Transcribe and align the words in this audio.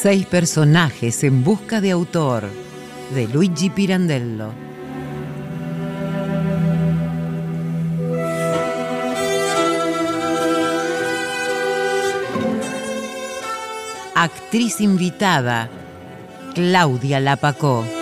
Seis 0.00 0.26
personajes 0.26 1.24
en 1.24 1.42
busca 1.42 1.80
de 1.80 1.90
autor 1.90 2.48
de 3.12 3.26
Luigi 3.26 3.68
Pirandello. 3.68 4.52
Actriz 14.14 14.80
invitada, 14.80 15.68
Claudia 16.54 17.18
Lapacó. 17.18 17.97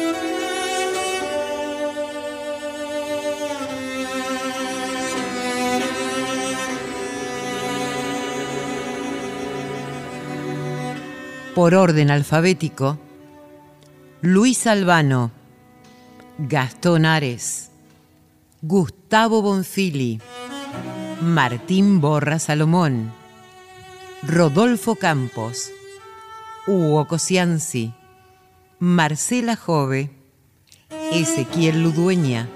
Por 11.57 11.75
orden 11.75 12.11
alfabético, 12.11 12.99
Luis 14.21 14.67
Albano, 14.67 15.31
Gastón 16.37 17.07
Ares, 17.07 17.71
Gustavo 18.61 19.41
Bonfili, 19.41 20.21
Martín 21.23 22.03
Borra 22.03 22.39
Salomón, 22.39 23.11
Rodolfo 24.23 24.97
Campos, 24.97 25.71
Hugo 26.67 27.07
Cosianzi, 27.09 27.95
Marcela 28.79 29.57
Jove, 29.57 30.11
Ezequiel 31.11 31.83
Ludueña, 31.83 32.51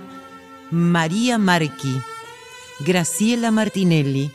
María 0.71 1.39
Marqui, 1.39 2.03
Graciela 2.81 3.51
Martinelli, 3.51 4.31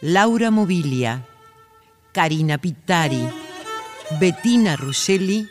Laura 0.00 0.50
Mobilia, 0.50 1.24
Karina 2.10 2.58
Pitari, 2.58 3.22
Bettina 4.16 4.74
Ruscelli, 4.74 5.48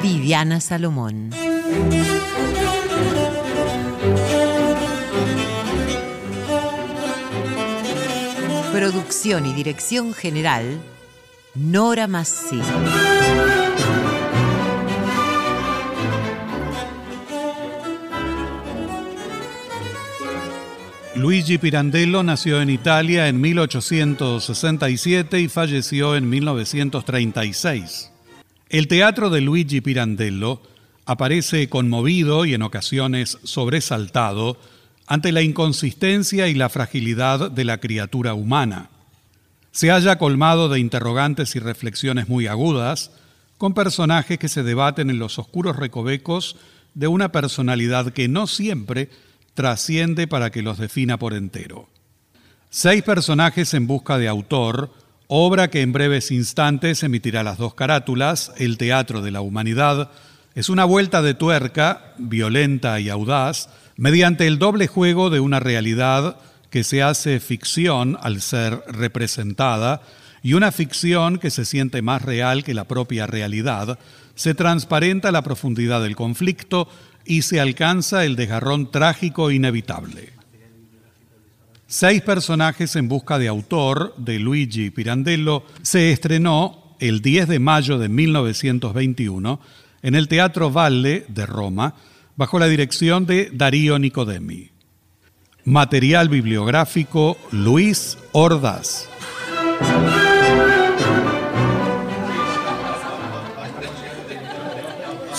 Viviana 0.00 0.60
Salomón. 0.60 1.30
Producción 8.72 9.46
y 9.46 9.52
dirección 9.52 10.14
general, 10.14 10.80
Nora 11.54 12.06
Massi. 12.06 12.60
Luigi 21.26 21.58
Pirandello 21.58 22.22
nació 22.22 22.62
en 22.62 22.70
Italia 22.70 23.26
en 23.26 23.40
1867 23.40 25.40
y 25.40 25.48
falleció 25.48 26.14
en 26.14 26.30
1936. 26.30 28.12
El 28.68 28.86
teatro 28.86 29.28
de 29.28 29.40
Luigi 29.40 29.80
Pirandello 29.80 30.62
aparece 31.04 31.68
conmovido 31.68 32.44
y 32.44 32.54
en 32.54 32.62
ocasiones 32.62 33.38
sobresaltado 33.42 34.56
ante 35.08 35.32
la 35.32 35.42
inconsistencia 35.42 36.46
y 36.46 36.54
la 36.54 36.68
fragilidad 36.68 37.50
de 37.50 37.64
la 37.64 37.80
criatura 37.80 38.34
humana. 38.34 38.90
Se 39.72 39.90
halla 39.90 40.18
colmado 40.18 40.68
de 40.68 40.78
interrogantes 40.78 41.56
y 41.56 41.58
reflexiones 41.58 42.28
muy 42.28 42.46
agudas, 42.46 43.10
con 43.58 43.74
personajes 43.74 44.38
que 44.38 44.46
se 44.46 44.62
debaten 44.62 45.10
en 45.10 45.18
los 45.18 45.40
oscuros 45.40 45.74
recovecos 45.74 46.54
de 46.94 47.08
una 47.08 47.32
personalidad 47.32 48.12
que 48.12 48.28
no 48.28 48.46
siempre 48.46 49.10
trasciende 49.56 50.28
para 50.28 50.50
que 50.50 50.62
los 50.62 50.78
defina 50.78 51.18
por 51.18 51.34
entero. 51.34 51.88
Seis 52.70 53.02
personajes 53.02 53.74
en 53.74 53.88
busca 53.88 54.18
de 54.18 54.28
autor, 54.28 54.92
obra 55.26 55.68
que 55.70 55.80
en 55.80 55.92
breves 55.92 56.30
instantes 56.30 57.02
emitirá 57.02 57.42
las 57.42 57.58
dos 57.58 57.74
carátulas, 57.74 58.52
El 58.58 58.78
Teatro 58.78 59.22
de 59.22 59.32
la 59.32 59.40
Humanidad, 59.40 60.10
es 60.54 60.68
una 60.68 60.84
vuelta 60.84 61.22
de 61.22 61.34
tuerca, 61.34 62.14
violenta 62.18 63.00
y 63.00 63.08
audaz, 63.08 63.70
mediante 63.96 64.46
el 64.46 64.58
doble 64.58 64.86
juego 64.86 65.30
de 65.30 65.40
una 65.40 65.58
realidad 65.58 66.38
que 66.70 66.84
se 66.84 67.02
hace 67.02 67.40
ficción 67.40 68.18
al 68.20 68.42
ser 68.42 68.82
representada 68.86 70.02
y 70.42 70.52
una 70.52 70.70
ficción 70.70 71.38
que 71.38 71.50
se 71.50 71.64
siente 71.64 72.02
más 72.02 72.22
real 72.22 72.62
que 72.62 72.74
la 72.74 72.84
propia 72.84 73.26
realidad, 73.26 73.98
se 74.34 74.54
transparenta 74.54 75.32
la 75.32 75.42
profundidad 75.42 76.02
del 76.02 76.14
conflicto 76.14 76.88
y 77.26 77.42
se 77.42 77.60
alcanza 77.60 78.24
el 78.24 78.36
desgarrón 78.36 78.90
trágico 78.90 79.50
inevitable. 79.50 80.32
Seis 81.86 82.20
personajes 82.22 82.96
en 82.96 83.08
busca 83.08 83.38
de 83.38 83.48
autor 83.48 84.14
de 84.16 84.38
Luigi 84.38 84.90
Pirandello 84.90 85.64
se 85.82 86.10
estrenó 86.10 86.96
el 86.98 87.22
10 87.22 87.48
de 87.48 87.58
mayo 87.58 87.98
de 87.98 88.08
1921 88.08 89.60
en 90.02 90.14
el 90.14 90.28
Teatro 90.28 90.70
Valle 90.70 91.24
de 91.28 91.46
Roma 91.46 91.94
bajo 92.34 92.58
la 92.58 92.66
dirección 92.66 93.26
de 93.26 93.50
Darío 93.52 93.98
Nicodemi. 93.98 94.70
Material 95.64 96.28
bibliográfico 96.28 97.36
Luis 97.50 98.18
Ordaz. 98.32 99.08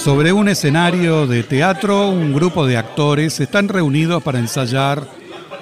Sobre 0.07 0.31
un 0.31 0.47
escenario 0.47 1.27
de 1.27 1.43
teatro, 1.43 2.07
un 2.07 2.33
grupo 2.33 2.65
de 2.65 2.77
actores 2.77 3.41
están 3.41 3.67
reunidos 3.67 4.23
para 4.23 4.39
ensayar 4.39 5.05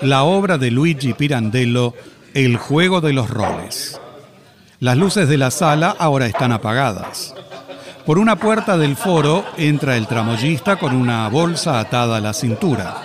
la 0.01 0.21
obra 0.21 0.59
de 0.59 0.69
Luigi 0.69 1.15
Pirandello, 1.15 1.95
El 2.35 2.57
juego 2.57 3.01
de 3.01 3.11
los 3.11 3.27
roles. 3.27 3.99
Las 4.79 4.97
luces 4.97 5.27
de 5.29 5.39
la 5.39 5.49
sala 5.49 5.95
ahora 5.97 6.27
están 6.27 6.51
apagadas. 6.51 7.33
Por 8.05 8.19
una 8.19 8.35
puerta 8.35 8.77
del 8.77 8.95
foro 8.95 9.43
entra 9.57 9.97
el 9.97 10.05
tramoyista 10.05 10.75
con 10.75 10.95
una 10.95 11.27
bolsa 11.27 11.79
atada 11.79 12.17
a 12.17 12.21
la 12.21 12.33
cintura. 12.33 13.01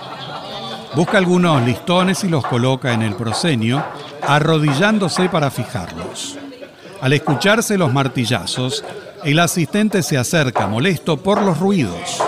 Busca 0.94 1.16
algunos 1.16 1.62
listones 1.62 2.22
y 2.22 2.28
los 2.28 2.44
coloca 2.44 2.92
en 2.92 3.00
el 3.00 3.14
proscenio, 3.14 3.82
arrodillándose 4.28 5.30
para 5.30 5.50
fijarlos. 5.50 6.36
Al 7.00 7.14
escucharse 7.14 7.78
los 7.78 7.94
martillazos, 7.94 8.84
el 9.24 9.38
asistente 9.38 10.02
se 10.02 10.16
acerca 10.18 10.66
molesto 10.66 11.16
por 11.16 11.42
los 11.42 11.58
ruidos. 11.58 12.22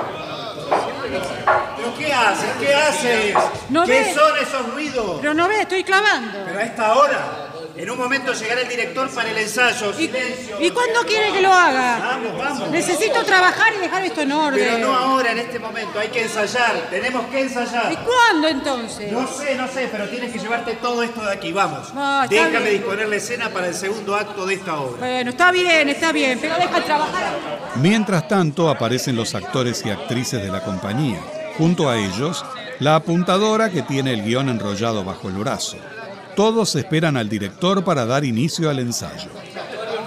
¿Pero 1.76 1.94
qué 1.98 2.12
haces? 2.12 2.50
¿Qué 2.60 2.74
haces? 2.74 3.34
¿No 3.70 3.84
¿Qué 3.84 3.92
ves? 4.00 4.14
son 4.14 4.36
esos 4.38 4.72
ruidos? 4.74 5.18
Pero 5.20 5.34
no 5.34 5.48
ve, 5.48 5.62
estoy 5.62 5.84
clavando. 5.84 6.38
Pero 6.46 6.58
a 6.58 6.62
esta 6.62 6.94
hora, 6.94 7.41
en 7.76 7.90
un 7.90 7.98
momento 7.98 8.32
llegará 8.32 8.60
el 8.60 8.68
director 8.68 9.08
para 9.10 9.30
el 9.30 9.38
ensayo. 9.38 9.90
¿Y, 9.98 10.06
Silencio. 10.06 10.60
¿Y 10.60 10.70
cuándo 10.70 11.00
quiere 11.06 11.32
que 11.32 11.40
lo 11.40 11.52
haga? 11.52 11.98
Vamos, 11.98 12.38
vamos. 12.38 12.70
Necesito 12.70 13.24
trabajar 13.24 13.72
y 13.76 13.80
dejar 13.80 14.04
esto 14.04 14.20
en 14.22 14.32
orden. 14.32 14.60
Pero 14.60 14.78
no 14.78 14.94
ahora, 14.94 15.32
en 15.32 15.38
este 15.38 15.58
momento. 15.58 15.98
Hay 15.98 16.08
que 16.08 16.22
ensayar. 16.22 16.88
Tenemos 16.90 17.26
que 17.26 17.38
¿Y 17.40 17.42
ensayar. 17.42 17.98
cuándo 18.04 18.48
entonces? 18.48 19.10
No 19.12 19.26
sé, 19.26 19.54
no 19.56 19.66
sé, 19.68 19.88
pero 19.90 20.08
tienes 20.08 20.32
que 20.32 20.38
llevarte 20.38 20.74
todo 20.76 21.02
esto 21.02 21.22
de 21.24 21.32
aquí. 21.32 21.52
Vamos. 21.52 21.88
Ah, 21.96 22.26
Déjame 22.28 22.58
bien. 22.60 22.72
disponer 22.72 23.08
la 23.08 23.16
escena 23.16 23.48
para 23.50 23.68
el 23.68 23.74
segundo 23.74 24.14
acto 24.14 24.46
de 24.46 24.54
esta 24.54 24.78
obra. 24.78 24.98
Bueno, 24.98 25.30
está 25.30 25.50
bien, 25.50 25.88
está 25.88 26.12
bien, 26.12 26.38
pero 26.40 26.56
deja 26.56 26.80
trabajar. 26.84 27.36
Mientras 27.76 28.28
tanto 28.28 28.68
aparecen 28.68 29.16
los 29.16 29.34
actores 29.34 29.82
y 29.86 29.90
actrices 29.90 30.42
de 30.42 30.48
la 30.48 30.62
compañía. 30.62 31.20
Junto 31.58 31.88
a 31.88 31.96
ellos, 31.98 32.44
la 32.78 32.96
apuntadora 32.96 33.70
que 33.70 33.82
tiene 33.82 34.12
el 34.14 34.22
guion 34.24 34.48
enrollado 34.48 35.04
bajo 35.04 35.28
el 35.28 35.34
brazo. 35.34 35.76
Todos 36.36 36.74
esperan 36.76 37.16
al 37.16 37.28
director 37.28 37.84
para 37.84 38.06
dar 38.06 38.24
inicio 38.24 38.70
al 38.70 38.78
ensayo. 38.78 39.28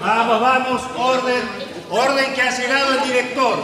Vamos, 0.00 0.40
vamos. 0.40 0.82
Orden. 0.96 1.42
Orden 1.90 2.34
que 2.34 2.42
ha 2.42 2.58
llegado 2.58 2.94
el 2.94 3.02
director. 3.08 3.58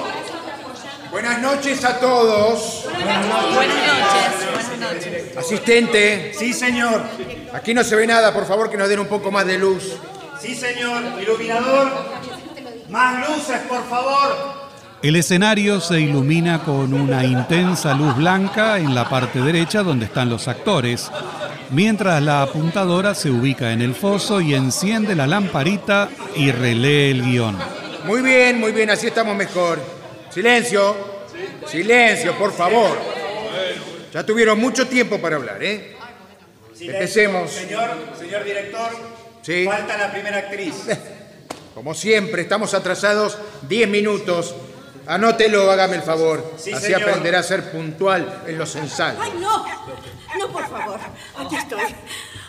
Buenas 1.11 1.41
noches 1.43 1.85
a 1.85 1.99
todos. 1.99 2.85
Buenas 2.93 3.26
noches, 3.26 4.79
buenas 4.79 4.94
noches. 4.94 5.37
Asistente, 5.37 6.32
Sí, 6.38 6.53
señor. 6.53 7.03
aquí 7.53 7.75
no 7.75 7.85
se 7.85 7.97
ve 7.97 8.06
nada, 8.06 8.32
por 8.32 8.47
favor 8.47 8.70
que 8.70 8.76
nos 8.79 8.88
den 8.88 9.00
un 9.00 9.09
poco 9.09 9.31
más 9.31 9.44
de 9.47 9.59
luz. 9.59 9.93
Sí, 10.41 10.55
señor. 10.55 11.03
Iluminador. 11.20 11.91
Más 12.88 13.29
luces, 13.29 13.59
por 13.69 13.87
favor. 13.88 14.62
El 15.02 15.16
escenario 15.16 15.81
se 15.81 16.00
ilumina 16.00 16.62
con 16.62 16.94
una 16.94 17.25
intensa 17.25 17.93
luz 17.93 18.16
blanca 18.16 18.78
en 18.78 18.94
la 18.94 19.08
parte 19.08 19.40
derecha 19.40 19.82
donde 19.82 20.04
están 20.04 20.31
los 20.31 20.46
actores, 20.46 21.10
mientras 21.70 22.22
la 22.22 22.43
apuntadora 22.43 23.12
se 23.12 23.28
ubica 23.28 23.72
en 23.72 23.82
el 23.82 23.96
foso 23.96 24.40
y 24.40 24.54
enciende 24.54 25.16
la 25.16 25.26
lamparita 25.26 26.08
y 26.37 26.52
relee 26.52 27.10
el 27.10 27.25
guion. 27.25 27.58
Muy 28.04 28.22
bien, 28.22 28.60
muy 28.60 28.70
bien, 28.70 28.90
así 28.90 29.08
estamos 29.08 29.34
mejor. 29.34 29.81
Silencio. 30.31 30.94
Silencio, 31.66 32.38
por 32.38 32.52
favor. 32.52 32.96
Ya 34.14 34.25
tuvieron 34.25 34.60
mucho 34.60 34.87
tiempo 34.87 35.19
para 35.20 35.34
hablar, 35.34 35.60
¿eh? 35.64 35.96
Empecemos. 36.81 37.50
Señor, 37.50 37.90
señor 38.16 38.44
director. 38.44 38.90
Sí. 39.43 39.64
Falta 39.64 39.99
la 39.99 40.12
primera 40.12 40.38
actriz. 40.38 40.75
Como 41.75 41.93
siempre, 41.93 42.43
estamos 42.43 42.72
atrasados 42.72 43.37
10 43.69 43.88
minutos. 43.88 44.54
Anótelo, 45.06 45.70
hágame 45.70 45.96
el 45.96 46.02
favor. 46.02 46.54
Sí, 46.56 46.72
Así 46.72 46.87
señor. 46.87 47.02
aprenderá 47.02 47.40
a 47.40 47.43
ser 47.43 47.70
puntual 47.72 48.43
en 48.46 48.58
los 48.58 48.75
ensayos. 48.76 49.20
Ay, 49.22 49.32
no, 49.40 49.64
no, 50.38 50.49
por 50.52 50.69
favor. 50.69 51.00
Aquí 51.38 51.56
estoy, 51.56 51.81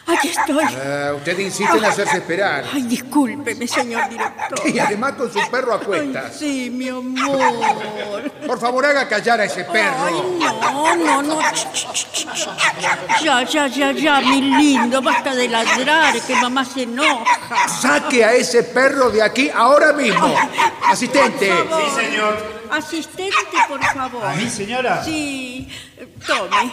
aquí 0.08 0.30
estoy. 0.30 0.64
Ah, 0.66 1.14
usted 1.16 1.38
insiste 1.40 1.78
en 1.78 1.86
hacerse 1.86 2.18
esperar. 2.18 2.66
Ay, 2.74 2.84
discúlpeme, 2.84 3.68
señor 3.68 4.10
director. 4.10 4.60
Y 4.74 4.80
además 4.80 5.14
con 5.14 5.32
su 5.32 5.40
perro 5.50 5.74
a 5.74 5.78
Ay, 5.80 5.86
cuestas. 5.86 6.36
sí, 6.38 6.70
mi 6.70 6.90
amor. 6.90 8.32
Por 8.48 8.60
favor, 8.60 8.86
haga 8.86 9.08
callar 9.08 9.40
a 9.42 9.46
ese 9.46 9.62
Ay, 9.62 9.68
perro. 9.72 10.24
no, 10.40 10.96
no, 10.96 11.22
no. 11.22 11.40
Ch. 11.52 12.26
Ya, 13.24 13.44
ya, 13.44 13.68
ya, 13.68 13.92
ya, 13.92 14.22
mi 14.22 14.42
lindo. 14.42 15.02
Basta 15.02 15.34
de 15.36 15.48
ladrar, 15.50 16.20
que 16.22 16.36
mamá 16.36 16.66
se 16.66 16.84
enoja. 16.84 17.68
Saque 17.82 18.24
a 18.24 18.34
ese 18.34 18.64
perro 18.64 19.10
de 19.10 19.22
aquí 19.22 19.50
ahora 19.54 19.94
mismo. 19.94 20.34
Asistente. 20.88 21.50
Sí, 21.52 22.02
señor. 22.02 22.63
Asistente, 22.78 23.36
por 23.68 23.84
favor. 23.84 24.26
¿A 24.26 24.34
mí, 24.34 24.50
señora? 24.50 25.04
Sí, 25.04 25.68
tome. 26.26 26.72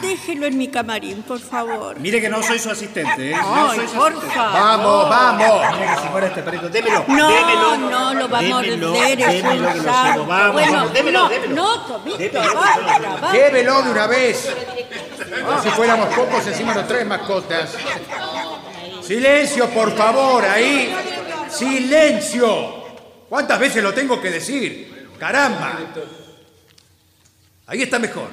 Déjelo 0.00 0.46
en 0.46 0.56
mi 0.56 0.68
camarín, 0.68 1.22
por 1.22 1.40
favor. 1.40 1.98
Mire 1.98 2.20
que 2.20 2.28
no 2.28 2.40
soy 2.44 2.60
su 2.60 2.70
asistente, 2.70 3.32
¿eh? 3.32 3.36
No 3.36 3.70
Ay, 3.70 3.78
soy 3.78 3.88
su 3.88 3.94
por 3.94 4.08
asistente. 4.12 4.34
favor. 4.36 4.60
Vamos, 4.60 5.10
vamos. 5.10 5.62
Mire 5.78 5.86
que 5.94 6.00
si 6.00 6.08
fuera 6.08 6.26
este 6.28 6.42
perrito, 6.42 6.68
démelo. 6.68 7.04
No, 7.08 7.28
démelo. 7.28 7.76
no 7.90 8.14
lo 8.14 8.28
va 8.28 8.38
a 8.38 8.42
Démelo, 8.42 8.88
morder, 8.88 9.20
es 9.20 9.26
démelo, 9.42 9.50
un 9.50 9.72
que 9.72 9.78
lo 9.78 9.82
llevo. 9.82 9.84
santo. 9.94 10.26
Vamos, 10.26 10.52
bueno, 10.52 10.88
démelo, 10.90 11.22
no, 11.22 11.28
démelo. 11.28 11.54
no, 11.54 11.80
Tomito, 11.86 12.18
Démelo, 12.18 12.54
basta, 12.54 12.98
basta. 13.00 13.32
Llévelo 13.32 13.82
de 13.82 13.90
una 13.90 14.06
vez. 14.06 14.54
Como 15.44 15.62
si 15.62 15.68
fuéramos 15.70 16.08
pocos, 16.14 16.46
encima 16.46 16.72
nos 16.74 16.86
traen 16.86 17.08
mascotas. 17.08 17.74
Silencio, 19.02 19.68
por 19.70 19.90
favor, 19.96 20.44
ahí. 20.44 20.94
Silencio. 21.48 22.78
¿Cuántas 23.28 23.58
veces 23.58 23.82
lo 23.82 23.92
tengo 23.92 24.20
que 24.20 24.30
decir? 24.30 24.89
Caramba. 25.20 25.78
Ahí 27.66 27.82
está 27.82 27.98
mejor. 27.98 28.28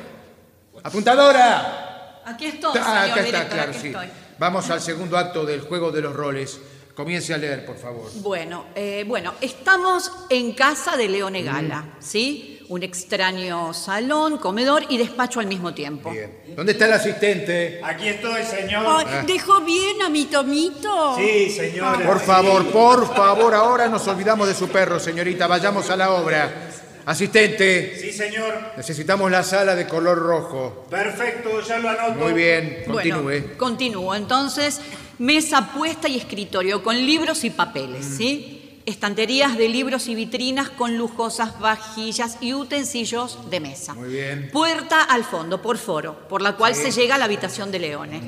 Apuntadora. 0.81 2.22
Aquí 2.25 2.45
estoy, 2.45 2.80
Ah, 2.81 3.01
señor 3.04 3.12
acá 3.19 3.25
está, 3.25 3.50
claro, 3.50 3.72
aquí 3.72 3.80
sí. 3.80 3.88
estoy. 3.88 4.07
Vamos 4.39 4.69
al 4.69 4.81
segundo 4.81 5.18
acto 5.18 5.45
del 5.45 5.62
juego 5.62 5.92
de 5.92 6.01
los 6.01 6.16
roles. 6.16 6.60
Comience 6.95 7.34
a 7.34 7.38
leer, 7.38 7.66
por 7.66 7.78
favor. 7.78 8.10
Bueno, 8.16 8.68
eh, 8.74 9.04
bueno, 9.07 9.34
estamos 9.42 10.12
en 10.30 10.54
casa 10.54 10.98
de 10.98 11.10
Leone 11.10 11.44
Gala. 11.44 11.95
¿sí? 12.00 12.56
Un 12.69 12.84
extraño 12.84 13.74
salón, 13.74 14.38
comedor 14.40 14.84
y 14.90 14.98
despacho 14.98 15.40
al 15.40 15.48
mismo 15.48 15.74
tiempo. 15.74 16.12
Bien. 16.12 16.30
¿Dónde 16.56 16.74
está 16.74 16.86
el 16.86 16.94
asistente? 16.94 17.80
Aquí 17.81 18.10
estoy, 18.10 18.44
señor. 18.44 18.86
Ay, 19.08 19.25
¿Dejó 19.25 19.62
bien 19.62 20.02
a 20.02 20.10
mi 20.10 20.25
Tomito? 20.25 21.16
Sí, 21.16 21.50
señora. 21.50 22.06
Por 22.06 22.19
favor, 22.19 22.66
por 22.68 23.16
favor, 23.16 23.54
ahora 23.56 23.88
nos 23.88 24.06
olvidamos 24.09 24.50
de 24.50 24.54
su 24.54 24.68
perro, 24.68 25.00
señorita. 25.00 25.47
Vayamos 25.47 25.90
a 25.90 25.95
la 25.95 26.12
obra. 26.12 26.71
Asistente, 27.06 27.97
Sí, 28.02 28.12
señor. 28.12 28.54
necesitamos 28.76 29.31
la 29.31 29.42
sala 29.44 29.74
de 29.76 29.88
color 29.88 30.18
rojo. 30.18 30.86
Perfecto, 30.90 31.62
ya 31.62 31.80
lo 31.80 31.88
anoto. 31.90 32.16
Muy 32.19 32.33
bien, 32.33 32.83
continúe. 32.86 33.21
Bueno, 33.24 33.47
continúo. 33.57 34.14
Entonces, 34.14 34.81
mesa 35.19 35.71
puesta 35.74 36.09
y 36.09 36.18
escritorio 36.18 36.83
con 36.83 36.97
libros 36.97 37.45
y 37.45 37.50
papeles, 37.50 38.06
Mm. 38.06 38.18
¿sí? 38.18 38.56
Estanterías 38.88 39.58
de 39.58 39.68
libros 39.68 40.08
y 40.08 40.16
vitrinas 40.16 40.70
con 40.70 40.98
lujosas 40.98 41.60
vajillas 41.60 42.38
y 42.40 42.54
utensilios 42.54 43.50
de 43.50 43.60
mesa. 43.60 43.94
Muy 43.94 44.08
bien. 44.08 44.50
Puerta 44.50 45.02
al 45.04 45.26
fondo, 45.26 45.62
por 45.62 45.78
foro, 45.78 46.18
por 46.30 46.42
la 46.42 46.56
cual 46.56 46.74
se 46.74 46.92
llega 46.92 47.16
a 47.16 47.18
la 47.18 47.26
habitación 47.26 47.70
de 47.70 47.80
Leone. 47.80 48.22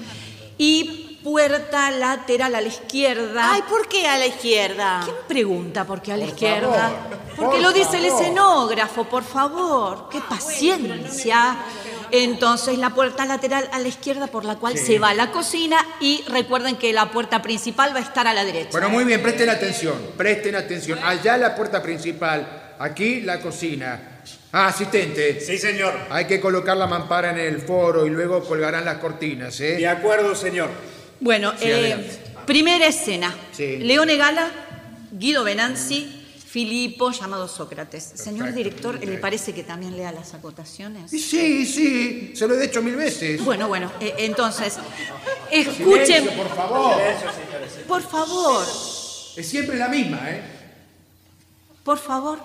Y 0.57 1.17
puerta 1.23 1.89
lateral 1.91 2.55
a 2.55 2.59
la 2.59 2.67
izquierda. 2.67 3.53
Ay, 3.53 3.61
¿por 3.69 3.87
qué 3.87 4.05
a 4.05 4.17
la 4.17 4.25
izquierda? 4.27 4.99
¿Quién 5.05 5.15
pregunta 5.29 5.85
por 5.85 6.01
qué 6.01 6.11
a 6.11 6.17
la 6.17 6.25
Por 6.25 6.33
izquierda? 6.33 6.89
favor, 6.89 7.17
Porque 7.37 7.51
por 7.55 7.61
lo 7.61 7.71
dice 7.71 7.95
el 7.97 8.05
escenógrafo, 8.07 9.05
por 9.05 9.23
favor. 9.23 10.09
¡Qué 10.11 10.19
paciencia! 10.19 11.57
Entonces, 12.11 12.77
la 12.77 12.91
puerta 12.91 13.25
lateral 13.25 13.69
a 13.71 13.79
la 13.79 13.87
izquierda 13.87 14.27
por 14.27 14.45
la 14.45 14.55
cual 14.55 14.77
se 14.77 14.99
va 14.99 15.09
a 15.09 15.13
la 15.13 15.31
cocina 15.31 15.77
y 15.99 16.23
recuerden 16.27 16.75
que 16.77 16.93
la 16.93 17.11
puerta 17.11 17.41
principal 17.41 17.93
va 17.93 17.99
a 17.99 18.03
estar 18.03 18.27
a 18.27 18.33
la 18.33 18.43
derecha. 18.45 18.69
Bueno, 18.71 18.89
muy 18.89 19.03
bien, 19.03 19.21
presten 19.21 19.49
atención, 19.49 19.95
presten 20.17 20.55
atención. 20.55 20.99
Allá 21.03 21.37
la 21.37 21.55
puerta 21.55 21.81
principal, 21.81 22.75
aquí 22.79 23.21
la 23.21 23.39
cocina. 23.39 24.01
Ah, 24.51 24.67
asistente, 24.67 25.39
Sí, 25.41 25.57
señor. 25.57 25.93
hay 26.09 26.25
que 26.25 26.39
colocar 26.39 26.75
la 26.75 26.87
mampara 26.87 27.29
en 27.31 27.37
el 27.37 27.61
foro 27.61 28.05
y 28.05 28.09
luego 28.09 28.43
colgarán 28.43 28.83
las 28.85 28.97
cortinas, 28.97 29.57
De 29.59 29.79
¿eh? 29.81 29.87
acuerdo, 29.87 30.33
señor. 30.35 30.69
Bueno, 31.19 31.51
Sí, 31.57 31.65
eh, 31.69 32.19
primera 32.45 32.87
escena. 32.87 33.35
Sí. 33.51 33.77
Leone 33.77 34.17
Gala, 34.17 34.49
Guido 35.11 35.43
Venanzi, 35.43 36.18
Filipo, 36.49 37.11
llamado 37.11 37.47
Sócrates. 37.47 38.03
Señor 38.15 38.53
director, 38.53 38.99
¿le 39.05 39.17
parece 39.19 39.53
que 39.53 39.63
también 39.63 39.95
lea 39.95 40.11
las 40.11 40.33
acotaciones? 40.33 41.11
Sí, 41.11 41.63
sí, 41.63 42.31
se 42.35 42.47
lo 42.47 42.55
he 42.55 42.59
dicho 42.59 42.81
mil 42.81 42.95
veces. 42.95 43.45
Bueno, 43.45 43.67
bueno, 43.67 43.91
eh, 43.99 44.15
entonces, 44.17 44.79
escuchen, 45.51 46.05
Silencio, 46.05 46.33
por 46.33 46.49
favor. 46.55 46.93
por 47.87 48.01
favor, 48.01 48.63
Es 49.35 49.47
siempre 49.47 49.77
la 49.77 49.89
misma, 49.89 50.27
¿eh? 50.27 50.41
por 51.83 51.99
favor, 51.99 52.39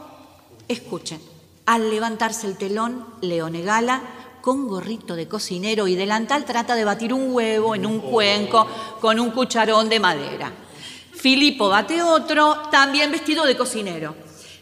escuchen. 0.68 1.20
Al 1.64 1.88
levantarse 1.88 2.46
el 2.46 2.58
telón, 2.58 3.06
Leone 3.22 3.62
Gala, 3.62 4.02
con 4.42 4.68
gorrito 4.68 5.16
de 5.16 5.28
cocinero 5.28 5.88
y 5.88 5.94
delantal 5.94 6.44
trata 6.44 6.74
de 6.74 6.84
batir 6.84 7.14
un 7.14 7.32
huevo 7.34 7.74
en 7.74 7.86
un 7.86 8.00
cuenco 8.00 8.68
con 9.00 9.18
un 9.18 9.30
cucharón 9.30 9.88
de 9.88 9.98
madera. 9.98 10.52
Filipo 11.24 11.70
bate 11.70 12.02
otro, 12.02 12.68
también 12.70 13.10
vestido 13.10 13.46
de 13.46 13.56
cocinero. 13.56 14.14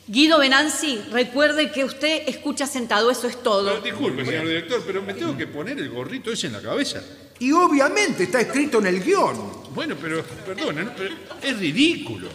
Guido 0.07 0.39
Benanzi, 0.39 0.97
recuerde 1.11 1.73
que 1.73 1.83
usted 1.83 2.23
escucha 2.29 2.69
sentado, 2.69 3.11
eso 3.11 3.27
es 3.27 3.43
todo. 3.43 3.81
Disculpe, 3.81 4.25
señor 4.25 4.47
director, 4.47 4.81
pero 4.87 5.03
me 5.03 5.13
tengo 5.15 5.37
que 5.37 5.49
poner 5.49 5.77
el 5.81 5.91
gorrito 5.91 6.31
ese 6.31 6.47
en 6.47 6.53
la 6.53 6.63
cabeza. 6.63 7.03
Y 7.41 7.51
obviamente 7.51 8.23
está 8.23 8.41
escrito 8.43 8.79
en 8.79 8.87
el 8.87 9.03
guion. 9.03 9.65
Bueno, 9.75 9.97
pero, 10.01 10.23
perdone, 10.23 10.85
¿no? 10.85 10.93
pero 10.97 11.13
es 11.43 11.59
ridículo. 11.59 12.29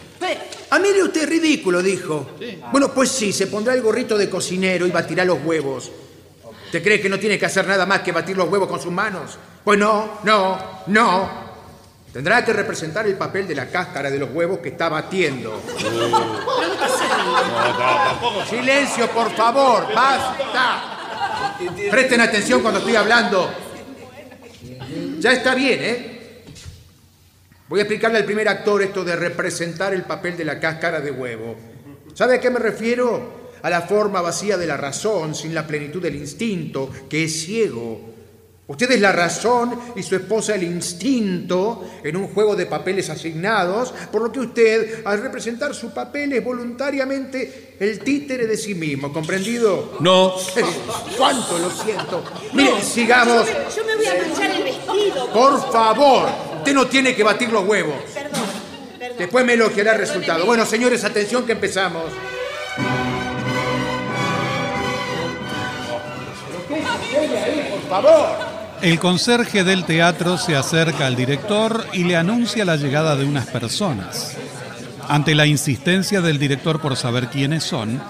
Ah, 0.68 0.78
mire 0.78 1.02
usted, 1.02 1.26
ridículo, 1.26 1.82
dijo. 1.82 2.32
Bueno, 2.70 2.92
pues 2.92 3.10
sí, 3.10 3.32
se 3.32 3.46
pondrá 3.46 3.72
el 3.72 3.80
gorrito 3.80 4.18
de 4.18 4.28
cocinero 4.28 4.86
y 4.86 4.90
batirá 4.90 5.24
los 5.24 5.42
huevos. 5.42 5.90
¿Te 6.70 6.82
cree 6.82 7.00
que 7.00 7.08
no 7.08 7.18
tiene 7.18 7.38
que 7.38 7.46
hacer 7.46 7.66
nada 7.66 7.86
más 7.86 8.02
que 8.02 8.12
batir 8.12 8.36
los 8.36 8.50
huevos 8.50 8.68
con 8.68 8.78
sus 8.78 8.92
manos? 8.92 9.38
Pues 9.64 9.78
no, 9.78 10.20
no, 10.22 10.82
no. 10.88 11.47
Tendrá 12.18 12.44
que 12.44 12.52
representar 12.52 13.06
el 13.06 13.14
papel 13.14 13.46
de 13.46 13.54
la 13.54 13.66
cáscara 13.66 14.10
de 14.10 14.18
los 14.18 14.32
huevos 14.32 14.58
que 14.58 14.70
está 14.70 14.88
batiendo. 14.88 15.62
Silencio, 18.50 19.08
por 19.10 19.30
favor, 19.36 19.86
basta. 19.94 21.54
Presten 21.88 22.20
atención 22.20 22.60
cuando 22.60 22.80
estoy 22.80 22.96
hablando. 22.96 23.48
Ya 25.20 25.30
está 25.30 25.54
bien, 25.54 25.78
¿eh? 25.80 26.42
Voy 27.68 27.78
a 27.78 27.82
explicarle 27.84 28.18
al 28.18 28.24
primer 28.24 28.48
actor 28.48 28.82
esto 28.82 29.04
de 29.04 29.14
representar 29.14 29.94
el 29.94 30.02
papel 30.02 30.36
de 30.36 30.44
la 30.44 30.58
cáscara 30.58 31.00
de 31.00 31.12
huevo. 31.12 31.54
¿Sabe 32.14 32.34
a 32.34 32.40
qué 32.40 32.50
me 32.50 32.58
refiero? 32.58 33.52
A 33.62 33.70
la 33.70 33.82
forma 33.82 34.20
vacía 34.20 34.56
de 34.56 34.66
la 34.66 34.76
razón, 34.76 35.36
sin 35.36 35.54
la 35.54 35.68
plenitud 35.68 36.02
del 36.02 36.16
instinto, 36.16 36.90
que 37.08 37.22
es 37.22 37.44
ciego. 37.44 38.17
Usted 38.68 38.92
es 38.92 39.00
la 39.00 39.12
razón 39.12 39.80
y 39.96 40.02
su 40.02 40.14
esposa 40.14 40.54
el 40.54 40.62
instinto 40.62 41.88
en 42.04 42.16
un 42.18 42.28
juego 42.28 42.54
de 42.54 42.66
papeles 42.66 43.08
asignados, 43.08 43.94
por 44.12 44.20
lo 44.20 44.30
que 44.30 44.40
usted, 44.40 45.06
al 45.06 45.22
representar 45.22 45.74
su 45.74 45.90
papel, 45.94 46.34
es 46.34 46.44
voluntariamente 46.44 47.76
el 47.80 47.98
títere 48.00 48.46
de 48.46 48.58
sí 48.58 48.74
mismo, 48.74 49.10
¿comprendido? 49.10 49.96
No. 50.00 50.34
¿Cuánto 51.16 51.58
lo 51.58 51.70
siento? 51.70 52.22
Mire, 52.52 52.82
sigamos. 52.82 53.46
Yo 53.74 53.84
me 53.86 53.96
voy 53.96 54.06
a 54.06 54.14
manchar 54.22 54.50
el 54.50 54.62
vestido. 54.62 55.32
Por 55.32 55.72
favor, 55.72 56.28
usted 56.58 56.74
no 56.74 56.86
tiene 56.88 57.16
que 57.16 57.22
batir 57.22 57.50
los 57.50 57.66
huevos. 57.66 57.96
Perdón, 58.12 58.42
perdón. 58.98 59.18
Después 59.18 59.46
me 59.46 59.54
elogiará 59.54 59.92
el 59.92 59.98
resultado. 59.98 60.44
Bueno, 60.44 60.66
señores, 60.66 61.04
atención 61.04 61.46
que 61.46 61.52
empezamos. 61.52 62.04
Por 66.68 67.88
favor. 67.88 68.47
El 68.80 69.00
conserje 69.00 69.64
del 69.64 69.84
teatro 69.84 70.38
se 70.38 70.54
acerca 70.54 71.08
al 71.08 71.16
director 71.16 71.84
y 71.92 72.04
le 72.04 72.16
anuncia 72.16 72.64
la 72.64 72.76
llegada 72.76 73.16
de 73.16 73.24
unas 73.24 73.46
personas. 73.46 74.36
Ante 75.08 75.34
la 75.34 75.46
insistencia 75.46 76.20
del 76.20 76.38
director 76.38 76.80
por 76.80 76.96
saber 76.96 77.28
quiénes 77.28 77.64
son, 77.64 78.00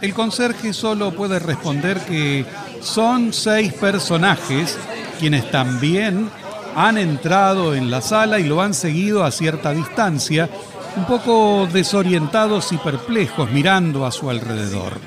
el 0.00 0.14
conserje 0.14 0.72
solo 0.72 1.12
puede 1.12 1.38
responder 1.38 2.00
que 2.00 2.46
son 2.80 3.34
seis 3.34 3.74
personajes 3.74 4.78
quienes 5.18 5.50
también 5.50 6.30
han 6.74 6.96
entrado 6.96 7.74
en 7.74 7.90
la 7.90 8.00
sala 8.00 8.38
y 8.38 8.44
lo 8.44 8.62
han 8.62 8.72
seguido 8.72 9.24
a 9.24 9.30
cierta 9.30 9.72
distancia, 9.72 10.48
un 10.96 11.04
poco 11.04 11.68
desorientados 11.70 12.72
y 12.72 12.78
perplejos 12.78 13.50
mirando 13.50 14.06
a 14.06 14.12
su 14.12 14.30
alrededor. 14.30 14.98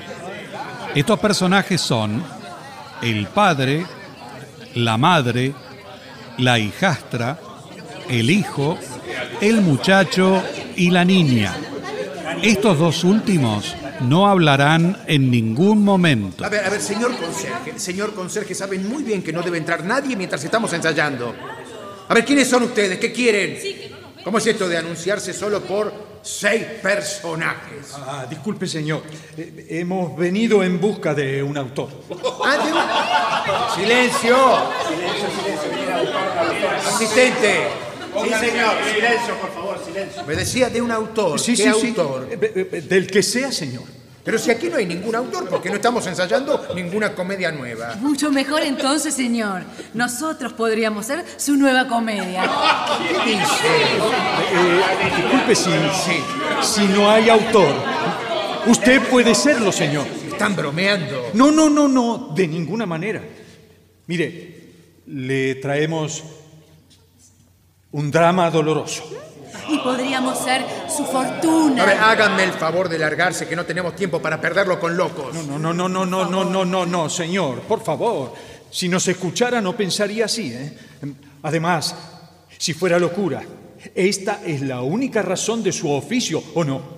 Estos 0.94 1.18
personajes 1.18 1.80
son 1.80 2.22
el 3.02 3.26
padre, 3.26 3.84
la 4.78 4.96
madre, 4.96 5.52
la 6.38 6.58
hijastra, 6.58 7.38
el 8.08 8.30
hijo, 8.30 8.78
el 9.40 9.60
muchacho 9.60 10.42
y 10.76 10.90
la 10.90 11.04
niña. 11.04 11.54
Estos 12.42 12.78
dos 12.78 13.02
últimos 13.02 13.74
no 14.02 14.28
hablarán 14.28 15.02
en 15.08 15.30
ningún 15.30 15.82
momento. 15.82 16.44
A 16.44 16.48
ver, 16.48 16.64
a 16.64 16.70
ver, 16.70 16.80
señor 16.80 17.16
conserje, 17.16 17.76
señor 17.76 18.14
conserje, 18.14 18.54
saben 18.54 18.88
muy 18.88 19.02
bien 19.02 19.22
que 19.22 19.32
no 19.32 19.42
debe 19.42 19.58
entrar 19.58 19.84
nadie 19.84 20.14
mientras 20.14 20.44
estamos 20.44 20.72
ensayando. 20.72 21.34
A 22.08 22.14
ver, 22.14 22.24
¿quiénes 22.24 22.48
son 22.48 22.62
ustedes? 22.62 22.98
¿Qué 22.98 23.12
quieren? 23.12 23.58
¿Cómo 24.22 24.38
es 24.38 24.46
esto 24.46 24.68
de 24.68 24.78
anunciarse 24.78 25.32
solo 25.32 25.60
por 25.60 25.92
seis 26.22 26.62
personajes? 26.82 27.92
Ah, 27.94 28.26
disculpe, 28.28 28.66
señor. 28.66 29.02
Eh, 29.36 29.66
hemos 29.70 30.16
venido 30.16 30.62
en 30.62 30.80
busca 30.80 31.14
de 31.14 31.42
un 31.42 31.56
autor. 31.56 31.88
Ah, 32.44 32.56
de- 33.76 33.80
Silencio. 33.80 34.36
Asistente. 36.86 37.68
Sí, 38.22 38.28
señor. 38.30 38.74
Silencio, 38.94 39.34
por 39.40 39.52
favor, 39.54 39.78
silencio. 39.84 40.24
Me 40.26 40.34
decía 40.34 40.68
de 40.70 40.80
un 40.80 40.90
autor. 40.90 41.38
Sí, 41.38 41.52
¿Qué 41.56 41.64
sí, 41.72 41.80
sí. 41.80 41.86
autor? 41.88 42.28
Eh, 42.30 42.68
eh, 42.72 42.80
Del 42.82 43.06
que 43.06 43.22
sea, 43.22 43.52
señor. 43.52 43.84
Pero 44.28 44.38
si 44.38 44.50
aquí 44.50 44.68
no 44.68 44.76
hay 44.76 44.84
ningún 44.84 45.14
autor, 45.14 45.48
porque 45.48 45.70
no 45.70 45.76
estamos 45.76 46.06
ensayando 46.06 46.68
ninguna 46.74 47.14
comedia 47.14 47.50
nueva. 47.50 47.94
Mucho 47.94 48.30
mejor 48.30 48.60
entonces, 48.62 49.14
señor. 49.14 49.62
Nosotros 49.94 50.52
podríamos 50.52 51.06
ser 51.06 51.24
su 51.38 51.56
nueva 51.56 51.88
comedia. 51.88 52.42
¿Qué 53.24 53.30
dice? 53.30 53.68
Eh, 54.52 54.82
disculpe 55.16 55.54
si, 55.54 55.70
si 56.60 56.86
no 56.88 57.10
hay 57.10 57.30
autor. 57.30 57.74
Usted 58.66 59.00
puede 59.08 59.34
serlo, 59.34 59.72
señor. 59.72 60.06
Están 60.30 60.54
bromeando. 60.54 61.30
No, 61.32 61.50
no, 61.50 61.70
no, 61.70 61.88
no, 61.88 62.30
de 62.34 62.46
ninguna 62.48 62.84
manera. 62.84 63.22
Mire, 64.08 64.72
le 65.06 65.54
traemos 65.54 66.22
un 67.92 68.10
drama 68.10 68.50
doloroso. 68.50 69.04
Y 69.68 69.78
podríamos 69.78 70.38
ser 70.38 70.64
su 70.88 71.02
A 71.04 71.22
ver, 71.22 71.32
fortuna. 71.40 72.10
háganme 72.10 72.44
el 72.44 72.52
favor 72.52 72.88
de 72.88 72.98
largarse, 72.98 73.46
que 73.46 73.54
no 73.56 73.64
tenemos 73.64 73.94
tiempo 73.94 74.20
para 74.20 74.40
perderlo 74.40 74.78
con 74.80 74.96
locos. 74.96 75.34
No, 75.34 75.58
no, 75.58 75.72
no, 75.74 75.88
no, 75.88 76.06
no, 76.06 76.24
no, 76.24 76.44
no, 76.44 76.64
no, 76.64 76.86
no, 76.86 77.08
señor, 77.10 77.60
por 77.62 77.82
favor. 77.82 78.32
Si 78.70 78.88
nos 78.88 79.06
escuchara 79.08 79.60
no 79.60 79.76
pensaría 79.76 80.26
así, 80.26 80.52
¿eh? 80.52 80.72
Además, 81.42 81.94
si 82.58 82.74
fuera 82.74 82.98
locura, 82.98 83.42
esta 83.94 84.40
es 84.44 84.60
la 84.62 84.82
única 84.82 85.22
razón 85.22 85.62
de 85.62 85.72
su 85.72 85.90
oficio, 85.90 86.42
¿o 86.54 86.64
no? 86.64 86.97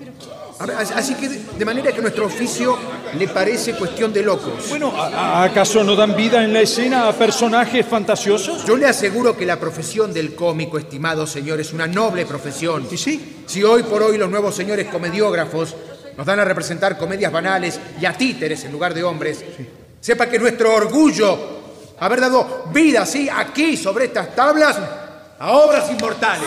Así 0.94 1.14
que, 1.14 1.26
de 1.28 1.64
manera 1.64 1.90
que 1.90 2.02
nuestro 2.02 2.26
oficio 2.26 2.76
le 3.18 3.28
parece 3.28 3.72
cuestión 3.74 4.12
de 4.12 4.22
locos. 4.22 4.68
Bueno, 4.68 4.92
¿a- 4.94 5.44
¿acaso 5.44 5.82
no 5.82 5.96
dan 5.96 6.14
vida 6.14 6.44
en 6.44 6.52
la 6.52 6.60
escena 6.60 7.08
a 7.08 7.12
personajes 7.14 7.86
fantasiosos? 7.86 8.66
Yo 8.66 8.76
le 8.76 8.86
aseguro 8.86 9.34
que 9.34 9.46
la 9.46 9.58
profesión 9.58 10.12
del 10.12 10.34
cómico, 10.34 10.76
estimado 10.78 11.26
señor, 11.26 11.60
es 11.60 11.72
una 11.72 11.86
noble 11.86 12.26
profesión. 12.26 12.86
¿Y 12.90 12.98
sí? 12.98 13.42
Si 13.46 13.64
hoy 13.64 13.84
por 13.84 14.02
hoy 14.02 14.18
los 14.18 14.28
nuevos 14.28 14.54
señores 14.54 14.86
comediógrafos 14.88 15.74
nos 16.16 16.26
dan 16.26 16.40
a 16.40 16.44
representar 16.44 16.98
comedias 16.98 17.32
banales 17.32 17.80
y 17.98 18.04
a 18.04 18.12
títeres 18.12 18.62
en 18.64 18.72
lugar 18.72 18.92
de 18.92 19.02
hombres, 19.02 19.42
sepa 19.98 20.26
que 20.26 20.38
nuestro 20.38 20.74
orgullo 20.74 21.38
haber 22.00 22.20
dado 22.20 22.66
vida 22.70 23.02
así 23.02 23.30
aquí 23.34 23.78
sobre 23.78 24.04
estas 24.06 24.34
tablas 24.36 24.76
a 25.38 25.52
obras 25.52 25.90
inmortales. 25.90 26.44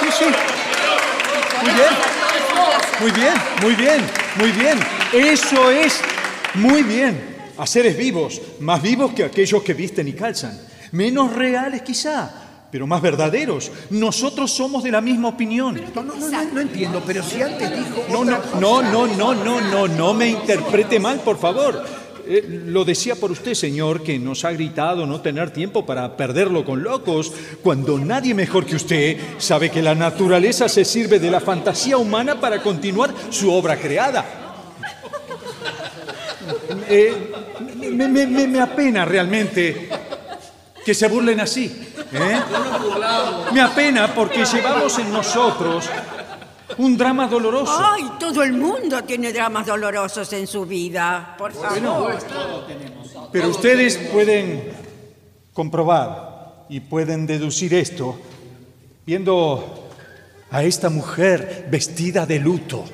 Sí, 0.00 0.06
sí. 0.18 0.24
Muy 1.62 1.72
bien. 1.74 2.23
Muy 3.00 3.10
bien, 3.10 3.34
muy 3.62 3.74
bien, 3.74 4.00
muy 4.36 4.50
bien. 4.52 4.78
Eso 5.12 5.70
es 5.70 6.00
muy 6.54 6.82
bien. 6.82 7.34
A 7.56 7.66
seres 7.66 7.96
vivos, 7.96 8.40
más 8.60 8.82
vivos 8.82 9.12
que 9.12 9.24
aquellos 9.24 9.62
que 9.62 9.74
visten 9.74 10.08
y 10.08 10.12
calzan. 10.12 10.58
Menos 10.92 11.32
reales 11.32 11.82
quizá, 11.82 12.30
pero 12.70 12.86
más 12.86 13.02
verdaderos. 13.02 13.70
Nosotros 13.90 14.50
somos 14.50 14.82
de 14.82 14.90
la 14.90 15.00
misma 15.00 15.28
opinión. 15.28 15.80
No, 15.94 16.02
no, 16.02 16.14
no, 16.14 16.28
no, 16.28 16.44
no 16.44 16.60
entiendo, 16.60 17.02
pero 17.06 17.22
si 17.22 17.42
antes 17.42 17.70
dijo. 17.70 18.04
No, 18.10 18.24
no, 18.24 18.38
no, 18.60 18.82
no, 18.82 19.06
no, 19.06 19.34
no, 19.34 19.60
no, 19.60 19.88
no 19.88 20.14
me 20.14 20.28
interprete 20.28 20.98
mal, 20.98 21.20
por 21.20 21.38
favor. 21.38 21.84
Eh, 22.26 22.62
lo 22.66 22.84
decía 22.84 23.14
por 23.16 23.30
usted, 23.30 23.54
señor, 23.54 24.02
que 24.02 24.18
nos 24.18 24.44
ha 24.44 24.52
gritado 24.52 25.06
no 25.06 25.20
tener 25.20 25.50
tiempo 25.50 25.84
para 25.84 26.16
perderlo 26.16 26.64
con 26.64 26.82
locos, 26.82 27.32
cuando 27.62 27.98
nadie 27.98 28.34
mejor 28.34 28.64
que 28.66 28.76
usted 28.76 29.18
sabe 29.38 29.70
que 29.70 29.82
la 29.82 29.94
naturaleza 29.94 30.68
se 30.68 30.84
sirve 30.84 31.18
de 31.18 31.30
la 31.30 31.40
fantasía 31.40 31.96
humana 31.98 32.40
para 32.40 32.62
continuar 32.62 33.12
su 33.30 33.52
obra 33.52 33.76
creada. 33.78 34.24
Eh, 36.88 37.32
me, 37.92 38.08
me- 38.08 38.26
me- 38.26 38.46
me 38.48 38.60
apena 38.60 39.04
realmente 39.04 39.88
que 40.84 40.92
se 40.94 41.08
burlen 41.08 41.40
así. 41.40 41.64
¿eh? 42.12 42.40
Me 43.52 43.60
apena 43.60 44.14
porque 44.14 44.44
llevamos 44.44 44.98
en 44.98 45.10
nosotros 45.12 45.86
un 46.78 46.96
drama 46.96 47.26
doloroso. 47.28 47.78
Ay, 47.78 48.04
todo 48.18 48.42
el 48.42 48.52
mundo 48.52 49.02
tiene 49.04 49.32
dramas 49.32 49.66
dolorosos 49.66 50.32
en 50.32 50.46
su 50.46 50.64
vida. 50.66 51.34
Por 51.38 51.52
favor. 51.52 52.18
Pero 53.32 53.48
ustedes 53.48 53.96
pueden 54.12 54.72
comprobar 55.52 56.64
y 56.68 56.80
pueden 56.80 57.26
deducir 57.26 57.74
esto 57.74 58.18
viendo 59.06 59.88
a 60.50 60.62
esta 60.62 60.88
mujer 60.88 61.66
vestida 61.70 62.26
de 62.26 62.38
luto. 62.38 62.84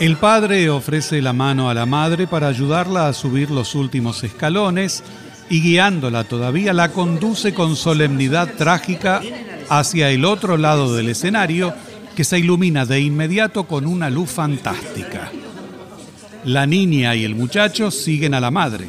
El 0.00 0.16
padre 0.16 0.68
ofrece 0.70 1.22
la 1.22 1.32
mano 1.32 1.70
a 1.70 1.74
la 1.74 1.86
madre 1.86 2.26
para 2.26 2.48
ayudarla 2.48 3.08
a 3.08 3.12
subir 3.12 3.50
los 3.50 3.74
últimos 3.74 4.24
escalones 4.24 5.04
y 5.48 5.60
guiándola 5.60 6.24
todavía 6.24 6.72
la 6.72 6.90
conduce 6.90 7.54
con 7.54 7.76
solemnidad 7.76 8.54
trágica 8.56 9.22
hacia 9.68 10.10
el 10.10 10.24
otro 10.24 10.56
lado 10.56 10.94
del 10.94 11.08
escenario 11.08 11.74
que 12.14 12.24
se 12.24 12.38
ilumina 12.38 12.86
de 12.86 13.00
inmediato 13.00 13.64
con 13.64 13.86
una 13.86 14.10
luz 14.10 14.30
fantástica. 14.30 15.30
La 16.44 16.66
niña 16.66 17.14
y 17.14 17.24
el 17.24 17.34
muchacho 17.34 17.90
siguen 17.90 18.34
a 18.34 18.40
la 18.40 18.50
madre. 18.50 18.86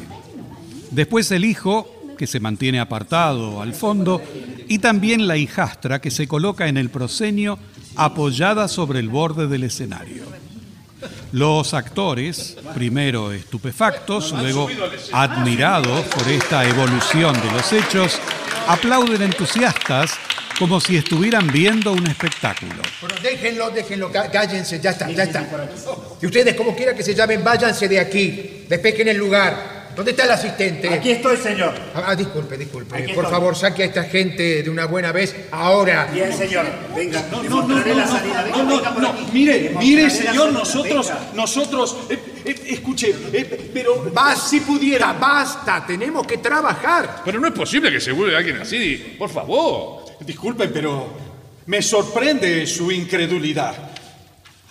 Después 0.90 1.30
el 1.30 1.44
hijo, 1.44 1.90
que 2.18 2.26
se 2.26 2.40
mantiene 2.40 2.80
apartado 2.80 3.60
al 3.60 3.74
fondo, 3.74 4.22
y 4.68 4.78
también 4.78 5.26
la 5.26 5.36
hijastra 5.36 6.00
que 6.00 6.10
se 6.10 6.28
coloca 6.28 6.68
en 6.68 6.76
el 6.76 6.90
proscenio 6.90 7.58
apoyada 7.96 8.68
sobre 8.68 9.00
el 9.00 9.08
borde 9.08 9.46
del 9.46 9.64
escenario. 9.64 10.24
Los 11.32 11.74
actores, 11.74 12.56
primero 12.74 13.32
estupefactos, 13.32 14.32
luego 14.32 14.68
admirados 15.12 16.04
por 16.06 16.28
esta 16.28 16.64
evolución 16.66 17.34
de 17.34 17.52
los 17.52 17.72
hechos, 17.72 18.18
aplauden 18.66 19.22
entusiastas 19.22 20.12
como 20.58 20.80
si 20.80 20.96
estuvieran 20.96 21.46
viendo 21.48 21.92
un 21.92 22.06
espectáculo. 22.06 22.74
Bueno, 23.00 23.16
déjenlo, 23.22 23.70
déjenlo, 23.70 24.10
cá- 24.10 24.30
cállense, 24.30 24.80
ya 24.80 24.90
está, 24.90 25.10
ya 25.10 25.24
está. 25.24 25.46
Y 26.20 26.26
ustedes, 26.26 26.54
como 26.54 26.74
quiera 26.74 26.94
que 26.94 27.02
se 27.02 27.14
llamen, 27.14 27.44
váyanse 27.44 27.88
de 27.88 28.00
aquí, 28.00 28.64
despejen 28.68 29.08
el 29.08 29.16
lugar. 29.16 29.76
¿Dónde 29.96 30.10
está 30.10 30.24
el 30.24 30.30
asistente? 30.32 30.90
Aquí 30.92 31.10
estoy, 31.10 31.38
señor. 31.38 31.72
Ah, 31.94 32.14
disculpe, 32.14 32.58
disculpe. 32.58 32.94
Aquí 32.94 33.14
Por 33.14 33.24
estoy. 33.24 33.30
favor, 33.30 33.56
saque 33.56 33.82
a 33.82 33.86
esta 33.86 34.04
gente 34.04 34.62
de 34.62 34.68
una 34.68 34.84
buena 34.84 35.10
vez 35.10 35.34
ahora. 35.50 36.06
Bien, 36.12 36.30
señor. 36.36 36.66
Venga, 36.94 37.24
No, 37.30 37.42
no, 37.42 37.48
no, 37.48 37.56
mostraré 37.68 37.90
no, 37.92 37.96
la 38.00 38.04
no, 38.04 38.12
salida. 38.12 38.42
Venga, 38.42 38.56
no, 38.58 38.66
venga 38.68 38.88
no, 38.90 38.94
por 38.94 39.02
no. 39.02 39.08
aquí. 39.08 39.26
Mire, 39.32 39.72
mire, 39.78 40.10
señor, 40.10 40.52
nosotros, 40.52 41.06
Venga. 41.08 41.30
nosotros, 41.32 41.96
eh, 42.10 42.18
eh, 42.44 42.56
escuche, 42.68 43.14
eh, 43.32 43.70
pero 43.72 44.10
Basta, 44.12 44.46
si 44.48 44.60
pudiera. 44.60 45.14
basta, 45.14 45.82
tenemos 45.86 46.26
que 46.26 46.36
trabajar. 46.38 47.22
Pero 47.24 47.40
no 47.40 47.48
es 47.48 47.54
posible 47.54 47.90
que 47.90 47.98
se 48.00 48.12
vuelva 48.12 48.36
alguien 48.36 48.58
así. 48.60 49.16
Por 49.18 49.30
favor. 49.30 50.04
Disculpen, 50.20 50.70
pero 50.72 51.08
me 51.66 51.82
sorprende 51.82 52.66
su 52.66 52.90
incredulidad. 52.90 53.74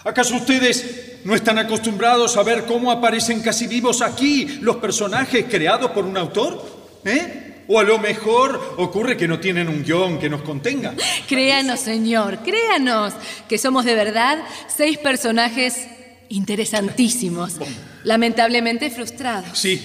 ¿Acaso 0.03 0.35
ustedes 0.35 1.19
no 1.23 1.35
están 1.35 1.57
acostumbrados 1.57 2.37
a 2.37 2.43
ver 2.43 2.65
cómo 2.65 2.91
aparecen 2.91 3.41
casi 3.41 3.67
vivos 3.67 4.01
aquí 4.01 4.59
los 4.61 4.77
personajes 4.77 5.45
creados 5.49 5.91
por 5.91 6.05
un 6.05 6.17
autor? 6.17 6.63
¿Eh? 7.03 7.63
O 7.67 7.79
a 7.79 7.83
lo 7.83 7.97
mejor 7.97 8.75
ocurre 8.77 9.17
que 9.17 9.27
no 9.27 9.39
tienen 9.39 9.67
un 9.67 9.83
guion 9.83 10.19
que 10.19 10.29
nos 10.29 10.43
contenga. 10.43 10.93
Créanos, 11.27 11.79
señor, 11.79 12.39
créanos, 12.43 13.13
que 13.49 13.57
somos 13.57 13.85
de 13.85 13.95
verdad 13.95 14.37
seis 14.67 14.99
personajes 14.99 15.87
interesantísimos, 16.29 17.55
lamentablemente 18.03 18.91
frustrados. 18.91 19.57
Sí, 19.57 19.81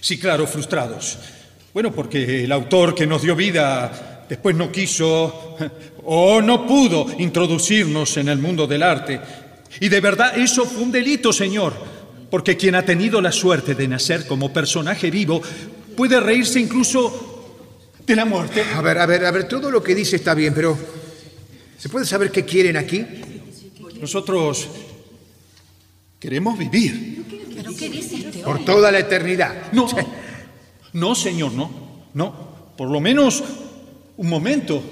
sí, 0.00 0.18
claro, 0.18 0.46
frustrados. 0.46 1.18
Bueno, 1.72 1.92
porque 1.92 2.44
el 2.44 2.52
autor 2.52 2.94
que 2.94 3.06
nos 3.06 3.22
dio 3.22 3.34
vida 3.34 4.19
después 4.30 4.54
no 4.54 4.70
quiso 4.70 5.56
o 6.04 6.40
no 6.40 6.64
pudo 6.64 7.06
introducirnos 7.18 8.16
en 8.16 8.28
el 8.28 8.38
mundo 8.38 8.66
del 8.68 8.84
arte. 8.84 9.20
Y 9.80 9.88
de 9.88 10.00
verdad 10.00 10.38
eso 10.38 10.64
fue 10.64 10.84
un 10.84 10.92
delito, 10.92 11.32
señor, 11.32 11.74
porque 12.30 12.56
quien 12.56 12.76
ha 12.76 12.84
tenido 12.84 13.20
la 13.20 13.32
suerte 13.32 13.74
de 13.74 13.88
nacer 13.88 14.26
como 14.28 14.52
personaje 14.52 15.10
vivo 15.10 15.42
puede 15.96 16.20
reírse 16.20 16.60
incluso 16.60 17.98
de 18.06 18.14
la 18.16 18.24
muerte. 18.24 18.62
A 18.74 18.80
ver, 18.80 18.98
a 18.98 19.06
ver, 19.06 19.24
a 19.24 19.32
ver, 19.32 19.48
todo 19.48 19.68
lo 19.68 19.82
que 19.82 19.96
dice 19.96 20.16
está 20.16 20.32
bien, 20.32 20.54
pero 20.54 20.78
¿se 21.76 21.88
puede 21.88 22.06
saber 22.06 22.30
qué 22.30 22.44
quieren 22.44 22.76
aquí? 22.76 23.04
Nosotros 24.00 24.68
queremos 26.20 26.56
vivir. 26.56 27.24
¿Pero 27.56 27.74
qué 27.76 27.88
dice 27.88 28.16
este 28.16 28.38
Por 28.38 28.64
toda 28.64 28.92
la 28.92 29.00
eternidad. 29.00 29.72
No, 29.72 29.88
no, 30.92 31.14
señor, 31.16 31.52
no, 31.52 32.06
no. 32.14 32.50
Por 32.76 32.90
lo 32.90 33.00
menos 33.00 33.42
un 34.20 34.28
momento. 34.28 34.82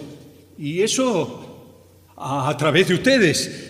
Y 0.58 0.80
eso 0.80 2.14
a, 2.16 2.48
a 2.48 2.56
través 2.56 2.88
de 2.88 2.94
ustedes. 2.94 3.64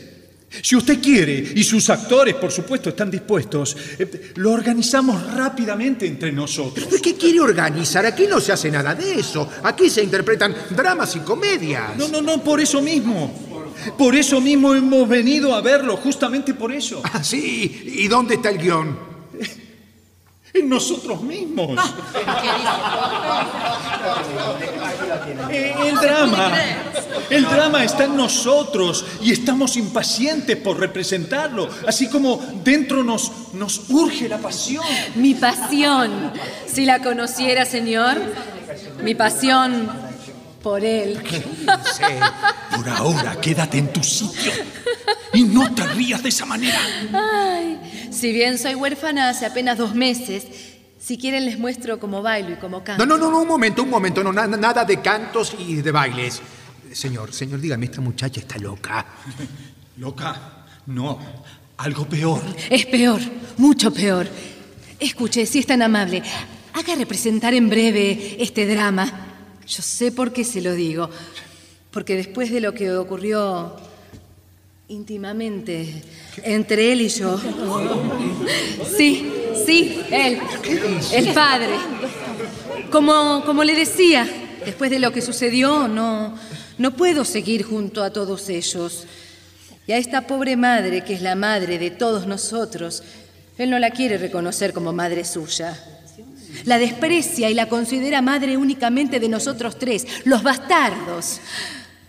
Si 0.62 0.74
usted 0.74 0.98
quiere, 1.02 1.52
y 1.54 1.62
sus 1.62 1.90
actores, 1.90 2.35
por 2.37 2.50
supuesto, 2.50 2.88
están 2.88 3.11
dispuestos, 3.11 3.76
eh, 3.98 4.33
lo 4.37 4.52
organizamos 4.52 5.35
rápidamente 5.35 6.06
entre 6.06 6.33
nosotros. 6.33 6.87
¿Pero 6.88 7.02
qué 7.02 7.16
quiere 7.16 7.40
organizar? 7.40 8.06
Aquí 8.06 8.26
no 8.26 8.40
se 8.40 8.52
hace 8.52 8.70
nada 8.70 8.94
de 8.94 9.20
eso. 9.20 9.50
Aquí 9.64 9.90
se 9.90 10.02
interpretan 10.02 10.54
dramas 10.70 11.16
y 11.16 11.18
comedias. 11.20 11.96
No, 11.98 12.09
no, 12.09 12.22
no, 12.22 12.42
por 12.42 12.61
eso 12.61 12.80
mismo. 12.80 13.74
Por 13.98 14.14
eso 14.14 14.40
mismo 14.40 14.74
hemos 14.74 15.09
venido 15.09 15.54
a 15.54 15.61
verlo, 15.61 15.96
justamente 15.98 16.54
por 16.54 16.72
eso. 16.72 17.02
Ah, 17.04 17.22
sí. 17.22 17.83
¿Y 17.85 18.09
dónde 18.09 18.37
está 18.37 18.48
el 18.50 18.59
guion? 18.59 19.08
En 20.54 20.68
nosotros 20.68 21.22
mismos. 21.22 21.78
Eh, 25.50 25.74
El 25.87 25.94
drama. 25.96 26.52
El 27.30 27.44
drama 27.44 27.84
está 27.84 28.04
en 28.04 28.16
nosotros 28.16 29.04
y 29.22 29.32
estamos 29.32 29.76
impacientes 29.76 30.56
por 30.56 30.78
representarlo, 30.78 31.68
así 31.87 32.08
como 32.08 32.40
dentro 32.64 33.04
nos, 33.04 33.52
nos 33.52 33.90
urge 33.90 34.28
la 34.28 34.38
pasión. 34.38 34.84
Mi 35.16 35.34
pasión, 35.34 36.32
si 36.66 36.87
la 36.87 37.00
conociera, 37.00 37.66
señor, 37.66 38.16
mi 39.02 39.14
pasión 39.14 39.90
por 40.62 40.84
él. 40.84 41.20
Por 42.74 42.88
ahora, 42.88 43.38
quédate 43.40 43.78
en 43.78 43.92
tu 43.92 44.02
sitio 44.02 44.52
y 45.32 45.44
no 45.44 45.74
te 45.74 45.86
rías 45.86 46.22
de 46.22 46.28
esa 46.28 46.46
manera. 46.46 46.78
Ay, 47.12 48.08
si 48.10 48.32
bien 48.32 48.58
soy 48.58 48.74
huérfana 48.74 49.28
hace 49.28 49.46
apenas 49.46 49.78
dos 49.78 49.94
meses, 49.94 50.46
si 50.98 51.16
quieren 51.18 51.44
les 51.46 51.58
muestro 51.58 51.98
cómo 51.98 52.22
bailo 52.22 52.52
y 52.52 52.56
cómo 52.56 52.82
canto. 52.82 53.04
No, 53.04 53.16
no, 53.16 53.24
no, 53.24 53.30
no, 53.30 53.42
un 53.42 53.48
momento, 53.48 53.82
un 53.82 53.90
momento. 53.90 54.22
No, 54.22 54.32
nada, 54.32 54.56
nada 54.56 54.84
de 54.84 55.00
cantos 55.00 55.54
y 55.58 55.76
de 55.76 55.92
bailes. 55.92 56.40
Señor, 56.92 57.32
señor, 57.32 57.60
dígame, 57.60 57.86
esta 57.86 58.00
muchacha 58.00 58.40
está 58.40 58.58
loca. 58.58 59.06
Loca, 59.98 60.64
no, 60.86 61.18
algo 61.78 62.08
peor. 62.08 62.40
Es 62.70 62.86
peor, 62.86 63.20
mucho 63.56 63.92
peor. 63.92 64.28
Escuche, 65.00 65.44
si 65.44 65.58
es 65.58 65.66
tan 65.66 65.82
amable, 65.82 66.22
haga 66.72 66.94
representar 66.94 67.52
en 67.52 67.68
breve 67.68 68.36
este 68.38 68.64
drama. 68.66 69.26
Yo 69.66 69.82
sé 69.82 70.12
por 70.12 70.32
qué 70.32 70.44
se 70.44 70.60
lo 70.60 70.72
digo. 70.74 71.10
Porque 71.90 72.14
después 72.14 72.52
de 72.52 72.60
lo 72.60 72.74
que 72.74 72.92
ocurrió 72.92 73.74
íntimamente 74.88 76.03
entre 76.42 76.92
él 76.92 77.03
y 77.03 77.09
yo. 77.09 77.38
Sí, 78.96 79.31
sí, 79.66 80.01
él. 80.11 80.38
El 81.12 81.33
padre. 81.35 81.74
Como, 82.90 83.44
como 83.44 83.64
le 83.64 83.74
decía, 83.74 84.27
después 84.64 84.90
de 84.90 84.98
lo 84.98 85.12
que 85.12 85.20
sucedió, 85.20 85.88
no, 85.88 86.35
no 86.79 86.96
puedo 86.96 87.24
seguir 87.24 87.64
junto 87.64 88.03
a 88.03 88.12
todos 88.12 88.48
ellos. 88.48 89.05
Y 89.87 89.92
a 89.92 89.98
esta 89.98 90.27
pobre 90.27 90.57
madre, 90.57 91.05
que 91.05 91.14
es 91.14 91.22
la 91.22 91.35
madre 91.35 91.79
de 91.79 91.90
todos 91.90 92.27
nosotros, 92.27 93.03
él 93.59 93.70
no 93.70 93.79
la 93.79 93.90
quiere 93.90 94.16
reconocer 94.16 94.72
como 94.72 94.92
madre 94.92 95.24
suya. 95.24 95.79
La 96.64 96.79
desprecia 96.79 97.51
y 97.51 97.55
la 97.55 97.68
considera 97.68 98.22
madre 98.22 98.57
únicamente 98.57 99.20
de 99.20 99.29
nosotros 99.29 99.79
tres, 99.79 100.07
los 100.24 100.42
bastardos. 100.42 101.40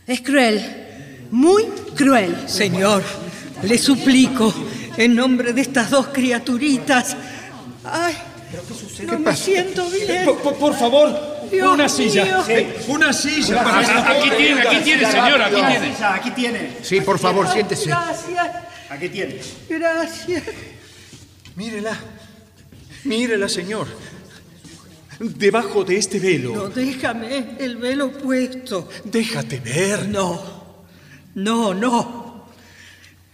Es 0.07 0.21
cruel, 0.21 0.88
muy 1.31 1.63
cruel. 1.95 2.47
Señor, 2.47 3.03
le 3.63 3.77
suplico, 3.77 4.53
en 4.97 5.15
nombre 5.15 5.53
de 5.53 5.61
estas 5.61 5.89
dos 5.89 6.07
criaturitas. 6.07 7.15
Ay, 7.83 8.15
no 9.05 9.19
me 9.19 9.35
siento 9.35 9.89
bien. 9.89 10.25
Por, 10.25 10.37
por- 10.39 10.55
por 10.55 10.75
favor, 10.75 11.49
Dios 11.51 11.71
una 11.73 11.87
silla. 11.89 12.43
Una 12.87 13.13
silla 13.13 13.63
para 13.63 14.11
Aquí 14.11 14.29
tiene, 14.37 14.61
aquí 14.61 14.77
tiene, 14.83 15.05
señor, 15.11 15.41
aquí 15.41 15.55
tiene. 15.55 15.95
Aquí 16.03 16.31
tiene. 16.31 16.77
Sí, 16.81 17.01
por 17.01 17.17
favor, 17.19 17.47
siéntese. 17.51 17.85
Gracias, 17.89 18.47
Aquí 18.89 19.09
tiene. 19.09 19.39
gracias. 19.69 20.43
Mírela, 21.55 21.97
mírela, 23.03 23.49
señor. 23.49 23.87
Debajo 25.19 25.83
de 25.83 25.97
este 25.97 26.17
velo. 26.19 26.53
No, 26.55 26.67
déjame 26.69 27.55
el 27.59 27.75
velo 27.77 28.11
puesto. 28.11 28.87
Déjate 29.03 29.59
ver. 29.59 30.07
No, 30.07 30.58
no, 31.43 31.73
no. 31.73 32.45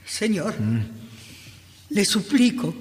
Señor, 0.05 0.53
le 1.89 2.05
suplico 2.05 2.73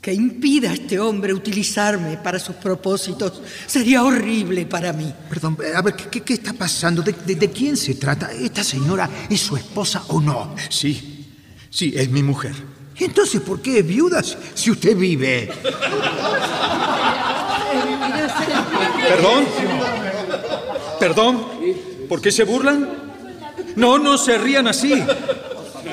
que 0.00 0.12
impida 0.12 0.70
a 0.70 0.74
este 0.74 0.98
hombre 0.98 1.32
utilizarme 1.32 2.16
para 2.18 2.38
sus 2.38 2.56
propósitos. 2.56 3.40
Sería 3.66 4.02
horrible 4.04 4.66
para 4.66 4.92
mí. 4.92 5.12
Perdón, 5.30 5.56
a 5.74 5.80
ver, 5.82 5.94
¿qué, 5.96 6.20
qué- 6.22 6.34
está 6.34 6.52
pasando? 6.52 7.00
¿De, 7.02 7.12
de- 7.12 7.36
de 7.36 7.50
quién 7.50 7.76
se 7.76 7.94
trata? 7.94 8.30
¿Esta 8.32 8.62
señora 8.62 9.08
es 9.30 9.40
su 9.40 9.56
esposa 9.56 10.04
o 10.08 10.20
no? 10.20 10.54
Sí, 10.68 11.26
sí, 11.70 11.92
es 11.96 12.10
mi 12.10 12.22
mujer. 12.22 12.54
¿Y 12.98 13.04
entonces 13.04 13.40
por 13.40 13.60
qué 13.62 13.78
es 13.80 13.86
viuda 13.86 14.22
si- 14.22 14.36
si 14.54 14.70
usted 14.70 14.96
vive? 14.96 15.50
¿Perdón? 19.08 19.44
¿Perdón? 21.00 21.46
¿Por 22.08 22.20
qué 22.20 22.30
se 22.30 22.44
burlan? 22.44 23.03
No, 23.76 23.98
no 23.98 24.18
se 24.18 24.38
rían 24.38 24.68
así. 24.68 25.02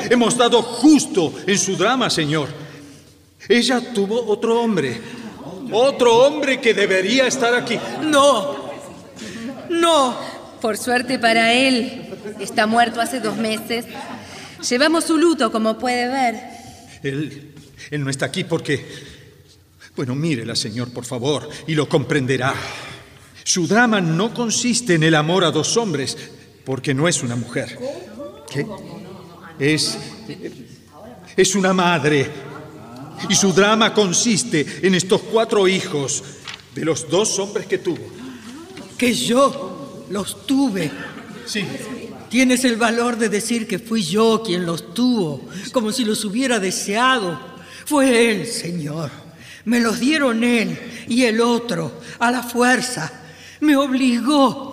Hemos 0.10 0.38
dado 0.38 0.62
justo 0.62 1.34
en 1.46 1.58
su 1.58 1.76
drama, 1.76 2.10
Señor. 2.10 2.50
Ella 3.48 3.94
tuvo 3.94 4.26
otro 4.28 4.62
hombre. 4.62 5.02
Otro 5.72 6.16
hombre 6.26 6.60
que 6.60 6.74
debería 6.74 7.28
estar 7.28 7.54
aquí. 7.56 7.80
No. 8.04 8.72
No. 9.70 10.16
Por 10.62 10.78
suerte 10.78 11.18
para 11.18 11.54
él, 11.54 12.10
está 12.40 12.68
muerto 12.68 13.02
hace 13.02 13.20
dos 13.20 13.38
meses. 13.38 13.86
Llevamos 14.70 15.06
su 15.06 15.18
luto, 15.18 15.52
como 15.52 15.80
puede 15.80 16.08
ver. 16.08 16.40
Él, 17.04 17.54
él 17.90 18.04
no 18.04 18.10
está 18.10 18.28
aquí 18.28 18.44
porque... 18.44 19.12
Bueno, 19.96 20.16
mírela, 20.16 20.56
Señor, 20.56 20.94
por 20.94 21.04
favor, 21.04 21.50
y 21.68 21.76
lo 21.76 21.90
comprenderá. 21.90 22.54
Su 23.44 23.68
drama 23.68 24.00
no 24.00 24.34
consiste 24.34 24.94
en 24.94 25.04
el 25.04 25.16
amor 25.16 25.44
a 25.44 25.52
dos 25.52 25.76
hombres, 25.76 26.18
porque 26.66 26.94
no 26.94 27.08
es 27.08 27.24
una 27.24 27.36
mujer. 27.36 27.78
¿Qué? 28.50 28.66
Es... 29.60 29.98
Es 31.36 31.56
una 31.56 31.74
madre. 31.74 32.30
Y 33.30 33.36
su 33.36 33.54
drama 33.54 33.94
consiste 33.94 34.66
en 34.82 34.96
estos 34.96 35.22
cuatro 35.22 35.68
hijos 35.68 36.24
de 36.74 36.86
los 36.86 37.10
dos 37.10 37.40
hombres 37.40 37.68
que 37.68 37.78
tuvo. 37.78 38.06
Que 38.98 39.14
yo 39.14 40.06
los 40.10 40.46
tuve. 40.46 40.92
Sí. 41.46 41.66
Tienes 42.30 42.64
el 42.64 42.78
valor 42.78 43.18
de 43.18 43.30
decir 43.30 43.68
que 43.68 43.78
fui 43.78 44.04
yo 44.04 44.42
quien 44.46 44.66
los 44.66 44.94
tuvo, 44.94 45.50
como 45.74 45.92
si 45.92 46.06
los 46.06 46.24
hubiera 46.24 46.60
deseado. 46.60 47.40
Fue 47.86 48.32
él, 48.32 48.48
Señor. 48.48 49.12
Me 49.66 49.80
los 49.80 50.00
dieron 50.00 50.44
él 50.44 50.80
y 51.08 51.24
el 51.24 51.42
otro, 51.42 52.00
a 52.20 52.32
la 52.32 52.42
fuerza. 52.42 53.12
Me 53.60 53.76
obligó, 53.76 54.71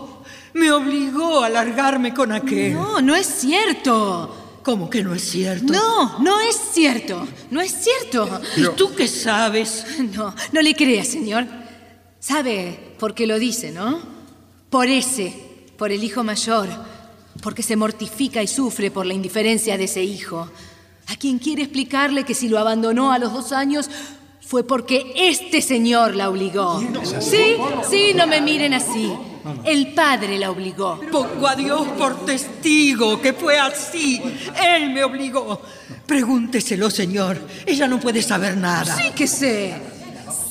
me 0.58 0.72
obligó 0.72 1.42
a 1.42 1.48
largarme 1.48 2.12
con 2.12 2.32
aquel. 2.32 2.74
No, 2.74 3.00
no 3.00 3.14
es 3.14 3.26
cierto. 3.26 4.60
¿Cómo 4.62 4.90
que 4.90 5.02
no 5.02 5.14
es 5.14 5.22
cierto? 5.22 5.72
No, 5.72 6.18
no 6.18 6.40
es 6.40 6.56
cierto. 6.72 7.26
No 7.50 7.60
es 7.60 7.72
cierto. 7.72 8.40
¿Y 8.56 8.76
tú 8.76 8.94
qué 8.94 9.08
sabes? 9.08 9.86
No, 10.14 10.34
no 10.52 10.60
le 10.60 10.74
creas, 10.74 11.08
señor. 11.08 11.46
Sabe 12.20 12.94
por 12.98 13.14
qué 13.14 13.26
lo 13.26 13.38
dice, 13.38 13.70
¿no? 13.70 14.00
Por 14.68 14.88
ese, 14.88 15.32
por 15.78 15.92
el 15.92 16.04
hijo 16.04 16.24
mayor, 16.24 16.68
porque 17.40 17.62
se 17.62 17.76
mortifica 17.76 18.42
y 18.42 18.46
sufre 18.46 18.90
por 18.90 19.06
la 19.06 19.14
indiferencia 19.14 19.78
de 19.78 19.84
ese 19.84 20.02
hijo, 20.02 20.50
a 21.06 21.16
quien 21.16 21.38
quiere 21.38 21.62
explicarle 21.62 22.24
que 22.24 22.34
si 22.34 22.48
lo 22.48 22.58
abandonó 22.58 23.12
a 23.12 23.18
los 23.18 23.32
dos 23.32 23.52
años 23.52 23.88
fue 24.40 24.64
porque 24.64 25.12
este 25.14 25.62
señor 25.62 26.14
la 26.16 26.28
obligó. 26.28 26.80
Sí, 27.20 27.56
sí, 27.88 28.12
no 28.14 28.26
me 28.26 28.40
miren 28.40 28.74
así. 28.74 29.12
El 29.64 29.94
padre 29.94 30.38
la 30.38 30.50
obligó. 30.50 31.00
Pongo 31.10 31.46
a 31.46 31.54
Dios 31.54 31.86
por 31.98 32.24
testigo 32.24 33.20
que 33.20 33.32
fue 33.32 33.58
así. 33.58 34.20
Él 34.62 34.90
me 34.90 35.04
obligó. 35.04 35.60
Pregúnteselo, 36.06 36.90
señor. 36.90 37.38
Ella 37.66 37.86
no 37.86 38.00
puede 38.00 38.22
saber 38.22 38.56
nada. 38.56 38.96
Sí 38.96 39.10
que 39.14 39.26
sé. 39.26 39.74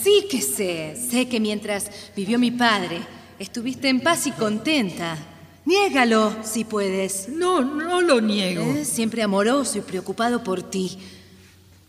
Sí 0.04 0.28
que 0.30 0.41
sé. 0.41 0.95
Sé 1.10 1.28
que 1.28 1.39
mientras 1.39 1.89
vivió 2.15 2.39
mi 2.39 2.52
padre, 2.52 3.02
estuviste 3.39 3.89
en 3.89 4.02
paz 4.02 4.28
y 4.28 4.32
contenta. 4.32 5.17
Niégalo, 5.65 6.38
si 6.43 6.63
puedes. 6.63 7.28
No, 7.28 7.62
no 7.62 8.02
lo 8.02 8.21
niego. 8.21 8.63
Eh, 8.63 8.86
siempre 8.86 9.21
amoroso 9.21 9.78
y 9.78 9.82
preocupado 9.82 10.43
por 10.43 10.63
ti. 10.63 10.97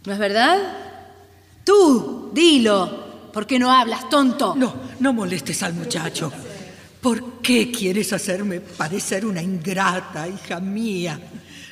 ¿No 0.04 0.12
es 0.12 0.18
verdad? 0.18 0.58
Tú, 1.64 2.30
dilo. 2.32 3.30
¿Por 3.32 3.46
qué 3.46 3.58
no 3.58 3.70
hablas, 3.70 4.08
tonto? 4.08 4.54
No, 4.56 4.74
no 4.98 5.12
molestes 5.12 5.62
al 5.62 5.74
muchacho. 5.74 6.32
¿Por 7.00 7.40
qué 7.40 7.70
quieres 7.70 8.12
hacerme 8.12 8.60
parecer 8.60 9.24
una 9.24 9.42
ingrata, 9.42 10.26
hija 10.28 10.58
mía? 10.58 11.20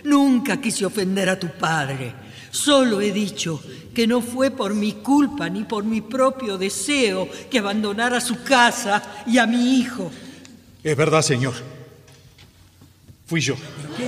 Nunca 0.04 0.60
quise 0.60 0.86
ofender 0.86 1.28
a 1.28 1.38
tu 1.38 1.48
padre. 1.48 2.14
Solo 2.50 3.00
he 3.00 3.12
dicho 3.12 3.60
que 3.92 4.06
no 4.06 4.20
fue 4.22 4.50
por 4.50 4.74
mi 4.74 4.92
culpa 4.92 5.48
ni 5.48 5.64
por 5.64 5.84
mi 5.84 6.00
propio 6.00 6.56
deseo 6.56 7.28
que 7.50 7.58
abandonara 7.58 8.20
su 8.20 8.42
casa 8.42 9.02
y 9.26 9.38
a 9.38 9.46
mi 9.46 9.78
hijo. 9.78 10.10
Es 10.82 10.96
verdad, 10.96 11.22
señor. 11.22 11.75
Fui 13.26 13.40
yo. 13.40 13.54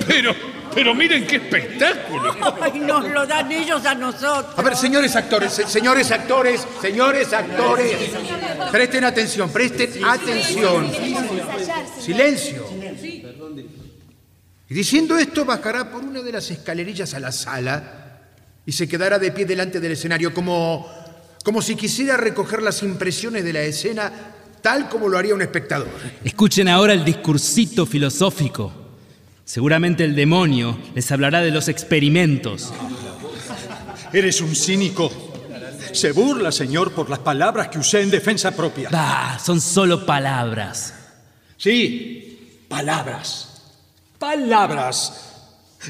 Pero, 0.07 0.33
pero 0.73 0.95
miren 0.95 1.27
qué 1.27 1.35
espectáculo. 1.37 2.33
Ay, 2.61 2.79
nos 2.79 3.07
lo 3.09 3.25
dan 3.27 3.51
ellos 3.51 3.85
a 3.85 3.93
nosotros. 3.95 4.53
A 4.57 4.61
ver, 4.61 4.75
señores 4.77 5.15
actores, 5.15 5.51
se- 5.53 5.67
señores 5.67 6.09
actores, 6.11 6.65
señores 6.81 7.33
actores, 7.33 7.97
presten 8.71 9.03
atención, 9.03 9.49
presten 9.51 10.05
atención. 10.05 10.89
Silencio. 11.99 12.65
Y 14.69 14.73
diciendo 14.73 15.17
esto, 15.17 15.43
bajará 15.45 15.91
por 15.91 16.03
una 16.03 16.21
de 16.21 16.31
las 16.31 16.49
escalerillas 16.51 17.13
a 17.13 17.19
la 17.19 17.31
sala 17.31 18.21
y 18.65 18.71
se 18.71 18.87
quedará 18.87 19.17
de 19.19 19.31
pie 19.31 19.45
delante 19.45 19.79
del 19.79 19.93
escenario 19.93 20.33
como, 20.33 20.87
como 21.43 21.61
si 21.61 21.75
quisiera 21.75 22.15
recoger 22.17 22.61
las 22.61 22.83
impresiones 22.83 23.43
de 23.43 23.51
la 23.53 23.61
escena 23.63 24.11
tal 24.61 24.87
como 24.87 25.07
lo 25.09 25.17
haría 25.17 25.33
un 25.33 25.41
espectador. 25.41 25.87
Escuchen 26.23 26.67
ahora 26.67 26.93
el 26.93 27.03
discursito 27.03 27.85
filosófico. 27.87 28.78
Seguramente 29.49 30.03
el 30.03 30.13
demonio 30.13 30.77
les 30.93 31.11
hablará 31.11 31.41
de 31.41 31.49
los 31.49 31.69
experimentos. 31.69 32.71
Eres 34.13 34.41
un 34.41 34.55
cínico. 34.55 35.11
Se 35.91 36.11
burla, 36.11 36.51
señor, 36.51 36.91
por 36.91 37.09
las 37.09 37.17
palabras 37.17 37.69
que 37.69 37.79
usé 37.79 38.01
en 38.01 38.11
defensa 38.11 38.51
propia. 38.51 38.89
Bah, 38.91 39.39
son 39.43 39.59
solo 39.59 40.05
palabras. 40.05 40.93
Sí, 41.57 42.67
palabras. 42.69 43.63
Palabras. 44.19 45.33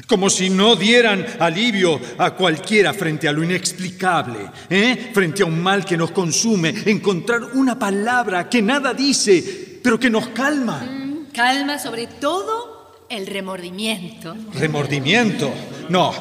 Como 0.06 0.30
si 0.30 0.48
no 0.48 0.74
dieran 0.74 1.26
alivio 1.38 2.00
a 2.16 2.30
cualquiera 2.34 2.94
frente 2.94 3.28
a 3.28 3.32
lo 3.32 3.44
inexplicable, 3.44 4.50
¿eh? 4.70 5.10
frente 5.12 5.42
a 5.42 5.46
un 5.46 5.62
mal 5.62 5.84
que 5.84 5.98
nos 5.98 6.12
consume. 6.12 6.74
Encontrar 6.86 7.42
una 7.52 7.78
palabra 7.78 8.48
que 8.48 8.62
nada 8.62 8.94
dice, 8.94 9.78
pero 9.82 10.00
que 10.00 10.08
nos 10.08 10.28
calma. 10.28 11.26
Calma 11.34 11.78
sobre 11.78 12.06
todo 12.06 12.69
el 13.10 13.26
remordimiento. 13.26 14.34
Remordimiento. 14.54 15.52
No, 15.88 16.12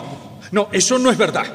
no, 0.51 0.69
eso 0.71 0.97
no 0.97 1.11
es 1.11 1.17
verdad. 1.17 1.45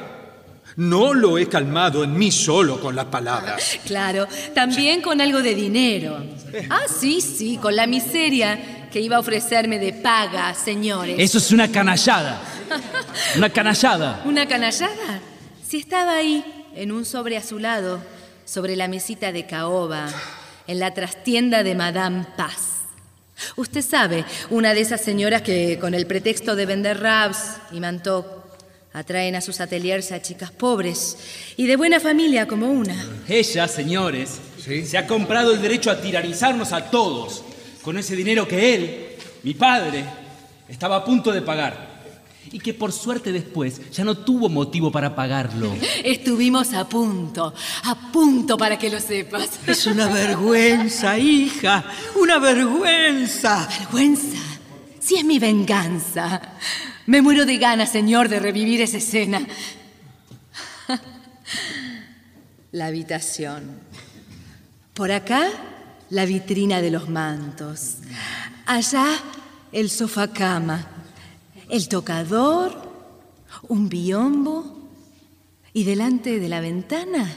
No 0.77 1.13
lo 1.13 1.37
he 1.37 1.47
calmado 1.47 2.03
en 2.03 2.17
mí 2.17 2.31
solo 2.31 2.79
con 2.81 2.95
las 2.95 3.05
palabras. 3.05 3.79
Claro, 3.85 4.27
también 4.53 5.01
con 5.01 5.21
algo 5.21 5.41
de 5.41 5.55
dinero. 5.55 6.17
Ah, 6.69 6.83
sí, 6.87 7.21
sí, 7.21 7.57
con 7.57 7.75
la 7.75 7.87
miseria 7.87 8.89
que 8.91 8.99
iba 8.99 9.17
a 9.17 9.19
ofrecerme 9.19 9.77
de 9.77 9.93
paga, 9.93 10.53
señores. 10.53 11.15
Eso 11.19 11.37
es 11.37 11.51
una 11.51 11.71
canallada. 11.71 12.41
Una 13.37 13.49
canallada. 13.51 14.23
¿Una 14.25 14.47
canallada? 14.47 15.19
Si 15.65 15.77
estaba 15.77 16.15
ahí, 16.15 16.43
en 16.75 16.91
un 16.91 17.05
sobre 17.05 17.37
azulado, 17.37 18.01
sobre 18.43 18.75
la 18.75 18.87
mesita 18.87 19.31
de 19.31 19.45
caoba, 19.45 20.07
en 20.65 20.79
la 20.79 20.93
trastienda 20.93 21.61
de 21.61 21.75
Madame 21.75 22.25
Paz. 22.35 22.74
Usted 23.55 23.81
sabe, 23.81 24.25
una 24.49 24.73
de 24.73 24.81
esas 24.81 25.01
señoras 25.01 25.41
que, 25.41 25.77
con 25.79 25.93
el 25.93 26.07
pretexto 26.07 26.55
de 26.55 26.65
vender 26.65 26.99
raps 27.01 27.57
y 27.71 27.79
mantoc, 27.79 28.25
atraen 28.93 29.35
a 29.35 29.41
sus 29.41 29.59
ateliers 29.59 30.11
a 30.13 30.21
chicas 30.21 30.51
pobres 30.51 31.17
y 31.57 31.67
de 31.67 31.75
buena 31.75 31.99
familia 31.99 32.47
como 32.47 32.71
una. 32.71 32.95
Ella, 33.27 33.67
señores, 33.67 34.39
se 34.57 34.97
ha 34.97 35.05
comprado 35.05 35.53
el 35.53 35.61
derecho 35.61 35.91
a 35.91 35.99
tiranizarnos 35.99 36.71
a 36.71 36.89
todos 36.89 37.43
con 37.81 37.97
ese 37.97 38.15
dinero 38.15 38.47
que 38.47 38.73
él, 38.73 39.07
mi 39.43 39.53
padre, 39.53 40.05
estaba 40.69 40.95
a 40.95 41.05
punto 41.05 41.31
de 41.31 41.41
pagar. 41.41 41.84
Y 42.51 42.59
que 42.59 42.73
por 42.73 42.91
suerte 42.91 43.31
después 43.31 43.91
ya 43.91 44.03
no 44.03 44.17
tuvo 44.17 44.49
motivo 44.49 44.91
para 44.91 45.15
pagarlo. 45.15 45.75
Estuvimos 46.03 46.73
a 46.73 46.87
punto, 46.87 47.53
a 47.83 48.11
punto 48.11 48.57
para 48.57 48.77
que 48.77 48.89
lo 48.89 48.99
sepas. 48.99 49.59
Es 49.67 49.85
una 49.87 50.07
vergüenza, 50.07 51.17
hija, 51.17 51.83
una 52.19 52.39
vergüenza. 52.39 53.67
¿Vergüenza? 53.79 54.37
Si 54.99 55.15
es 55.15 55.25
mi 55.25 55.39
venganza. 55.39 56.41
Me 57.05 57.21
muero 57.21 57.45
de 57.45 57.57
ganas, 57.57 57.91
señor, 57.91 58.29
de 58.29 58.39
revivir 58.39 58.81
esa 58.81 58.97
escena. 58.97 59.45
La 62.71 62.87
habitación. 62.87 63.79
Por 64.93 65.11
acá, 65.11 65.47
la 66.09 66.25
vitrina 66.25 66.81
de 66.81 66.89
los 66.89 67.09
mantos. 67.09 67.97
Allá, 68.65 69.05
el 69.71 69.89
sofá 69.89 70.31
cama. 70.31 70.94
El 71.69 71.87
tocador, 71.87 72.73
un 73.67 73.89
biombo. 73.89 74.71
Y 75.73 75.83
delante 75.83 76.39
de 76.39 76.47
la 76.47 76.61
ventana, 76.61 77.29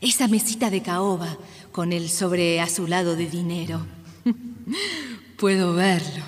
esa 0.00 0.26
mesita 0.26 0.68
de 0.68 0.82
caoba 0.82 1.38
con 1.70 1.92
el 1.92 2.08
sobre 2.08 2.60
azulado 2.60 3.14
de 3.14 3.26
dinero. 3.30 3.86
Puedo 5.36 5.72
verlo. 5.74 6.24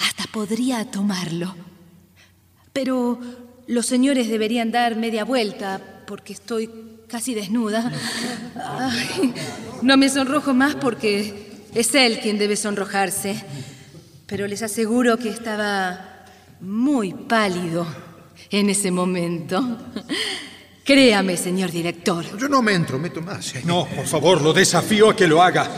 Hasta 0.00 0.24
podría 0.32 0.90
tomarlo. 0.90 1.54
Pero 2.72 3.18
los 3.66 3.84
señores 3.84 4.28
deberían 4.28 4.70
dar 4.70 4.96
media 4.96 5.24
vuelta 5.24 5.82
porque 6.06 6.32
estoy 6.32 6.70
casi 7.08 7.34
desnuda. 7.34 7.92
No 9.82 9.96
me 9.96 10.08
sonrojo 10.08 10.54
más 10.54 10.76
porque 10.76 11.66
es 11.74 11.94
él 11.94 12.20
quien 12.20 12.38
debe 12.38 12.56
sonrojarse. 12.56 13.44
Pero 14.26 14.46
les 14.46 14.62
aseguro 14.62 15.18
que 15.18 15.28
estaba 15.28 16.07
muy 16.60 17.12
pálido 17.12 17.86
en 18.50 18.70
ese 18.70 18.90
momento. 18.90 19.78
Créame, 20.84 21.36
señor 21.36 21.70
director. 21.70 22.24
Yo 22.38 22.48
no 22.48 22.62
me 22.62 22.72
entrometo 22.72 23.20
más. 23.20 23.54
¿eh? 23.54 23.62
No, 23.64 23.86
por 23.86 24.06
favor, 24.06 24.40
lo 24.40 24.52
desafío 24.52 25.10
a 25.10 25.16
que 25.16 25.26
lo 25.26 25.42
haga. 25.42 25.68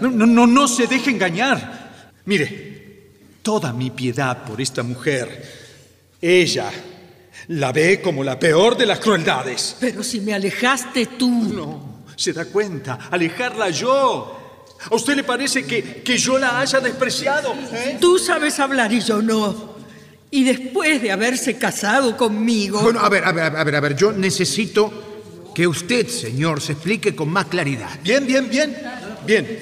No, 0.00 0.10
no, 0.10 0.26
no, 0.26 0.46
no 0.46 0.68
se 0.68 0.86
deje 0.86 1.10
engañar. 1.10 2.12
Mire, 2.26 3.38
toda 3.42 3.72
mi 3.72 3.90
piedad 3.90 4.44
por 4.44 4.60
esta 4.60 4.82
mujer, 4.82 5.42
ella 6.20 6.70
la 7.48 7.72
ve 7.72 8.02
como 8.02 8.22
la 8.22 8.38
peor 8.38 8.76
de 8.76 8.84
las 8.84 9.00
crueldades. 9.00 9.76
Pero 9.80 10.02
si 10.02 10.20
me 10.20 10.34
alejaste 10.34 11.06
tú. 11.06 11.30
No, 11.30 12.04
se 12.14 12.34
da 12.34 12.44
cuenta, 12.44 13.08
alejarla 13.10 13.70
yo. 13.70 14.66
¿A 14.90 14.94
usted 14.94 15.16
le 15.16 15.24
parece 15.24 15.64
que, 15.64 16.02
que 16.02 16.18
yo 16.18 16.38
la 16.38 16.60
haya 16.60 16.78
despreciado? 16.78 17.54
¿eh? 17.72 17.96
Tú 18.00 18.18
sabes 18.18 18.60
hablar 18.60 18.92
y 18.92 19.00
yo 19.00 19.22
no. 19.22 19.77
Y 20.30 20.44
después 20.44 21.00
de 21.00 21.10
haberse 21.10 21.56
casado 21.56 22.16
conmigo. 22.16 22.82
Bueno, 22.82 23.00
a 23.00 23.08
ver, 23.08 23.24
a 23.24 23.32
ver, 23.32 23.56
a 23.56 23.64
ver, 23.64 23.74
a 23.74 23.80
ver, 23.80 23.96
yo 23.96 24.12
necesito 24.12 25.50
que 25.54 25.66
usted, 25.66 26.06
señor, 26.06 26.60
se 26.60 26.72
explique 26.72 27.14
con 27.14 27.30
más 27.30 27.46
claridad. 27.46 27.98
Bien, 28.02 28.26
bien, 28.26 28.48
bien. 28.50 28.76
Bien. 29.26 29.58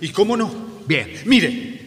¿Y 0.00 0.08
cómo 0.08 0.36
no? 0.36 0.82
Bien. 0.86 1.08
Mire, 1.26 1.80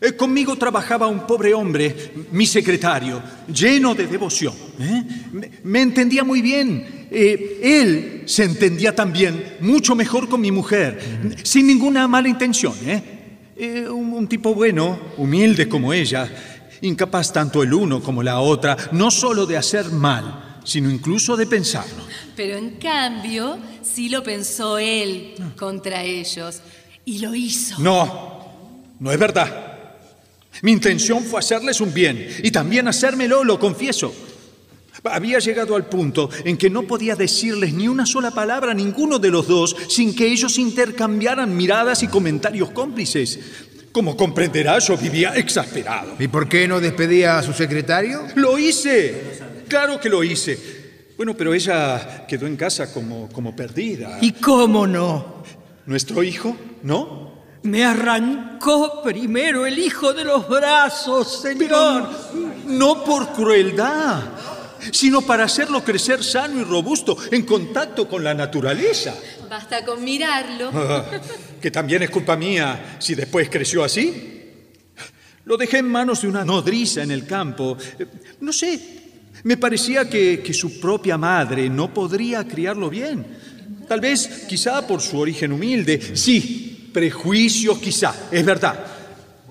eh, 0.00 0.12
conmigo 0.12 0.56
trabajaba 0.56 1.08
un 1.08 1.26
pobre 1.26 1.52
hombre, 1.52 2.12
mi 2.30 2.46
secretario, 2.46 3.20
lleno 3.52 3.94
de 3.94 4.06
devoción. 4.06 4.54
¿eh? 4.78 5.02
Me, 5.32 5.50
me 5.64 5.82
entendía 5.82 6.22
muy 6.22 6.40
bien. 6.40 7.08
Eh, 7.10 7.60
él 7.62 8.22
se 8.26 8.44
entendía 8.44 8.94
también 8.94 9.56
mucho 9.60 9.94
mejor 9.94 10.28
con 10.28 10.40
mi 10.40 10.52
mujer, 10.52 11.00
sin 11.42 11.66
ninguna 11.66 12.06
mala 12.06 12.28
intención. 12.28 12.74
¿eh? 12.86 13.02
Eh, 13.56 13.88
un, 13.88 14.12
un 14.12 14.28
tipo 14.28 14.54
bueno, 14.54 15.00
humilde 15.16 15.68
como 15.68 15.92
ella, 15.92 16.30
incapaz 16.82 17.32
tanto 17.32 17.62
el 17.62 17.74
uno 17.74 18.02
como 18.02 18.22
la 18.22 18.40
otra, 18.40 18.76
no 18.92 19.10
solo 19.10 19.46
de 19.46 19.56
hacer 19.56 19.90
mal, 19.90 20.60
sino 20.64 20.90
incluso 20.90 21.36
de 21.36 21.46
pensarlo. 21.46 22.04
Pero 22.36 22.56
en 22.56 22.76
cambio, 22.76 23.58
sí 23.82 24.08
lo 24.08 24.22
pensó 24.22 24.78
él 24.78 25.34
contra 25.56 26.04
ellos. 26.04 26.60
Y 27.04 27.20
lo 27.20 27.34
hizo. 27.34 27.80
No, 27.80 28.46
no 29.00 29.10
es 29.10 29.18
verdad. 29.18 29.68
Mi 30.62 30.72
intención 30.72 31.24
fue 31.24 31.40
hacerles 31.40 31.80
un 31.80 31.94
bien 31.94 32.28
y 32.42 32.50
también 32.50 32.88
hacérmelo, 32.88 33.44
lo 33.44 33.58
confieso. 33.58 34.12
Había 35.04 35.38
llegado 35.38 35.76
al 35.76 35.86
punto 35.86 36.28
en 36.44 36.56
que 36.56 36.68
no 36.68 36.82
podía 36.82 37.14
decirles 37.14 37.72
ni 37.72 37.86
una 37.86 38.04
sola 38.04 38.32
palabra 38.32 38.72
a 38.72 38.74
ninguno 38.74 39.20
de 39.20 39.30
los 39.30 39.46
dos 39.46 39.76
sin 39.88 40.14
que 40.14 40.26
ellos 40.26 40.58
intercambiaran 40.58 41.56
miradas 41.56 42.02
y 42.02 42.08
comentarios 42.08 42.70
cómplices. 42.70 43.38
Como 43.98 44.16
comprenderá, 44.16 44.78
yo 44.78 44.96
vivía 44.96 45.34
exasperado. 45.34 46.14
¿Y 46.20 46.28
por 46.28 46.48
qué 46.48 46.68
no 46.68 46.78
despedía 46.78 47.36
a 47.36 47.42
su 47.42 47.52
secretario? 47.52 48.28
Lo 48.36 48.56
hice, 48.56 49.40
claro 49.66 49.98
que 49.98 50.08
lo 50.08 50.22
hice. 50.22 50.56
Bueno, 51.16 51.34
pero 51.36 51.52
ella 51.52 52.24
quedó 52.28 52.46
en 52.46 52.54
casa 52.54 52.92
como, 52.92 53.28
como 53.30 53.56
perdida. 53.56 54.18
¿Y 54.20 54.34
cómo 54.34 54.86
no? 54.86 55.42
¿Nuestro 55.86 56.22
hijo? 56.22 56.56
¿No? 56.84 57.42
Me 57.64 57.84
arrancó 57.84 59.02
primero 59.02 59.66
el 59.66 59.76
hijo 59.80 60.12
de 60.12 60.22
los 60.22 60.48
brazos, 60.48 61.40
señor. 61.42 62.08
No 62.66 63.02
por 63.02 63.32
crueldad, 63.32 64.22
sino 64.92 65.22
para 65.22 65.44
hacerlo 65.44 65.82
crecer 65.84 66.22
sano 66.22 66.60
y 66.60 66.64
robusto, 66.64 67.16
en 67.30 67.42
contacto 67.44 68.08
con 68.08 68.22
la 68.24 68.34
naturaleza. 68.34 69.14
Basta 69.48 69.84
con 69.84 70.02
mirarlo. 70.04 70.70
que 71.60 71.70
también 71.70 72.02
es 72.02 72.10
culpa 72.10 72.36
mía 72.36 72.96
si 72.98 73.14
después 73.14 73.48
creció 73.48 73.84
así. 73.84 74.34
Lo 75.44 75.56
dejé 75.56 75.78
en 75.78 75.88
manos 75.88 76.22
de 76.22 76.28
una 76.28 76.44
nodriza 76.44 77.02
en 77.02 77.10
el 77.10 77.24
campo. 77.26 77.76
Eh, 77.98 78.06
No 78.40 78.52
sé, 78.52 78.78
me 79.44 79.56
parecía 79.56 80.08
que, 80.08 80.42
que 80.42 80.52
su 80.52 80.78
propia 80.78 81.16
madre 81.16 81.70
no 81.70 81.92
podría 81.94 82.46
criarlo 82.46 82.90
bien. 82.90 83.24
Tal 83.88 84.00
vez, 84.00 84.44
quizá 84.46 84.86
por 84.86 85.00
su 85.00 85.18
origen 85.18 85.52
humilde. 85.52 85.98
Sí, 86.14 86.90
prejuicios 86.92 87.78
quizá, 87.78 88.14
es 88.30 88.44
verdad. 88.44 88.84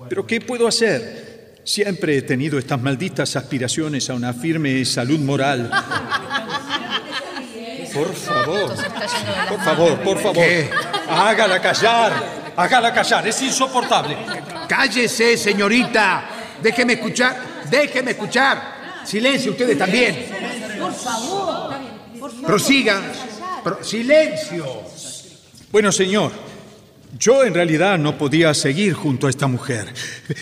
Pero 0.08 0.24
¿qué 0.24 0.40
puedo 0.40 0.68
hacer? 0.68 1.27
Siempre 1.72 2.16
he 2.16 2.22
tenido 2.22 2.58
estas 2.58 2.80
malditas 2.80 3.36
aspiraciones 3.36 4.08
a 4.08 4.14
una 4.14 4.32
firme 4.32 4.82
salud 4.86 5.18
moral. 5.20 5.70
Por 7.92 8.14
favor, 8.14 8.74
por 9.50 9.60
favor, 9.62 10.00
por 10.00 10.18
favor. 10.18 10.34
¿Qué? 10.46 10.70
Hágala 11.10 11.60
callar, 11.60 12.52
hágala 12.56 12.94
callar, 12.94 13.28
es 13.28 13.42
insoportable. 13.42 14.16
Cállese, 14.66 15.36
señorita. 15.36 16.30
Déjeme 16.62 16.94
escuchar, 16.94 17.36
déjeme 17.68 18.12
escuchar. 18.12 19.02
Silencio, 19.04 19.50
ustedes 19.52 19.76
también. 19.76 20.24
Por 20.80 20.94
favor. 20.94 21.74
Por 22.18 22.30
favor. 22.30 22.46
Prosiga. 22.46 23.02
Pro- 23.62 23.84
silencio. 23.84 24.64
Bueno, 25.70 25.92
señor, 25.92 26.32
yo 27.16 27.44
en 27.44 27.54
realidad 27.54 27.98
no 27.98 28.18
podía 28.18 28.52
seguir 28.52 28.92
junto 28.92 29.26
a 29.26 29.30
esta 29.30 29.46
mujer, 29.46 29.92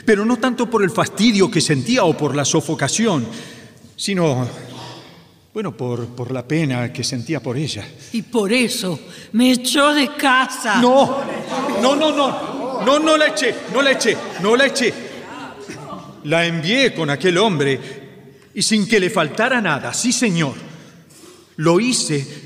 pero 0.05 0.25
no 0.25 0.39
tanto 0.39 0.69
por 0.69 0.83
el 0.83 0.91
fastidio 0.91 1.51
que 1.51 1.61
sentía 1.61 2.05
o 2.05 2.17
por 2.17 2.35
la 2.35 2.45
sofocación, 2.45 3.27
sino, 3.95 4.49
bueno, 5.55 5.77
por, 5.77 6.07
por 6.09 6.33
la 6.33 6.47
pena 6.47 6.93
que 6.93 7.05
sentía 7.05 7.41
por 7.41 7.57
ella. 7.57 7.87
Y 8.13 8.23
por 8.23 8.53
eso 8.53 8.99
me 9.33 9.53
echó 9.53 9.95
de 9.95 10.15
casa. 10.17 10.81
No, 10.81 11.23
no, 11.81 11.95
no, 11.95 12.11
no, 12.11 12.83
no, 12.85 12.99
no 12.99 13.17
la 13.17 13.29
eché, 13.29 13.55
no 13.73 13.83
la 13.83 13.93
eché, 13.93 14.17
no 14.43 14.57
la 14.57 14.67
eché. 14.67 14.93
La 16.25 16.45
envié 16.45 16.93
con 16.93 17.09
aquel 17.11 17.39
hombre 17.39 17.81
y 18.53 18.63
sin 18.63 18.89
que 18.89 18.99
le 18.99 19.11
faltara 19.11 19.61
nada, 19.61 19.95
sí, 19.95 20.13
señor. 20.13 20.55
Lo 21.57 21.79
hice 21.79 22.46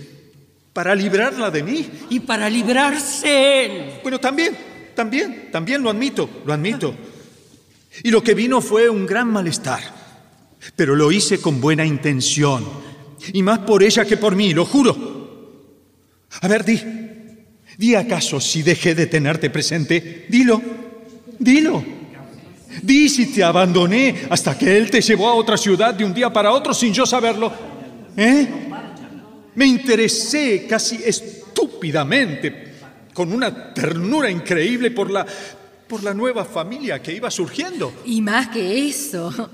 para 0.72 0.94
librarla 0.94 1.50
de 1.50 1.62
mí. 1.62 1.88
Y 2.10 2.20
para 2.20 2.48
librarse 2.48 3.64
él. 3.64 4.00
Bueno, 4.02 4.18
también, 4.18 4.56
también, 4.94 5.48
también 5.50 5.82
lo 5.82 5.90
admito, 5.90 6.28
lo 6.44 6.52
admito. 6.52 6.94
Y 8.02 8.10
lo 8.10 8.22
que 8.22 8.34
vino 8.34 8.60
fue 8.60 8.88
un 8.88 9.06
gran 9.06 9.28
malestar. 9.28 9.80
Pero 10.76 10.94
lo 10.94 11.10
hice 11.10 11.40
con 11.40 11.60
buena 11.60 11.84
intención. 11.84 12.64
Y 13.32 13.42
más 13.42 13.60
por 13.60 13.82
ella 13.82 14.04
que 14.04 14.16
por 14.16 14.36
mí, 14.36 14.52
lo 14.52 14.64
juro. 14.64 15.20
A 16.40 16.48
ver, 16.48 16.64
di. 16.64 16.80
Di 17.76 17.94
acaso 17.94 18.40
si 18.40 18.62
dejé 18.62 18.94
de 18.94 19.06
tenerte 19.06 19.50
presente. 19.50 20.26
Dilo. 20.28 20.60
Dilo. 21.38 21.82
Di 22.82 23.08
si 23.08 23.26
te 23.26 23.42
abandoné 23.42 24.26
hasta 24.30 24.56
que 24.56 24.76
él 24.76 24.90
te 24.90 25.00
llevó 25.00 25.28
a 25.28 25.34
otra 25.34 25.56
ciudad 25.56 25.94
de 25.94 26.04
un 26.04 26.14
día 26.14 26.32
para 26.32 26.52
otro 26.52 26.72
sin 26.72 26.92
yo 26.92 27.04
saberlo. 27.04 27.52
¿Eh? 28.16 28.69
Me 29.60 29.66
interesé 29.66 30.66
casi 30.66 31.02
estúpidamente, 31.04 32.72
con 33.12 33.30
una 33.30 33.74
ternura 33.74 34.30
increíble 34.30 34.90
por 34.90 35.10
la, 35.10 35.26
por 35.86 36.02
la 36.02 36.14
nueva 36.14 36.46
familia 36.46 37.02
que 37.02 37.12
iba 37.12 37.30
surgiendo. 37.30 37.92
Y 38.06 38.22
más 38.22 38.48
que 38.48 38.88
eso, 38.88 39.50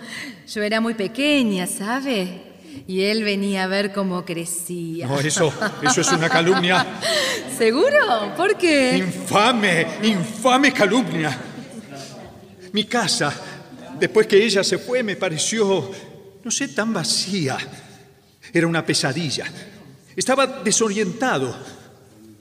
yo 0.46 0.62
era 0.62 0.80
muy 0.80 0.94
pequeña, 0.94 1.66
¿sabe? 1.66 2.40
Y 2.86 3.00
él 3.00 3.24
venía 3.24 3.64
a 3.64 3.66
ver 3.66 3.92
cómo 3.92 4.24
crecía. 4.24 5.08
No, 5.08 5.18
eso, 5.18 5.52
eso 5.82 6.00
es 6.02 6.12
una 6.12 6.28
calumnia. 6.28 6.86
¿Seguro? 7.58 8.32
¿Por 8.36 8.56
qué? 8.56 8.98
Infame, 8.98 9.88
infame 10.04 10.72
calumnia. 10.72 11.36
Mi 12.70 12.84
casa, 12.84 13.34
después 13.98 14.28
que 14.28 14.36
ella 14.36 14.62
se 14.62 14.78
fue, 14.78 15.02
me 15.02 15.16
pareció, 15.16 15.90
no 16.44 16.50
sé, 16.52 16.68
tan 16.68 16.92
vacía. 16.92 17.58
Era 18.52 18.68
una 18.68 18.86
pesadilla. 18.86 19.46
Estaba 20.16 20.46
desorientado. 20.46 21.54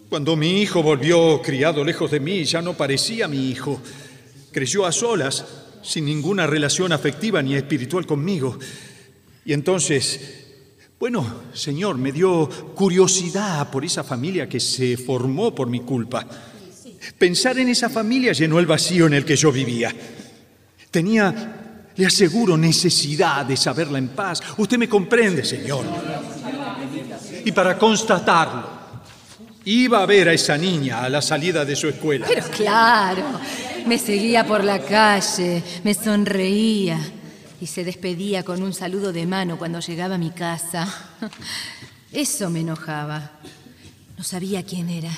Cuando 0.08 0.38
mi 0.38 0.62
hijo 0.62 0.82
volvió 0.82 1.42
criado 1.42 1.84
lejos 1.84 2.10
de 2.10 2.22
mí, 2.22 2.46
ya 2.46 2.62
no 2.62 2.74
parecía 2.74 3.28
mi 3.28 3.50
hijo. 3.50 3.82
Creció 4.54 4.86
a 4.86 4.94
solas, 4.94 5.44
sin 5.84 6.06
ninguna 6.06 6.48
relación 6.48 6.94
afectiva 6.94 7.42
ni 7.42 7.54
espiritual 7.56 8.06
conmigo. 8.06 8.58
Y 9.44 9.52
entonces, 9.52 10.46
bueno, 10.98 11.42
Señor, 11.54 11.98
me 11.98 12.14
dio 12.14 12.50
curiosidad 12.74 13.70
por 13.70 13.84
esa 13.84 14.06
familia 14.06 14.48
que 14.48 14.62
se 14.62 14.96
formó 14.96 15.54
por 15.54 15.68
mi 15.68 15.82
culpa. 15.82 16.26
Pensar 17.18 17.60
en 17.60 17.68
esa 17.68 17.90
familia 17.90 18.32
llenó 18.32 18.58
el 18.58 18.66
vacío 18.66 19.06
en 19.08 19.16
el 19.16 19.26
que 19.26 19.36
yo 19.36 19.52
vivía. 19.52 19.94
Tenía, 20.90 21.92
le 21.94 22.06
aseguro, 22.06 22.56
necesidad 22.56 23.46
de 23.46 23.58
saberla 23.58 23.98
en 23.98 24.08
paz. 24.08 24.42
Usted 24.58 24.78
me 24.78 24.88
comprende, 24.88 25.44
Señor. 25.44 25.84
Y 27.46 27.52
para 27.52 27.78
constatarlo, 27.78 28.68
iba 29.66 30.02
a 30.02 30.06
ver 30.06 30.30
a 30.30 30.34
esa 30.34 30.58
niña 30.58 31.04
a 31.04 31.10
la 31.10 31.22
salida 31.22 31.64
de 31.64 31.76
su 31.76 31.88
escuela. 31.88 32.26
Pero 32.28 32.48
claro, 32.50 33.24
me 33.86 34.00
seguía 34.00 34.46
por 34.46 34.64
la 34.64 34.80
calle, 34.80 35.64
me 35.84 35.94
sonreía 35.94 37.00
y 37.62 37.68
se 37.68 37.84
despedía 37.84 38.44
con 38.44 38.64
un 38.64 38.74
saludo 38.74 39.14
de 39.14 39.28
mano 39.28 39.58
cuando 39.58 39.80
llegaba 39.80 40.16
a 40.16 40.18
mi 40.18 40.32
casa. 40.32 40.88
Eso 42.12 42.50
me 42.50 42.62
enojaba. 42.62 43.32
No 44.18 44.24
sabía 44.24 44.64
quién 44.64 44.90
era. 44.90 45.12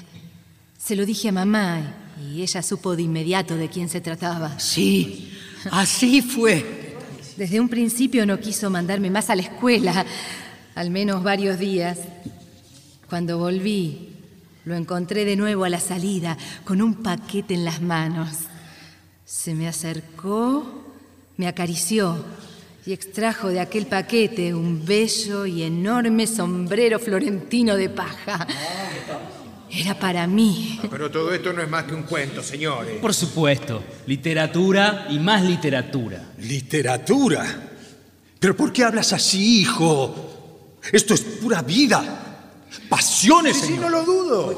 Se 0.78 0.96
lo 0.96 1.06
dije 1.06 1.30
a 1.30 1.32
mamá 1.32 1.82
y 2.30 2.42
ella 2.42 2.62
supo 2.62 2.96
de 2.96 3.04
inmediato 3.04 3.56
de 3.56 3.70
quién 3.70 3.88
se 3.88 4.02
trataba. 4.02 4.60
Sí, 4.60 5.32
así 5.72 6.22
fue. 6.22 6.96
Desde 7.38 7.60
un 7.60 7.70
principio 7.70 8.26
no 8.26 8.40
quiso 8.40 8.70
mandarme 8.70 9.12
más 9.12 9.30
a 9.30 9.36
la 9.36 9.44
escuela, 9.44 10.06
al 10.78 10.92
menos 10.92 11.24
varios 11.24 11.58
días. 11.58 11.98
Cuando 13.10 13.40
volví, 13.40 14.10
lo 14.64 14.76
encontré 14.76 15.26
de 15.26 15.36
nuevo 15.36 15.64
a 15.64 15.70
la 15.70 15.80
salida, 15.80 16.38
con 16.64 16.84
un 16.84 17.02
paquete 17.02 17.56
en 17.56 17.66
las 17.66 17.82
manos. 17.82 18.30
Se 19.26 19.56
me 19.56 19.68
acercó, 19.68 20.94
me 21.38 21.48
acarició 21.48 22.24
y 22.86 22.94
extrajo 22.94 23.48
de 23.48 23.60
aquel 23.60 23.88
paquete 23.88 24.54
un 24.54 24.86
bello 24.86 25.48
y 25.48 25.64
enorme 25.64 26.28
sombrero 26.28 27.00
florentino 27.00 27.76
de 27.76 27.90
paja. 27.90 28.46
Era 29.72 29.98
para 29.98 30.28
mí. 30.28 30.80
Pero 30.92 31.10
todo 31.10 31.34
esto 31.34 31.54
no 31.54 31.64
es 31.64 31.70
más 31.70 31.86
que 31.86 31.96
un 31.96 32.04
cuento, 32.04 32.44
señores. 32.44 33.00
Por 33.02 33.16
supuesto, 33.16 33.84
literatura 34.06 35.08
y 35.10 35.18
más 35.18 35.44
literatura. 35.44 36.34
¿Literatura? 36.38 37.72
¿Pero 38.40 38.56
por 38.56 38.72
qué 38.72 38.84
hablas 38.84 39.12
así, 39.12 39.62
hijo? 39.62 40.27
Esto 40.92 41.14
es 41.14 41.22
pura 41.22 41.62
vida. 41.62 42.24
Pasiones, 42.90 43.58
Sí, 43.58 43.68
sí, 43.68 43.78
no 43.78 43.90
lo 43.90 44.04
dudo. 44.04 44.58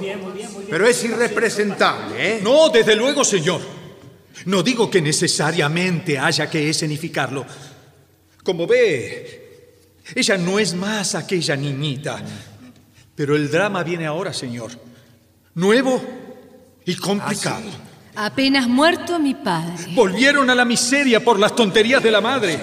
Pero 0.70 0.88
es 0.88 1.04
irrepresentable, 1.04 2.38
¿eh? 2.38 2.39
No, 2.44 2.70
desde 2.70 2.96
luego, 2.96 3.24
señor. 3.24 3.62
No 4.46 4.63
digo 4.63 4.89
que 4.89 5.02
necesariamente 5.02 6.18
haya 6.18 6.50
que 6.50 6.70
escenificarlo. 6.70 7.46
Como 8.44 8.65
ve, 8.65 9.78
ella 10.15 10.38
no 10.38 10.60
es 10.60 10.74
más 10.74 11.15
aquella 11.15 11.56
niñita. 11.56 12.22
Pero 13.15 13.36
el 13.36 13.52
drama 13.52 13.84
viene 13.84 14.06
ahora, 14.06 14.34
señor. 14.34 14.72
Nuevo 15.56 16.02
y 16.86 16.96
complicado. 16.96 17.70
Apenas 18.15 18.68
muerto 18.68 19.20
mi 19.20 19.36
padre. 19.36 19.94
Volvieron 19.94 20.50
a 20.50 20.56
la 20.56 20.65
miseria 20.65 21.24
por 21.24 21.39
las 21.39 21.56
tonterías 21.56 22.02
de 22.02 22.12
la 22.12 22.22
madre. 22.22 22.60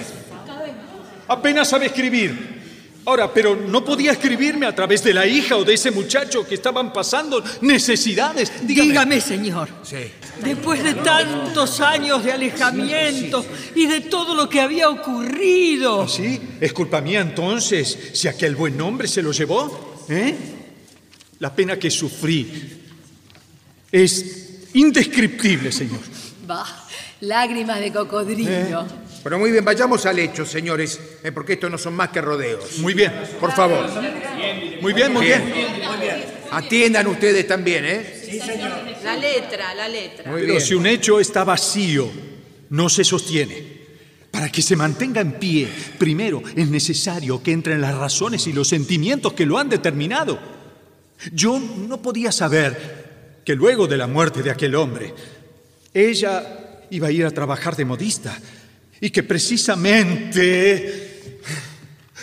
Apenas 1.29 1.69
sabe 1.69 1.87
escribir. 1.87 2.57
Ahora, 3.07 3.33
pero 3.33 3.55
no 3.55 3.85
podía 3.85 4.11
escribirme 4.11 4.67
a 4.67 4.75
través 4.75 5.05
de 5.05 5.15
la 5.15 5.25
hija 5.25 5.57
o 5.57 5.65
de 5.65 5.75
ese 5.75 5.93
muchacho 5.93 6.45
que 6.45 6.57
estaban 6.57 6.93
pasando 6.93 7.43
necesidades. 7.61 8.67
Dígame, 8.67 8.89
Dígame, 8.89 9.21
señor. 9.21 9.69
Sí. 9.85 10.11
Después 10.43 10.83
de 10.83 10.95
tantos 10.95 11.81
años 11.81 12.25
de 12.25 12.33
alejamiento 12.33 13.47
y 13.77 13.87
de 13.87 14.01
todo 14.01 14.35
lo 14.35 14.49
que 14.49 14.61
había 14.61 14.91
ocurrido. 14.91 16.09
¿Sí? 16.09 16.41
¿Es 16.61 16.73
culpa 16.73 17.01
mía 17.01 17.21
entonces 17.21 17.97
si 18.13 18.27
aquel 18.27 18.57
buen 18.57 18.81
hombre 18.81 19.07
se 19.07 19.23
lo 19.23 19.31
llevó? 19.31 20.05
¿Eh? 20.09 20.37
La 21.39 21.55
pena 21.55 21.79
que 21.79 21.93
sufrí 21.93 22.83
es 23.93 24.65
indescriptible, 24.75 25.71
señor. 25.71 26.01
Bah, 26.45 26.67
lágrimas 27.21 27.79
de 27.79 27.93
cocodrilo. 27.93 28.85
Pero 29.27 29.41
muy 29.41 29.51
bien, 29.51 29.65
vayamos 29.65 30.07
al 30.07 30.21
hecho, 30.21 30.47
señores, 30.47 31.01
eh, 31.25 31.33
porque 31.33 31.55
estos 31.55 31.69
no 31.69 31.77
son 31.79 31.95
más 31.95 32.11
que 32.11 32.21
rodeos. 32.21 32.79
Muy 32.79 32.95
bien. 32.95 33.13
Por 33.41 33.51
favor. 33.51 33.85
Muy 34.81 34.93
bien, 34.93 35.13
muy 35.13 35.27
bien. 35.27 35.43
Atiendan 36.53 37.09
ustedes 37.09 37.45
también, 37.45 37.85
¿eh? 37.87 38.93
La 39.03 39.17
letra, 39.17 39.75
la 39.75 39.89
letra. 39.89 40.31
Muy 40.31 40.43
Pero 40.43 40.53
bien. 40.53 40.65
si 40.65 40.75
un 40.77 40.87
hecho 40.87 41.19
está 41.19 41.43
vacío, 41.43 42.09
no 42.71 42.89
se 42.89 43.03
sostiene. 43.03 43.65
Para 44.31 44.49
que 44.49 44.63
se 44.63 44.77
mantenga 44.77 45.23
en 45.23 45.33
pie, 45.41 45.69
primero 45.99 46.41
es 46.55 46.69
necesario 46.69 47.43
que 47.43 47.51
entren 47.51 47.81
las 47.81 47.97
razones 47.99 48.47
y 48.47 48.53
los 48.53 48.69
sentimientos 48.69 49.33
que 49.33 49.45
lo 49.45 49.59
han 49.59 49.69
determinado. 49.69 50.39
Yo 51.33 51.59
no 51.59 52.01
podía 52.01 52.31
saber 52.31 53.41
que 53.45 53.57
luego 53.57 53.89
de 53.89 53.97
la 53.97 54.07
muerte 54.07 54.45
de 54.45 54.53
aquel 54.53 54.77
hombre, 54.77 55.13
ella 55.93 56.85
iba 56.91 57.09
a 57.09 57.11
ir 57.11 57.27
a 57.27 57.33
trabajar 57.33 57.75
de 57.75 57.85
modista 57.85 58.39
y 59.01 59.11
que 59.11 59.23
precisamente 59.23 61.31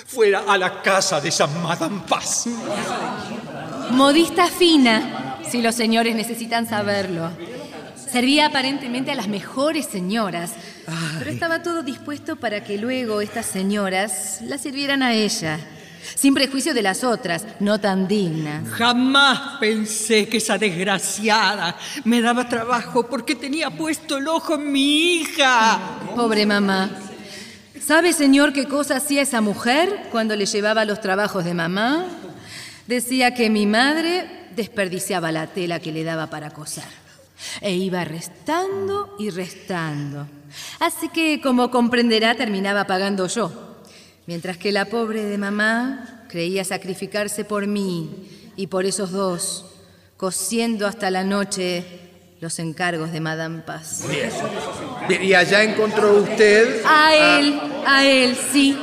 fuera 0.08 0.44
a 0.48 0.58
la 0.58 0.82
casa 0.82 1.20
de 1.20 1.30
esa 1.30 1.48
Madame 1.48 2.02
Paz. 2.08 2.48
Modista 3.92 4.48
fina, 4.48 5.40
si 5.50 5.62
los 5.62 5.76
señores 5.76 6.16
necesitan 6.16 6.68
saberlo. 6.68 7.32
Servía 8.12 8.48
aparentemente 8.48 9.12
a 9.12 9.16
las 9.16 9.28
mejores 9.28 9.88
señoras, 9.88 10.52
pero 11.18 11.32
estaba 11.32 11.64
todo 11.64 11.82
dispuesto 11.82 12.36
para 12.36 12.64
que 12.64 12.78
luego 12.78 13.22
estas 13.22 13.48
señoras 13.48 14.40
la 14.42 14.60
sirvieran 14.60 15.02
a 15.02 15.14
ella, 15.14 15.60
sin 16.16 16.34
prejuicio 16.34 16.74
de 16.74 16.82
las 16.82 17.04
otras, 17.04 17.46
no 17.60 17.80
tan 17.80 18.08
dignas. 18.08 18.70
Jamás 18.70 19.58
pensé 19.60 20.28
que 20.28 20.38
esa 20.38 20.58
desgraciada 20.58 21.78
me 22.04 22.22
daba 22.22 22.48
trabajo 22.48 23.08
porque 23.08 23.36
tenía 23.36 23.70
puesto 23.70 24.18
el 24.18 24.28
ojo 24.28 24.56
en 24.56 24.72
mi 24.72 25.16
hija. 25.16 25.80
Pobre 26.16 26.46
mamá. 26.46 26.90
¿Sabe, 27.86 28.14
señor, 28.14 28.54
qué 28.54 28.66
cosa 28.66 28.98
hacía 28.98 29.22
esa 29.22 29.42
mujer 29.42 30.08
cuando 30.12 30.36
le 30.36 30.46
llevaba 30.46 30.86
los 30.86 31.02
trabajos 31.02 31.44
de 31.44 31.54
mamá? 31.54 32.06
Decía 32.88 33.34
que 33.34 33.50
mi 33.50 33.66
madre 33.66 34.48
desperdiciaba 34.56 35.32
la 35.32 35.48
tela 35.48 35.80
que 35.80 35.92
le 35.92 36.04
daba 36.04 36.28
para 36.28 36.52
coser. 36.52 36.84
E 37.60 37.74
iba 37.74 38.06
restando 38.06 39.16
y 39.20 39.30
restando. 39.30 40.28
Así 40.80 41.10
que, 41.10 41.42
como 41.42 41.72
comprenderá, 41.72 42.36
terminaba 42.36 42.86
pagando 42.86 43.28
yo. 43.28 43.73
Mientras 44.26 44.58
que 44.58 44.72
la 44.72 44.86
pobre 44.86 45.26
de 45.26 45.38
mamá 45.38 46.26
creía 46.30 46.64
sacrificarse 46.64 47.44
por 47.44 47.68
mí 47.68 48.10
y 48.56 48.68
por 48.68 48.86
esos 48.86 49.12
dos, 49.12 49.66
cosiendo 50.18 50.88
hasta 50.88 51.12
la 51.12 51.24
noche 51.24 51.84
los 52.40 52.60
encargos 52.60 53.12
de 53.12 53.20
Madame 53.20 53.62
Paz. 53.62 54.04
Bien, 54.10 55.24
Y 55.24 55.34
allá 55.34 55.64
encontró 55.64 56.22
usted. 56.22 56.82
A 56.86 57.16
él, 57.16 57.60
a 57.86 58.06
él, 58.06 58.38
sí. 58.52 58.78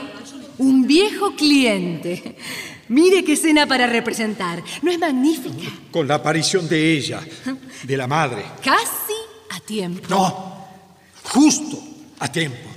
Un 0.58 0.86
viejo 0.86 1.34
cliente. 1.36 2.36
Mire 2.88 3.22
qué 3.22 3.34
escena 3.34 3.66
para 3.66 3.86
representar. 3.86 4.62
¿No 4.82 4.90
es 4.90 4.98
magnífica? 4.98 5.70
Con 5.90 6.08
la 6.08 6.16
aparición 6.16 6.68
de 6.68 6.92
ella, 6.92 7.20
de 7.82 7.96
la 7.96 8.06
madre. 8.06 8.44
Casi 8.62 9.14
a 9.50 9.60
tiempo. 9.60 10.06
No, 10.08 10.66
justo 11.22 11.78
a 12.18 12.30
tiempo. 12.30 12.69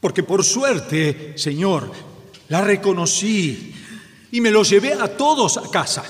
Porque 0.00 0.22
por 0.22 0.44
suerte, 0.44 1.32
Señor, 1.36 1.90
la 2.48 2.60
reconocí 2.60 3.74
y 4.30 4.40
me 4.40 4.50
lo 4.50 4.62
llevé 4.62 4.92
a 4.92 5.16
todos 5.16 5.56
a 5.56 5.70
casa. 5.70 6.04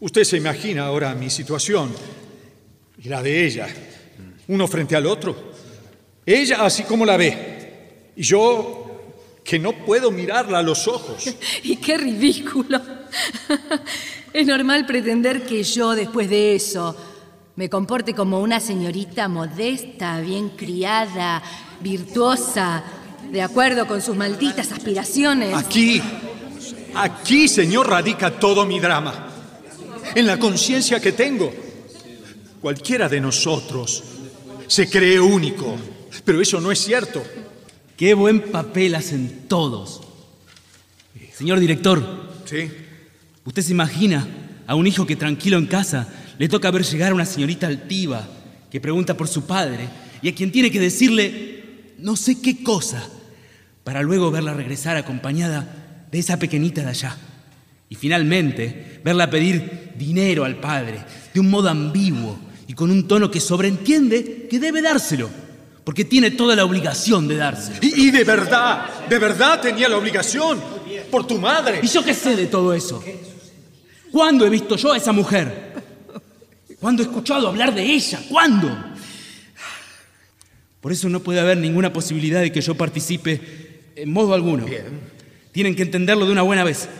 Usted 0.00 0.24
se 0.24 0.36
imagina 0.36 0.86
ahora 0.86 1.14
mi 1.14 1.30
situación 1.30 1.94
y 3.02 3.08
la 3.08 3.22
de 3.22 3.46
ella, 3.46 3.68
uno 4.48 4.66
frente 4.66 4.96
al 4.96 5.06
otro. 5.06 5.52
Ella 6.26 6.64
así 6.64 6.82
como 6.84 7.04
la 7.06 7.16
ve 7.16 8.12
y 8.16 8.22
yo 8.22 8.84
que 9.44 9.58
no 9.58 9.72
puedo 9.72 10.10
mirarla 10.10 10.58
a 10.58 10.62
los 10.62 10.88
ojos. 10.88 11.24
Y 11.62 11.76
qué 11.76 11.96
ridículo. 11.96 12.80
Es 14.32 14.48
normal 14.48 14.84
pretender 14.84 15.46
que 15.46 15.62
yo, 15.62 15.92
después 15.92 16.28
de 16.28 16.56
eso, 16.56 16.96
me 17.54 17.70
comporte 17.70 18.14
como 18.14 18.40
una 18.40 18.58
señorita 18.58 19.28
modesta, 19.28 20.20
bien 20.20 20.48
criada, 20.48 21.40
virtuosa, 21.80 22.82
de 23.30 23.42
acuerdo 23.42 23.86
con 23.86 24.00
sus 24.00 24.16
malditas 24.16 24.72
aspiraciones. 24.72 25.54
Aquí, 25.54 26.00
aquí, 26.94 27.48
Señor, 27.48 27.88
radica 27.88 28.30
todo 28.38 28.66
mi 28.66 28.80
drama. 28.80 29.28
En 30.14 30.26
la 30.26 30.38
conciencia 30.38 31.00
que 31.00 31.12
tengo. 31.12 31.52
Cualquiera 32.60 33.08
de 33.08 33.20
nosotros 33.20 34.02
se 34.66 34.88
cree 34.88 35.20
único, 35.20 35.76
pero 36.24 36.40
eso 36.40 36.60
no 36.60 36.72
es 36.72 36.78
cierto. 36.78 37.22
Qué 37.96 38.14
buen 38.14 38.50
papel 38.50 38.94
hacen 38.94 39.44
todos. 39.48 40.00
Señor 41.36 41.60
director, 41.60 42.24
Sí. 42.44 42.70
¿usted 43.44 43.62
se 43.62 43.72
imagina 43.72 44.26
a 44.66 44.74
un 44.74 44.86
hijo 44.86 45.06
que 45.06 45.16
tranquilo 45.16 45.58
en 45.58 45.66
casa 45.66 46.08
le 46.38 46.48
toca 46.48 46.70
ver 46.70 46.84
llegar 46.84 47.12
a 47.12 47.14
una 47.14 47.26
señorita 47.26 47.66
altiva 47.66 48.26
que 48.70 48.80
pregunta 48.80 49.16
por 49.16 49.28
su 49.28 49.44
padre 49.46 49.88
y 50.22 50.28
a 50.28 50.34
quien 50.34 50.50
tiene 50.50 50.70
que 50.70 50.80
decirle 50.80 51.53
no 52.04 52.16
sé 52.16 52.38
qué 52.38 52.62
cosa 52.62 53.02
para 53.82 54.02
luego 54.02 54.30
verla 54.30 54.52
regresar 54.52 54.98
acompañada 54.98 56.06
de 56.12 56.18
esa 56.18 56.38
pequeñita 56.38 56.82
de 56.82 56.88
allá? 56.88 57.16
Y 57.88 57.94
finalmente 57.94 59.00
verla 59.02 59.30
pedir 59.30 59.92
dinero 59.96 60.44
al 60.44 60.56
padre 60.56 61.02
de 61.32 61.40
un 61.40 61.48
modo 61.48 61.70
ambiguo 61.70 62.38
y 62.66 62.74
con 62.74 62.90
un 62.90 63.08
tono 63.08 63.30
que 63.30 63.40
sobreentiende 63.40 64.46
que 64.50 64.58
debe 64.58 64.82
dárselo, 64.82 65.30
porque 65.82 66.04
tiene 66.04 66.32
toda 66.32 66.54
la 66.54 66.66
obligación 66.66 67.26
de 67.26 67.36
dárselo. 67.36 67.78
Y, 67.80 68.08
y 68.08 68.10
de 68.10 68.24
verdad, 68.24 69.06
de 69.08 69.18
verdad 69.18 69.62
tenía 69.62 69.88
la 69.88 69.96
obligación 69.96 70.60
por 71.10 71.26
tu 71.26 71.38
madre. 71.38 71.80
¿Y 71.82 71.86
yo 71.86 72.04
qué 72.04 72.12
sé 72.12 72.36
de 72.36 72.48
todo 72.48 72.74
eso? 72.74 73.02
¿Cuándo 74.12 74.46
he 74.46 74.50
visto 74.50 74.76
yo 74.76 74.92
a 74.92 74.98
esa 74.98 75.12
mujer? 75.12 75.72
¿Cuándo 76.78 77.02
he 77.02 77.06
escuchado 77.06 77.48
hablar 77.48 77.74
de 77.74 77.82
ella? 77.82 78.22
¿Cuándo? 78.28 78.93
Por 80.84 80.92
eso 80.92 81.08
no 81.08 81.20
puede 81.20 81.40
haber 81.40 81.56
ninguna 81.56 81.94
posibilidad 81.94 82.42
de 82.42 82.52
que 82.52 82.60
yo 82.60 82.74
participe 82.74 83.40
en 83.96 84.12
modo 84.12 84.34
alguno. 84.34 84.66
Tienen 85.50 85.74
que 85.74 85.80
entenderlo 85.82 86.26
de 86.26 86.32
una 86.32 86.42
buena 86.42 86.62
vez. 86.62 86.90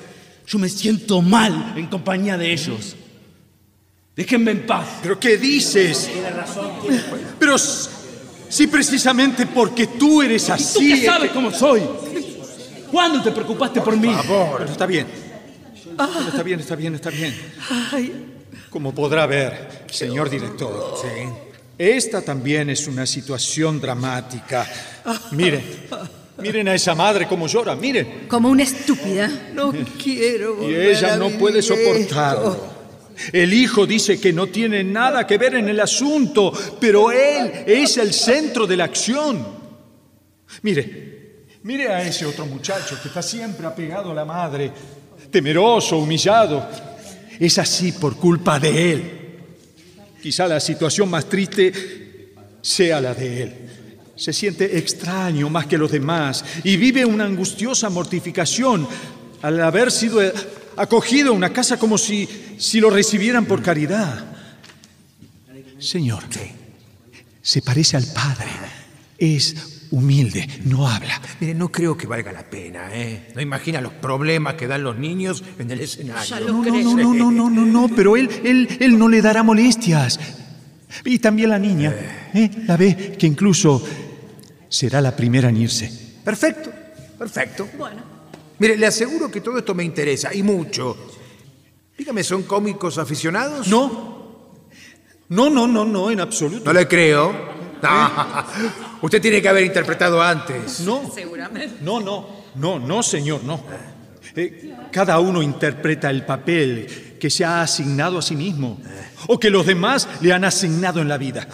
Yo 0.47 0.59
me 0.59 0.70
siento 0.70 1.20
mal 1.20 1.74
en 1.76 1.89
compañía 1.89 2.39
de 2.39 2.51
ellos. 2.51 2.97
Déjenme 4.16 4.53
en 4.53 4.64
paz. 4.64 4.89
¿Pero 5.03 5.20
qué 5.20 5.37
dices? 5.37 6.09
Pero, 7.39 7.57
s- 7.57 7.91
Sí, 8.49 8.68
precisamente 8.68 9.45
porque 9.49 9.87
tú 9.87 10.22
eres 10.22 10.47
¿Tú 10.47 10.53
así. 10.55 10.89
qué 11.01 11.05
sabes 11.05 11.30
cómo 11.32 11.53
soy? 11.53 11.82
¿Cuándo 12.91 13.22
te 13.22 13.32
preocupaste 13.32 13.82
por 13.82 13.99
mí? 13.99 14.09
Bueno, 14.26 14.64
está 14.64 14.87
bien. 14.87 15.07
Está 16.26 16.43
bien, 16.43 16.59
está 16.61 16.74
bien, 16.74 16.95
está 16.95 17.11
bien. 17.11 17.35
Como 18.70 18.95
podrá 18.95 19.26
ver, 19.26 19.85
señor 19.91 20.30
director, 20.30 20.95
esta 21.79 22.22
también 22.22 22.70
es 22.70 22.87
una 22.87 23.07
situación 23.07 23.81
dramática. 23.81 24.66
Miren, 25.33 25.62
miren 26.39 26.68
a 26.68 26.75
esa 26.75 26.95
madre 26.95 27.27
como 27.27 27.47
llora, 27.47 27.75
miren. 27.75 28.27
Como 28.29 28.49
una 28.49 28.62
estúpida. 28.62 29.29
No 29.53 29.72
quiero 30.03 30.68
Y 30.68 30.75
ella 30.75 31.14
a 31.14 31.16
no 31.16 31.27
vivir 31.27 31.41
puede 31.41 31.59
esto. 31.61 31.75
soportarlo. 31.75 32.75
El 33.33 33.53
hijo 33.53 33.87
dice 33.87 34.20
que 34.20 34.33
no 34.33 34.49
tiene 34.49 34.83
nada 34.83 35.27
que 35.27 35.39
ver 35.39 35.55
en 35.55 35.68
el 35.68 35.79
asunto, 35.81 36.53
pero 36.81 37.12
él 37.12 37.64
es 37.66 37.97
el 37.97 38.12
centro 38.12 38.66
de 38.66 38.77
la 38.77 38.85
acción. 38.85 39.47
Mire, 40.62 41.47
mire 41.62 41.89
a 41.89 42.03
ese 42.07 42.27
otro 42.27 42.47
muchacho 42.47 42.99
que 43.01 43.09
está 43.09 43.22
siempre 43.22 43.66
apegado 43.66 44.11
a 44.11 44.14
la 44.14 44.25
madre, 44.25 44.70
temeroso, 45.31 45.99
humillado. 45.99 46.68
Es 47.39 47.59
así 47.59 47.93
por 47.93 48.16
culpa 48.16 48.59
de 48.59 48.93
él. 48.93 49.20
Quizá 50.25 50.49
la 50.49 50.59
situación 50.59 51.11
más 51.11 51.29
triste 51.29 52.33
sea 52.62 52.99
la 52.99 53.12
de 53.12 53.43
él. 53.43 53.55
Se 54.16 54.33
siente 54.33 54.79
extraño 54.79 55.51
más 55.51 55.66
que 55.66 55.77
los 55.77 55.93
demás 55.93 56.43
y 56.64 56.79
vive 56.79 57.05
una 57.05 57.27
angustiosa 57.27 57.91
mortificación 57.91 58.89
al 59.43 59.61
haber 59.61 59.93
sido 59.93 60.22
acogido 60.79 61.29
a 61.29 61.33
una 61.33 61.53
casa 61.53 61.79
como 61.79 61.99
si, 61.99 62.27
si 62.57 62.81
lo 62.81 62.89
recibieran 62.89 63.45
por 63.45 63.61
caridad. 63.62 64.25
Señor, 65.79 66.22
se 67.43 67.61
parece 67.61 67.99
al 67.99 68.07
Padre. 68.07 68.49
Es 69.18 69.74
humilde, 69.91 70.49
no 70.64 70.89
habla. 70.89 71.20
Mire, 71.41 71.55
no 71.55 71.70
creo 71.70 71.97
que 71.97 72.07
valga 72.07 72.32
la 72.32 72.43
pena, 72.43 72.89
¿eh? 72.93 73.32
No 73.35 73.41
imagina 73.41 73.80
los 73.80 73.93
problemas 73.93 74.55
que 74.55 74.66
dan 74.66 74.82
los 74.82 74.99
niños 74.99 75.43
en 75.59 75.70
el 75.70 75.80
escenario. 75.80 76.37
No, 76.47 76.64
no, 76.64 76.72
no, 76.72 76.95
no, 76.95 77.14
no, 77.14 77.30
no, 77.30 77.51
no, 77.51 77.66
no, 77.66 77.95
pero 77.95 78.16
él, 78.16 78.28
él, 78.45 78.76
él 78.80 78.99
no 78.99 79.09
le 79.09 79.22
dará 79.22 79.43
molestias. 79.43 80.18
Y 81.05 81.18
también 81.18 81.51
la 81.51 81.59
niña, 81.59 81.93
¿eh? 82.35 82.51
La 82.66 82.76
ve 82.76 83.16
que 83.18 83.26
incluso 83.26 83.82
será 84.68 85.01
la 85.01 85.14
primera 85.14 85.49
en 85.49 85.57
irse. 85.57 85.91
Perfecto, 86.24 86.70
perfecto. 87.18 87.68
Bueno. 87.76 88.03
Mire, 88.59 88.76
le 88.76 88.87
aseguro 88.87 89.30
que 89.30 89.41
todo 89.41 89.59
esto 89.59 89.74
me 89.74 89.85
interesa, 89.85 90.32
y 90.32 90.43
mucho. 90.43 90.97
Dígame, 91.99 92.22
¿son 92.22 92.45
cómicos 92.45 92.99
aficionados? 92.99 93.68
No. 93.68 94.14
No, 95.28 95.51
no, 95.51 95.66
no, 95.66 95.85
no, 95.85 96.11
en 96.11 96.20
absoluto. 96.20 96.64
No 96.64 96.72
le 96.72 96.87
creo. 96.87 97.32
No. 97.82 98.11
Usted 99.05 99.21
tiene 99.21 99.43
que 99.43 99.51
haber 99.51 99.65
interpretado 99.65 100.23
antes. 100.23 100.81
No. 100.81 101.13
Seguramente. 101.15 101.77
No, 101.83 102.01
no, 102.01 102.27
no, 102.55 102.79
no, 102.79 103.03
señor, 103.03 103.45
no. 103.45 103.63
Eh, 104.35 104.75
cada 104.91 105.21
uno 105.21 105.43
interpreta 105.43 106.09
el 106.09 106.25
papel 106.25 107.19
que 107.21 107.29
se 107.29 107.45
ha 107.45 107.61
asignado 107.61 108.17
a 108.17 108.23
sí 108.23 108.35
mismo 108.35 108.81
o 109.27 109.39
que 109.39 109.51
los 109.51 109.67
demás 109.67 110.09
le 110.23 110.33
han 110.33 110.47
asignado 110.47 111.03
en 111.03 111.09
la 111.09 111.19
vida. 111.19 111.47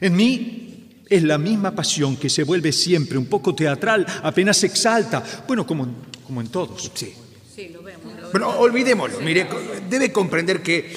En 0.00 0.14
mí 0.14 1.02
es 1.08 1.24
la 1.24 1.36
misma 1.36 1.72
pasión 1.72 2.16
que 2.16 2.30
se 2.30 2.44
vuelve 2.44 2.70
siempre 2.70 3.18
un 3.18 3.26
poco 3.26 3.56
teatral, 3.56 4.06
apenas 4.22 4.58
se 4.58 4.68
exalta, 4.68 5.24
bueno, 5.48 5.66
como 5.66 5.82
en, 5.82 5.96
como 6.24 6.40
en 6.40 6.46
todos. 6.46 6.92
Sí. 6.94 7.12
Sí, 7.56 7.70
lo 7.70 7.82
vemos. 7.82 8.14
lo 8.22 8.30
Pero 8.30 8.56
olvidémoslo. 8.56 9.18
Mire, 9.18 9.48
debe 9.90 10.12
comprender 10.12 10.62
que 10.62 10.96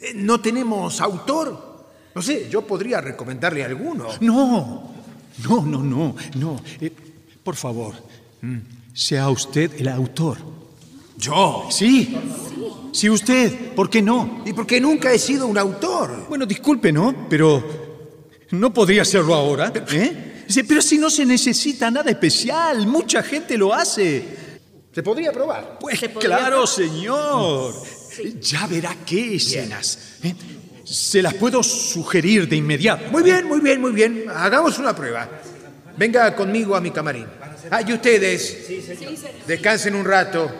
eh, 0.00 0.12
no 0.16 0.38
tenemos 0.42 1.00
autor. 1.00 1.66
No 2.14 2.20
sé, 2.20 2.48
yo 2.50 2.66
podría 2.66 3.00
recomendarle 3.00 3.64
alguno. 3.64 4.08
No, 4.20 4.97
no, 5.44 5.62
no, 5.62 5.82
no, 5.82 6.16
no. 6.36 6.60
Eh, 6.80 6.92
por 7.42 7.56
favor, 7.56 7.94
mm, 8.42 8.58
sea 8.92 9.28
usted 9.30 9.72
el 9.78 9.88
autor. 9.88 10.38
¿Yo? 11.16 11.66
Sí. 11.70 12.16
Sí, 12.92 13.10
usted. 13.10 13.74
¿Por 13.74 13.90
qué 13.90 14.00
no? 14.00 14.42
Y 14.46 14.52
porque 14.52 14.80
nunca 14.80 15.12
he 15.12 15.18
sido 15.18 15.46
un 15.46 15.58
autor. 15.58 16.26
Bueno, 16.28 16.46
disculpe, 16.46 16.92
¿no? 16.92 17.26
Pero 17.28 17.62
no 18.50 18.72
podría 18.72 19.02
hacerlo 19.02 19.34
ahora, 19.34 19.72
¿eh? 19.92 20.44
Sí, 20.48 20.62
Pero 20.62 20.80
si 20.80 20.96
no 20.96 21.10
se 21.10 21.26
necesita 21.26 21.90
nada 21.90 22.10
especial, 22.10 22.86
mucha 22.86 23.22
gente 23.22 23.58
lo 23.58 23.74
hace. 23.74 24.24
Se 24.94 25.02
podría 25.02 25.30
probar. 25.32 25.78
Pues 25.78 26.00
podría 26.00 26.20
claro, 26.20 26.64
probar. 26.64 26.68
señor. 26.68 27.74
Ya 28.40 28.66
verá 28.66 28.96
qué 29.04 29.36
escenas. 29.36 30.16
¿eh? 30.22 30.34
Se 30.90 31.20
las 31.20 31.34
puedo 31.34 31.62
sugerir 31.62 32.48
de 32.48 32.56
inmediato. 32.56 33.10
Muy 33.10 33.22
bien, 33.22 33.46
muy 33.46 33.60
bien, 33.60 33.80
muy 33.80 33.92
bien. 33.92 34.24
Hagamos 34.34 34.78
una 34.78 34.96
prueba. 34.96 35.28
Venga 35.96 36.34
conmigo 36.34 36.74
a 36.74 36.80
mi 36.80 36.90
camarín. 36.90 37.26
Ah, 37.70 37.82
y 37.86 37.92
ustedes, 37.92 38.66
descansen 39.46 39.94
un 39.94 40.04
rato. 40.04 40.50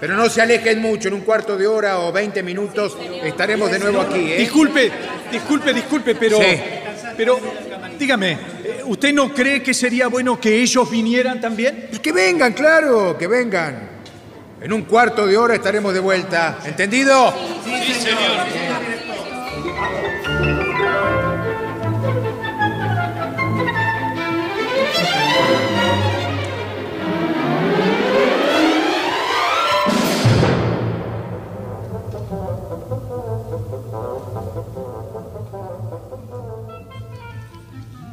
Pero 0.00 0.14
no 0.14 0.28
se 0.30 0.40
alejen 0.40 0.80
mucho, 0.80 1.08
en 1.08 1.14
un 1.14 1.22
cuarto 1.22 1.56
de 1.56 1.66
hora 1.66 1.98
o 1.98 2.12
20 2.12 2.40
minutos 2.44 2.96
estaremos 3.24 3.68
de 3.70 3.80
nuevo 3.80 4.00
aquí, 4.00 4.32
¿eh? 4.32 4.38
Disculpe, 4.38 4.92
disculpe, 5.32 5.72
disculpe, 5.72 6.14
pero. 6.14 6.38
Sí. 6.38 6.60
Pero, 7.16 7.40
dígame, 7.98 8.32
¿eh, 8.32 8.82
¿usted 8.84 9.12
no 9.12 9.34
cree 9.34 9.60
que 9.60 9.74
sería 9.74 10.06
bueno 10.06 10.40
que 10.40 10.62
ellos 10.62 10.88
vinieran 10.88 11.40
también? 11.40 11.86
Pues 11.88 11.98
que 11.98 12.12
vengan, 12.12 12.52
claro, 12.52 13.18
que 13.18 13.26
vengan. 13.26 13.88
En 14.60 14.72
un 14.72 14.82
cuarto 14.82 15.26
de 15.26 15.36
hora 15.36 15.56
estaremos 15.56 15.92
de 15.92 16.00
vuelta. 16.00 16.60
¿Entendido? 16.64 17.34
Sí, 17.64 17.94
señor. 17.94 18.97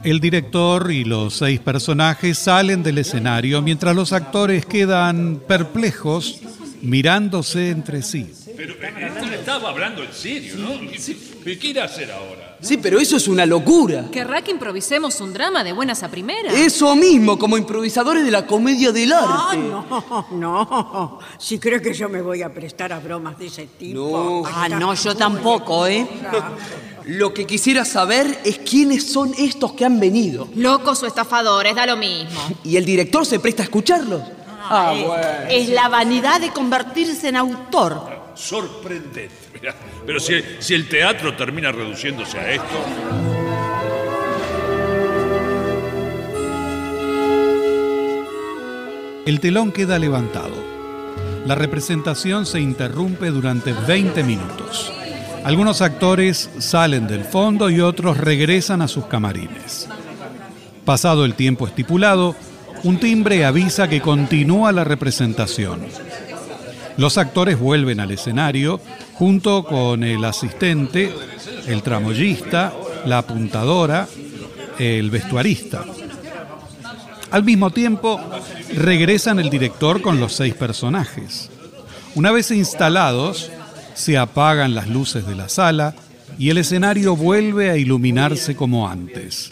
El 0.05 0.19
director 0.19 0.91
y 0.91 1.03
los 1.03 1.33
seis 1.33 1.59
personajes 1.59 2.37
salen 2.37 2.83
del 2.83 2.99
escenario 2.99 3.63
mientras 3.63 3.95
los 3.95 4.13
actores 4.13 4.63
quedan 4.63 5.41
perplejos 5.47 6.41
mirándose 6.83 7.71
entre 7.71 8.03
sí. 8.03 8.31
Pero 8.55 8.73
eh, 8.75 9.11
él 9.23 9.33
estaba 9.33 9.71
hablando 9.71 10.03
en 10.03 10.13
serio, 10.13 10.57
¿no? 10.57 10.79
¿Qué 11.43 11.57
quiere 11.57 11.81
hacer 11.81 12.11
ahora? 12.11 12.44
Sí, 12.65 12.77
pero 12.77 12.99
eso 12.99 13.17
es 13.17 13.27
una 13.27 13.45
locura. 13.45 14.05
¿Querrá 14.11 14.41
que 14.41 14.51
improvisemos 14.51 15.21
un 15.21 15.33
drama 15.33 15.63
de 15.63 15.71
buenas 15.73 16.01
a 16.03 16.09
primeras? 16.09 16.53
Eso 16.53 16.95
mismo, 16.95 17.37
como 17.37 17.57
improvisadores 17.57 18.25
de 18.25 18.31
la 18.31 18.47
comedia 18.47 18.91
del 18.91 19.13
Ah, 19.13 19.49
arte. 19.51 19.57
no, 19.61 20.25
no. 20.31 21.19
Si 21.37 21.59
cree 21.59 21.81
que 21.81 21.93
yo 21.93 22.09
me 22.09 22.21
voy 22.21 22.41
a 22.41 22.53
prestar 22.53 22.91
a 22.91 22.99
bromas 22.99 23.37
de 23.37 23.45
ese 23.47 23.67
tipo. 23.67 23.99
No. 24.43 24.43
Ah, 24.51 24.67
no, 24.67 24.93
yo 24.95 25.15
tampoco, 25.15 25.85
¿eh? 25.87 26.07
Lo 27.05 27.33
que 27.33 27.45
quisiera 27.45 27.85
saber 27.85 28.39
es 28.43 28.57
quiénes 28.59 29.05
son 29.11 29.33
estos 29.37 29.73
que 29.73 29.85
han 29.85 29.99
venido. 29.99 30.47
Locos 30.55 31.03
o 31.03 31.05
estafadores, 31.05 31.75
da 31.75 31.85
lo 31.85 31.97
mismo. 31.97 32.39
¿Y 32.63 32.77
el 32.77 32.85
director 32.85 33.25
se 33.27 33.39
presta 33.39 33.61
a 33.61 33.65
escucharlos? 33.65 34.21
Ah, 34.67 34.93
es, 34.95 35.05
bueno. 35.05 35.23
es 35.49 35.69
la 35.69 35.87
vanidad 35.89 36.41
de 36.41 36.49
convertirse 36.51 37.27
en 37.29 37.35
autor. 37.35 38.09
Sorprendente. 38.33 39.44
Pero 40.05 40.19
si, 40.19 40.33
si 40.59 40.73
el 40.73 40.87
teatro 40.87 41.35
termina 41.35 41.71
reduciéndose 41.71 42.39
a 42.39 42.51
esto. 42.51 42.85
El 49.25 49.39
telón 49.39 49.71
queda 49.71 49.97
levantado. 49.97 50.53
La 51.47 51.55
representación 51.55 52.45
se 52.45 52.59
interrumpe 52.59 53.31
durante 53.31 53.73
20 53.73 54.23
minutos. 54.23 54.93
Algunos 55.43 55.81
actores 55.81 56.49
salen 56.59 57.07
del 57.07 57.23
fondo 57.23 57.69
y 57.69 57.79
otros 57.79 58.17
regresan 58.17 58.81
a 58.81 58.87
sus 58.87 59.05
camarines. 59.05 59.87
Pasado 60.85 61.25
el 61.25 61.33
tiempo 61.33 61.67
estipulado, 61.67 62.35
un 62.83 62.99
timbre 62.99 63.45
avisa 63.45 63.87
que 63.87 64.01
continúa 64.01 64.71
la 64.71 64.83
representación. 64.83 65.81
Los 66.97 67.17
actores 67.17 67.59
vuelven 67.59 67.99
al 67.99 68.11
escenario 68.11 68.79
junto 69.13 69.63
con 69.65 70.03
el 70.03 70.23
asistente, 70.23 71.13
el 71.67 71.81
tramoyista, 71.81 72.73
la 73.05 73.19
apuntadora, 73.19 74.07
el 74.79 75.09
vestuarista. 75.09 75.83
Al 77.31 77.43
mismo 77.43 77.71
tiempo, 77.71 78.21
regresan 78.75 79.39
el 79.39 79.49
director 79.49 80.01
con 80.01 80.19
los 80.19 80.33
seis 80.33 80.53
personajes. 80.53 81.49
Una 82.15 82.31
vez 82.31 82.51
instalados, 82.51 83.51
se 83.93 84.17
apagan 84.17 84.73
las 84.75 84.87
luces 84.87 85.25
de 85.25 85.35
la 85.35 85.49
sala 85.49 85.95
y 86.37 86.49
el 86.49 86.57
escenario 86.57 87.15
vuelve 87.15 87.71
a 87.71 87.77
iluminarse 87.77 88.55
como 88.55 88.87
antes. 88.87 89.49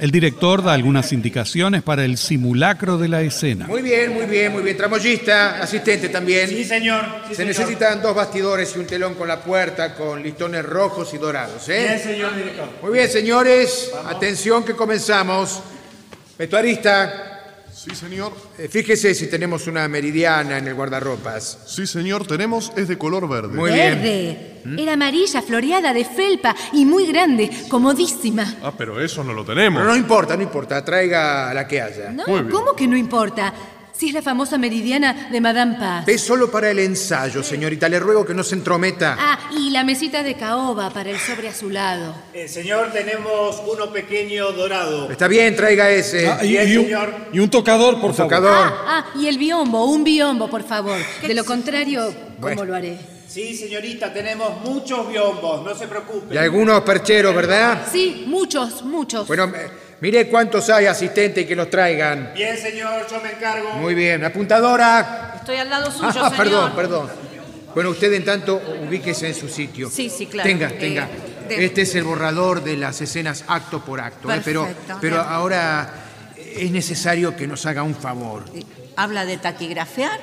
El 0.00 0.10
director 0.10 0.62
da 0.62 0.72
algunas 0.72 1.12
indicaciones 1.12 1.82
para 1.82 2.06
el 2.06 2.16
simulacro 2.16 2.96
de 2.96 3.06
la 3.08 3.20
escena. 3.20 3.66
Muy 3.66 3.82
bien, 3.82 4.14
muy 4.14 4.24
bien, 4.24 4.50
muy 4.50 4.62
bien. 4.62 4.74
Tramoyista, 4.74 5.60
asistente 5.62 6.08
también. 6.08 6.48
Sí, 6.48 6.64
señor. 6.64 7.04
sí, 7.28 7.34
Se 7.34 7.44
señor. 7.44 7.48
necesitan 7.48 8.00
dos 8.00 8.14
bastidores 8.14 8.74
y 8.74 8.78
un 8.78 8.86
telón 8.86 9.14
con 9.14 9.28
la 9.28 9.40
puerta 9.42 9.94
con 9.94 10.22
listones 10.22 10.64
rojos 10.64 11.12
y 11.12 11.18
dorados, 11.18 11.68
¿eh? 11.68 11.84
Bien, 11.86 12.00
señor 12.00 12.34
director. 12.34 12.68
Muy 12.82 12.92
bien, 12.94 13.10
señores. 13.10 13.90
Atención 14.06 14.64
que 14.64 14.74
comenzamos. 14.74 15.60
Vestuarista, 16.38 17.29
Sí, 17.82 17.94
señor. 17.94 18.32
eh, 18.58 18.68
fíjese 18.68 19.14
si 19.14 19.30
tenemos 19.30 19.66
una 19.66 19.88
meridiana 19.88 20.58
en 20.58 20.68
el 20.68 20.74
guardarropas. 20.74 21.60
Sí, 21.66 21.86
señor, 21.86 22.26
tenemos, 22.26 22.70
es 22.76 22.88
de 22.88 22.98
color 22.98 23.26
verde. 23.26 23.56
Muy 23.56 23.72
bien. 23.72 24.02
Verde. 24.02 24.82
Era 24.82 24.92
amarilla, 24.92 25.40
floreada, 25.40 25.94
de 25.94 26.04
felpa 26.04 26.54
y 26.74 26.84
muy 26.84 27.06
grande, 27.06 27.50
comodísima. 27.70 28.56
Ah, 28.62 28.74
pero 28.76 29.00
eso 29.00 29.24
no 29.24 29.32
lo 29.32 29.46
tenemos. 29.46 29.80
Pero 29.80 29.92
no 29.92 29.96
importa, 29.96 30.36
no 30.36 30.42
importa. 30.42 30.84
Traiga 30.84 31.54
la 31.54 31.66
que 31.66 31.80
haya. 31.80 32.10
No, 32.10 32.24
¿cómo 32.50 32.76
que 32.76 32.86
no 32.86 32.98
importa? 32.98 33.54
Si 34.00 34.08
es 34.08 34.14
la 34.14 34.22
famosa 34.22 34.56
meridiana 34.56 35.28
de 35.30 35.42
Madame 35.42 35.76
Paz. 35.78 36.08
Es 36.08 36.22
solo 36.22 36.50
para 36.50 36.70
el 36.70 36.78
ensayo, 36.78 37.42
señorita. 37.42 37.86
Le 37.86 38.00
ruego 38.00 38.24
que 38.24 38.32
no 38.32 38.42
se 38.42 38.54
entrometa. 38.54 39.14
Ah, 39.20 39.38
y 39.54 39.68
la 39.68 39.84
mesita 39.84 40.22
de 40.22 40.36
caoba 40.36 40.88
para 40.88 41.10
el 41.10 41.18
sobre 41.18 41.48
azulado. 41.48 42.14
Eh, 42.32 42.48
señor, 42.48 42.92
tenemos 42.94 43.62
uno 43.70 43.92
pequeño 43.92 44.52
dorado. 44.52 45.10
Está 45.10 45.28
bien, 45.28 45.54
traiga 45.54 45.90
ese. 45.90 46.26
Ah, 46.26 46.38
y, 46.42 46.48
Bien, 46.48 46.66
y 46.72 46.76
un, 46.78 46.84
señor. 46.84 47.14
y 47.30 47.38
un 47.40 47.50
tocador, 47.50 48.00
por 48.00 48.14
favor. 48.14 48.32
Tocador. 48.32 48.72
Ah, 48.86 49.04
y 49.16 49.26
el 49.26 49.36
biombo, 49.36 49.84
un 49.84 50.02
biombo, 50.02 50.48
por 50.48 50.62
favor. 50.64 50.96
De 51.20 51.34
lo 51.34 51.44
contrario, 51.44 52.06
¿cómo 52.06 52.38
Bueno. 52.38 52.64
lo 52.64 52.74
haré? 52.76 52.98
Sí, 53.28 53.54
señorita, 53.54 54.14
tenemos 54.14 54.62
muchos 54.64 55.10
biombos, 55.10 55.62
no 55.62 55.74
se 55.74 55.86
preocupe. 55.86 56.34
Y 56.34 56.38
algunos 56.38 56.80
percheros, 56.80 57.34
¿verdad? 57.34 57.86
Sí, 57.92 58.24
muchos, 58.26 58.82
muchos. 58.82 59.28
Bueno, 59.28 59.52
mire 60.00 60.28
cuántos 60.28 60.68
hay, 60.70 60.86
asistente, 60.86 61.42
y 61.42 61.44
que 61.46 61.56
los 61.56 61.68
traigan. 61.70 62.32
Bien, 62.34 62.56
señor, 62.56 63.06
yo 63.10 63.20
me 63.20 63.32
encargo. 63.32 63.72
Muy 63.74 63.94
bien. 63.94 64.24
Apuntadora. 64.24 65.34
Estoy 65.36 65.56
al 65.56 65.70
lado 65.70 65.90
suyo, 65.90 66.08
Ah, 66.08 66.12
señor. 66.30 66.36
perdón, 66.36 66.72
perdón. 66.76 67.10
Bueno, 67.74 67.90
usted 67.90 68.12
en 68.12 68.24
tanto 68.24 68.60
ubíquese 68.86 69.28
en 69.28 69.34
su 69.34 69.48
sitio. 69.48 69.88
Sí, 69.90 70.10
sí, 70.10 70.26
claro. 70.26 70.48
Tenga, 70.48 70.68
Eh, 70.68 70.76
tenga. 70.80 71.08
de- 71.48 71.64
Este 71.64 71.82
es 71.82 71.94
el 71.94 72.02
borrador 72.04 72.62
de 72.64 72.76
las 72.76 73.00
escenas 73.00 73.44
acto 73.46 73.84
por 73.84 74.00
acto. 74.00 74.32
¿eh? 74.32 74.40
Pero, 74.44 74.68
pero 75.00 75.16
Bien. 75.16 75.26
ahora 75.28 75.88
es 76.36 76.70
necesario 76.70 77.36
que 77.36 77.46
nos 77.46 77.64
haga 77.66 77.82
un 77.82 77.94
favor. 77.94 78.44
¿Habla 78.96 79.24
de 79.24 79.36
taquigrafear? 79.38 80.18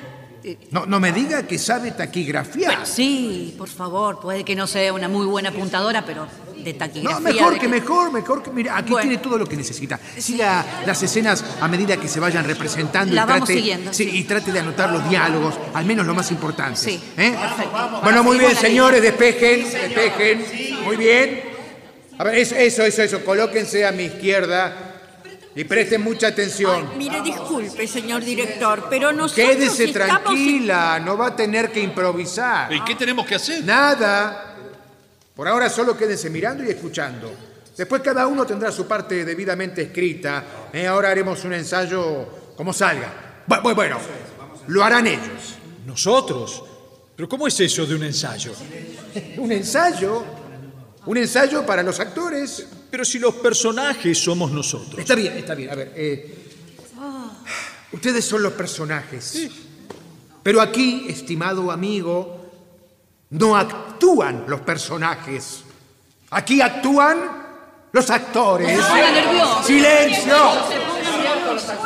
No, 0.70 0.86
no 0.86 1.00
me 1.00 1.12
diga 1.12 1.42
que 1.46 1.58
sabe 1.58 1.92
taquigrafiar. 1.92 2.72
Bueno, 2.72 2.86
sí, 2.86 3.54
por 3.58 3.68
favor. 3.68 4.20
Puede 4.20 4.44
que 4.44 4.54
no 4.54 4.66
sea 4.66 4.92
una 4.92 5.08
muy 5.08 5.26
buena 5.26 5.50
apuntadora, 5.50 6.04
pero 6.04 6.26
de 6.56 6.74
taquigrafía. 6.74 7.18
No, 7.18 7.20
mejor 7.20 7.52
de 7.54 7.58
que 7.58 7.68
mejor, 7.68 8.12
mejor 8.12 8.42
que. 8.42 8.50
Mira, 8.50 8.76
aquí 8.76 8.90
Bueno. 8.92 9.08
tiene 9.08 9.22
todo 9.22 9.38
lo 9.38 9.46
que 9.46 9.56
necesita. 9.56 9.98
Siga 10.18 10.82
las 10.86 11.02
escenas 11.02 11.44
a 11.60 11.68
medida 11.68 11.96
que 11.96 12.08
se 12.08 12.20
vayan 12.20 12.44
representando. 12.44 13.14
La 13.14 13.22
y 13.22 13.26
vamos 13.26 13.48
trate, 13.48 13.54
siguiendo, 13.54 13.92
Sí, 13.92 14.08
y 14.12 14.24
trate 14.24 14.52
de 14.52 14.60
anotar 14.60 14.90
los 14.90 15.08
diálogos, 15.08 15.54
al 15.74 15.84
menos 15.84 16.06
lo 16.06 16.14
más 16.14 16.30
importante. 16.30 16.78
Sí, 16.78 17.00
¿eh? 17.16 17.36
perfecto. 17.38 18.00
Bueno, 18.02 18.22
muy 18.22 18.38
bien, 18.38 18.54
señores, 18.56 19.02
despejen, 19.02 19.64
despejen. 19.70 20.44
Muy 20.84 20.96
bien. 20.96 21.42
A 22.18 22.24
ver, 22.24 22.34
eso, 22.34 22.54
eso, 22.56 22.82
eso, 22.82 23.02
eso. 23.02 23.24
Colóquense 23.24 23.86
a 23.86 23.92
mi 23.92 24.04
izquierda 24.04 24.87
y 25.58 25.64
presten 25.64 26.00
mucha 26.02 26.28
atención. 26.28 26.90
Mire, 26.96 27.20
disculpe, 27.20 27.86
señor 27.88 28.22
director, 28.24 28.86
pero 28.88 29.12
nosotros 29.12 29.46
Quédese 29.56 29.84
estamos... 29.86 30.22
tranquila, 30.22 31.00
no 31.00 31.16
va 31.16 31.26
a 31.28 31.36
tener 31.36 31.72
que 31.72 31.80
improvisar. 31.80 32.72
¿Y 32.72 32.80
qué 32.84 32.94
tenemos 32.94 33.26
que 33.26 33.34
hacer? 33.34 33.64
Nada. 33.64 34.54
Por 35.34 35.48
ahora 35.48 35.68
solo 35.68 35.96
quédense 35.96 36.30
mirando 36.30 36.62
y 36.62 36.68
escuchando. 36.70 37.32
Después 37.76 38.02
cada 38.02 38.26
uno 38.28 38.46
tendrá 38.46 38.70
su 38.70 38.86
parte 38.86 39.24
debidamente 39.24 39.82
escrita. 39.82 40.44
¿eh? 40.72 40.86
Ahora 40.86 41.10
haremos 41.10 41.44
un 41.44 41.52
ensayo 41.52 42.52
como 42.56 42.72
salga. 42.72 43.42
Bu- 43.48 43.60
bu- 43.62 43.74
Bueno, 43.74 43.98
lo 44.68 44.84
harán 44.84 45.06
ellos. 45.08 45.56
¿Nosotros? 45.86 46.62
¿Pero 47.16 47.28
cómo 47.28 47.48
es 47.48 47.58
eso 47.58 47.84
de 47.84 47.94
un 47.96 48.04
ensayo? 48.04 48.52
¿Un 49.38 49.50
ensayo? 49.50 50.24
¿Un 51.08 51.16
ensayo 51.16 51.64
para 51.64 51.82
los 51.82 51.98
actores? 52.00 52.66
Pero 52.90 53.02
si 53.02 53.18
los 53.18 53.36
personajes 53.36 54.18
somos 54.18 54.52
nosotros. 54.52 54.98
Está 54.98 55.14
bien, 55.14 55.38
está 55.38 55.54
bien. 55.54 55.70
A 55.70 55.74
ver, 55.74 55.94
eh, 55.96 56.34
ustedes 57.92 58.22
son 58.26 58.42
los 58.42 58.52
personajes. 58.52 59.48
Pero 60.42 60.60
aquí, 60.60 61.06
estimado 61.08 61.70
amigo, 61.70 62.50
no 63.30 63.56
actúan 63.56 64.44
los 64.48 64.60
personajes. 64.60 65.62
Aquí 66.28 66.60
actúan 66.60 67.18
los 67.90 68.10
actores. 68.10 68.78
¡Silencio! 69.64 70.36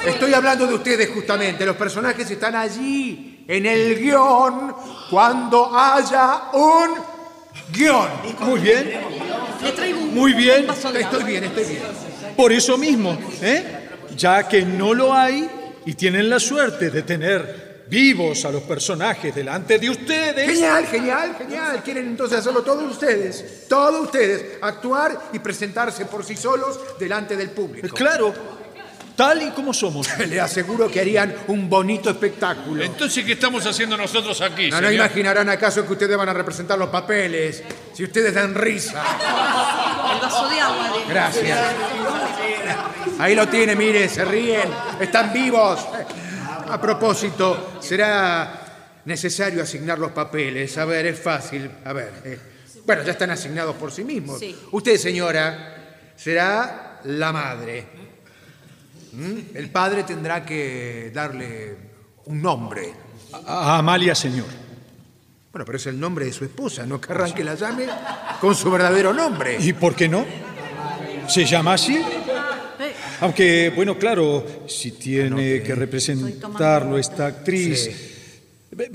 Estoy 0.04 0.34
hablando 0.34 0.66
de 0.66 0.74
ustedes 0.74 1.10
justamente. 1.14 1.64
Los 1.64 1.76
personajes 1.76 2.28
están 2.28 2.56
allí, 2.56 3.44
en 3.46 3.66
el 3.66 4.00
guion, 4.00 4.74
cuando 5.08 5.78
haya 5.78 6.50
un 6.54 7.11
guion. 7.70 8.08
Muy 8.40 8.60
bien, 8.60 9.00
muy 10.12 10.32
bien. 10.32 10.66
Estoy 10.70 11.24
bien, 11.24 11.44
estoy 11.44 11.64
bien. 11.64 11.82
Por 12.36 12.52
eso 12.52 12.78
mismo, 12.78 13.18
¿eh? 13.40 13.64
Ya 14.16 14.46
que 14.48 14.62
no 14.62 14.94
lo 14.94 15.14
hay 15.14 15.48
y 15.86 15.94
tienen 15.94 16.28
la 16.28 16.38
suerte 16.38 16.90
de 16.90 17.02
tener 17.02 17.84
vivos 17.88 18.44
a 18.44 18.50
los 18.50 18.62
personajes 18.62 19.34
delante 19.34 19.78
de 19.78 19.90
ustedes. 19.90 20.46
Genial, 20.46 20.86
genial, 20.86 21.36
genial. 21.36 21.82
Quieren 21.82 22.06
entonces 22.06 22.38
hacerlo 22.38 22.62
todos 22.62 22.90
ustedes. 22.90 23.66
Todos 23.68 24.04
ustedes. 24.04 24.58
Actuar 24.62 25.30
y 25.32 25.38
presentarse 25.38 26.06
por 26.06 26.24
sí 26.24 26.36
solos 26.36 26.80
delante 26.98 27.36
del 27.36 27.50
público. 27.50 27.88
Claro, 27.94 28.32
tal 29.16 29.42
y 29.42 29.50
como 29.50 29.72
somos. 29.74 30.08
Le 30.28 30.40
aseguro 30.40 30.88
que 30.90 31.00
harían 31.00 31.34
un 31.48 31.68
bonito 31.68 32.10
espectáculo. 32.10 32.82
Entonces, 32.84 33.24
¿qué 33.24 33.32
estamos 33.32 33.64
haciendo 33.66 33.96
nosotros 33.96 34.40
aquí, 34.40 34.70
No, 34.70 34.80
no 34.80 34.88
señor? 34.88 35.06
imaginarán 35.06 35.48
acaso 35.48 35.86
que 35.86 35.92
ustedes 35.92 36.16
van 36.16 36.28
a 36.28 36.32
representar 36.32 36.78
los 36.78 36.88
papeles. 36.88 37.62
Si 37.94 38.04
ustedes 38.04 38.34
dan 38.34 38.54
risa. 38.54 39.02
El 40.14 40.20
vaso 40.20 40.48
de 40.48 40.60
agua. 40.60 40.92
Gracias. 41.08 41.58
Ahí 43.18 43.34
lo 43.34 43.48
tiene, 43.48 43.76
mire, 43.76 44.08
se 44.08 44.24
ríen. 44.24 44.68
Están 45.00 45.32
vivos. 45.32 45.80
A 46.68 46.80
propósito, 46.80 47.74
será 47.80 49.00
necesario 49.04 49.62
asignar 49.62 49.98
los 49.98 50.12
papeles. 50.12 50.76
A 50.78 50.84
ver, 50.84 51.06
es 51.06 51.20
fácil. 51.20 51.70
A 51.84 51.92
ver. 51.92 52.12
eh, 52.24 52.38
Bueno, 52.86 53.02
ya 53.02 53.12
están 53.12 53.30
asignados 53.30 53.76
por 53.76 53.92
sí 53.92 54.04
mismos. 54.04 54.38
Sí. 54.38 54.56
Usted, 54.72 54.96
señora, 54.96 55.76
será 56.16 57.00
la 57.04 57.32
madre. 57.32 57.86
¿Mm? 59.12 59.56
El 59.56 59.70
padre 59.70 60.04
tendrá 60.04 60.44
que 60.44 61.10
darle 61.14 61.76
un 62.26 62.40
nombre. 62.42 62.92
A 63.46 63.78
Amalia, 63.78 64.14
señor. 64.14 64.46
Bueno, 65.52 65.64
pero 65.66 65.76
es 65.76 65.86
el 65.86 66.00
nombre 66.00 66.24
de 66.24 66.32
su 66.32 66.44
esposa. 66.44 66.86
No 66.86 67.00
querrán 67.00 67.32
que 67.34 67.44
la 67.44 67.54
llame 67.54 67.86
con 68.40 68.54
su 68.54 68.70
verdadero 68.70 69.12
nombre. 69.12 69.56
¿Y 69.60 69.72
por 69.74 69.94
qué 69.94 70.08
no? 70.08 70.24
¿Se 71.28 71.44
llama 71.44 71.74
así? 71.74 72.00
Aunque, 73.20 73.70
bueno, 73.76 73.96
claro, 73.98 74.64
si 74.66 74.92
tiene 74.92 75.62
que 75.62 75.74
representarlo 75.74 76.98
esta 76.98 77.26
actriz. 77.26 77.90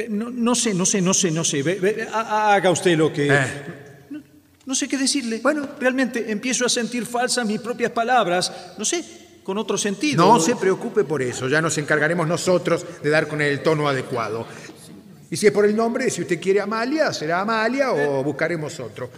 No, 0.10 0.30
no 0.32 0.56
sé, 0.56 0.74
no 0.74 0.86
sé, 0.86 1.02
no 1.02 1.14
sé, 1.14 1.32
no 1.32 1.44
sé. 1.44 1.62
Ve- 1.62 1.80
ve, 1.80 2.08
ha- 2.12 2.54
Haga 2.56 2.72
usted 2.72 2.98
lo 2.98 3.14
que. 3.14 3.28
Eh. 3.28 3.48
No, 4.10 4.22
no 4.66 4.76
sé 4.76 4.88
qué 4.88 4.98
decirle. 4.98 5.40
Bueno, 5.42 5.68
realmente 5.80 6.30
empiezo 6.32 6.66
a 6.66 6.70
sentir 6.70 7.06
falsas 7.06 7.46
mis 7.46 7.62
propias 7.62 7.92
palabras. 7.92 8.52
No 8.78 8.84
sé, 8.84 9.04
con 9.48 9.58
otro 9.58 9.78
sentido. 9.78 10.26
No 10.26 10.42
se 10.42 10.58
preocupe 10.58 11.06
por 11.06 11.22
eso, 11.22 11.48
ya 11.48 11.62
nos 11.62 11.78
encargaremos 11.78 12.28
nosotros 12.28 12.86
de 13.02 13.10
dar 13.10 13.30
con 13.30 13.42
el 13.42 13.64
tono 13.64 13.88
adecuado. 13.88 14.46
Y 15.32 15.38
si 15.38 15.48
es 15.48 15.54
por 15.54 15.64
el 15.64 15.74
nombre, 15.74 16.10
si 16.10 16.22
usted 16.22 16.38
quiere 16.38 16.60
Amalia, 16.60 17.14
será 17.14 17.40
Amalia 17.40 17.94
o 17.94 18.26
buscaremos 18.26 18.78
otro. 18.82 19.10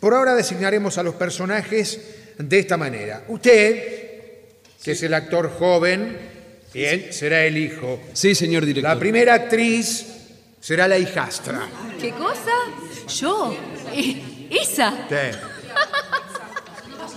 Por 0.00 0.14
ahora 0.14 0.34
designaremos 0.34 0.96
a 0.96 1.02
los 1.02 1.14
personajes 1.16 2.00
de 2.38 2.58
esta 2.58 2.78
manera. 2.78 3.24
Usted, 3.28 4.14
que 4.82 4.92
es 4.92 5.02
el 5.02 5.12
actor 5.12 5.50
joven, 5.50 6.16
él 6.72 7.12
será 7.12 7.44
el 7.44 7.58
hijo. 7.58 8.00
Sí, 8.14 8.34
señor 8.34 8.64
director. 8.64 8.94
La 8.94 8.98
primera 8.98 9.34
actriz 9.34 10.06
será 10.58 10.88
la 10.88 10.96
hijastra. 10.96 11.68
¿Qué 12.00 12.12
cosa? 12.12 12.52
Yo. 13.14 13.54
Eh, 13.92 14.48
esa. 14.50 15.06
Sí. 15.06 15.38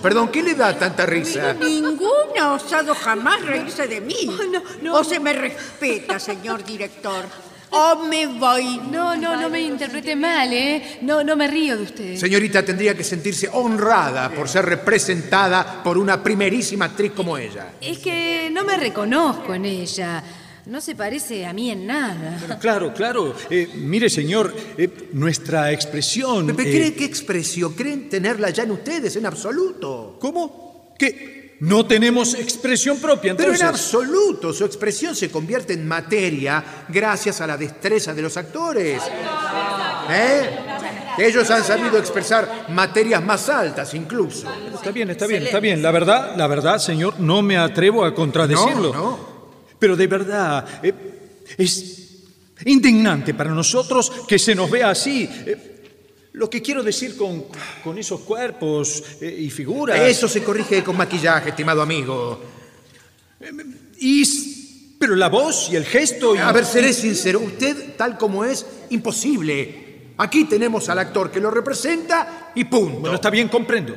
Perdón, 0.02 0.30
¿qué 0.30 0.42
le 0.42 0.56
da 0.56 0.78
tanta 0.78 1.06
risa? 1.06 1.54
Ninguno 1.54 2.34
ha 2.40 2.54
osado 2.54 2.96
jamás 2.96 3.42
reírse 3.42 3.88
de 3.88 4.00
mí. 4.02 4.16
Oh, 4.28 4.44
no, 4.44 4.64
no. 4.82 4.96
O 4.96 5.04
se 5.04 5.20
me 5.20 5.34
respeta, 5.34 6.20
señor 6.20 6.64
director. 6.64 7.26
O 7.72 7.96
me 8.08 8.26
voy. 8.26 8.80
No, 8.90 9.16
no, 9.16 9.36
no 9.36 9.50
me 9.50 9.62
interprete 9.62 10.16
mal, 10.16 10.52
¿eh? 10.52 11.00
No, 11.02 11.24
no 11.24 11.36
me 11.36 11.48
río 11.48 11.78
de 11.78 11.84
usted. 11.84 12.16
Señorita 12.16 12.64
tendría 12.64 12.96
que 12.96 13.04
sentirse 13.04 13.50
honrada 13.52 14.30
por 14.32 14.50
ser 14.50 14.66
representada 14.66 15.84
por 15.84 15.98
una 15.98 16.24
primerísima 16.24 16.86
actriz 16.86 17.12
como 17.12 17.38
ella. 17.38 17.74
Es 17.80 18.00
que 18.00 18.50
no 18.52 18.64
me 18.64 18.78
reconozco 18.78 19.54
en 19.54 19.66
ella. 19.66 20.24
No 20.70 20.82
se 20.82 20.94
parece 20.94 21.48
a 21.48 21.54
mí 21.54 21.72
en 21.72 21.88
nada. 21.88 22.58
Claro, 22.62 22.94
claro. 22.94 23.36
Eh, 23.50 23.68
mire, 23.74 24.08
señor, 24.08 24.54
eh, 24.78 25.10
nuestra 25.14 25.72
expresión. 25.72 26.46
Pepe, 26.46 26.62
eh, 26.62 26.72
¿cree 26.72 26.94
qué 26.94 27.06
expresión? 27.06 27.74
¿Creen 27.74 28.08
tenerla 28.08 28.52
ya 28.52 28.64
en 28.64 28.72
ustedes 28.72 29.16
en 29.16 29.26
absoluto? 29.26 30.18
¿Cómo? 30.20 30.94
¿Qué? 30.98 31.40
no 31.62 31.86
tenemos 31.86 32.36
expresión 32.36 33.00
propia. 33.00 33.36
Pero 33.36 33.54
en 33.54 33.64
absoluto, 33.64 34.54
su 34.54 34.64
expresión 34.64 35.16
se 35.16 35.30
convierte 35.30 35.74
en 35.74 35.88
materia 35.88 36.86
gracias 36.88 37.42
a 37.42 37.48
la 37.48 37.58
destreza 37.58 38.14
de 38.14 38.22
los 38.22 38.38
actores. 38.38 39.02
¿Eh? 40.10 40.50
Ellos 41.18 41.50
han 41.52 41.64
sabido 41.64 41.98
expresar 41.98 42.68
materias 42.70 43.24
más 43.24 43.50
altas 43.50 43.94
incluso. 43.94 44.48
Está 44.74 44.92
bien, 44.92 45.10
está 45.10 45.28
bien, 45.28 45.44
está 45.44 45.60
bien. 45.60 45.82
La 45.82 45.92
verdad, 45.92 46.36
la 46.38 46.48
verdad, 46.48 46.78
señor, 46.78 47.20
no 47.20 47.42
me 47.42 47.58
atrevo 47.58 48.06
a 48.06 48.16
contradecirlo. 48.16 48.94
No, 48.94 49.29
Pero 49.80 49.96
de 49.96 50.08
verdad, 50.08 50.82
eh, 50.84 50.94
es 51.58 52.00
indignante 52.66 53.34
para 53.34 53.52
nosotros 53.52 54.12
que 54.28 54.38
se 54.38 54.54
nos 54.54 54.70
vea 54.70 54.90
así. 54.90 55.28
Eh, 55.46 55.70
lo 56.34 56.50
que 56.50 56.62
quiero 56.62 56.84
decir 56.84 57.18
con, 57.18 57.46
con 57.84 57.98
esos 57.98 58.22
cuerpos 58.22 59.04
eh, 59.22 59.36
y 59.40 59.50
figuras. 59.50 60.00
Eso 60.00 60.28
se 60.28 60.44
corrige 60.44 60.84
con 60.84 60.96
maquillaje, 60.96 61.50
estimado 61.50 61.82
amigo. 61.82 62.42
Y, 64.00 64.96
pero 65.00 65.16
la 65.16 65.30
voz 65.30 65.70
y 65.72 65.76
el 65.76 65.86
gesto. 65.86 66.36
Y, 66.36 66.38
A 66.38 66.52
ver, 66.52 66.66
seré 66.66 66.94
sincero, 66.94 67.40
usted 67.40 67.96
tal 67.98 68.18
como 68.18 68.46
es, 68.46 68.66
imposible. 68.90 70.14
Aquí 70.18 70.46
tenemos 70.46 70.90
al 70.90 71.00
actor 71.00 71.32
que 71.32 71.40
lo 71.40 71.50
representa 71.50 72.52
y 72.56 72.66
punto. 72.66 73.00
Bueno, 73.00 73.16
está 73.16 73.30
bien, 73.30 73.48
comprendo. 73.48 73.96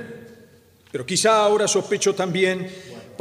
Pero 0.91 1.05
quizá 1.05 1.45
ahora 1.45 1.67
sospecho 1.67 2.15
también 2.15 2.69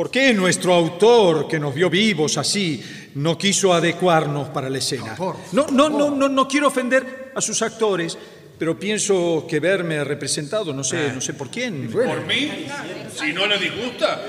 por 0.02 0.10
qué 0.10 0.34
nuestro 0.34 0.74
autor, 0.74 1.48
que 1.48 1.60
nos 1.60 1.76
vio 1.76 1.88
vivos 1.88 2.36
así, 2.40 2.84
no 3.14 3.38
quiso 3.38 3.72
adecuarnos 3.72 4.50
para 4.50 4.68
la 4.68 4.80
escena. 4.80 5.16
No, 5.52 5.68
no, 5.68 5.90
no, 5.90 6.10
no, 6.10 6.28
no 6.28 6.48
quiero 6.48 6.70
ofender 6.70 7.32
a 7.36 7.40
sus 7.40 7.62
actores, 7.62 8.18
pero 8.58 8.80
pienso 8.80 9.46
que 9.48 9.60
verme 9.60 10.04
representado, 10.04 10.74
no 10.74 10.84
sé, 10.84 11.14
no 11.14 11.22
sé 11.22 11.36
por 11.36 11.52
quién. 11.52 11.88
¿Por 11.92 12.26
mí? 12.26 12.50
Si 13.16 13.32
no 13.32 13.46
le 13.46 13.60
disgusta, 13.60 14.24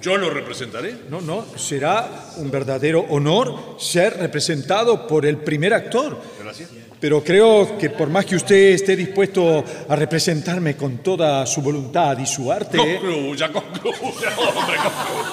yo 0.00 0.16
lo 0.16 0.28
representaré. 0.28 1.02
No, 1.08 1.20
no, 1.20 1.46
será 1.56 2.32
un 2.38 2.50
verdadero 2.50 3.06
honor 3.08 3.76
ser 3.78 4.16
representado 4.16 5.06
por 5.06 5.24
el 5.24 5.36
primer 5.36 5.72
actor. 5.72 6.20
Gracias. 6.42 6.68
Pero 7.02 7.22
creo 7.24 7.76
que 7.76 7.90
por 7.90 8.08
más 8.08 8.24
que 8.24 8.36
usted 8.36 8.74
esté 8.74 8.94
dispuesto 8.94 9.64
a 9.88 9.96
representarme 9.96 10.76
con 10.76 10.98
toda 10.98 11.44
su 11.46 11.60
voluntad 11.60 12.16
y 12.18 12.26
su 12.26 12.50
arte, 12.52 12.78
Concluya, 12.78 13.50
concluya, 13.52 14.28
hombre, 14.38 14.76
concluya. 14.76 15.30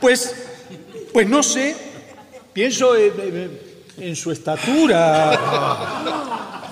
pues, 0.00 0.34
pues 1.12 1.28
no 1.28 1.42
sé, 1.42 1.76
pienso 2.54 2.96
en, 2.96 3.12
en- 3.20 3.68
en 4.00 4.16
su 4.16 4.30
estatura. 4.32 5.38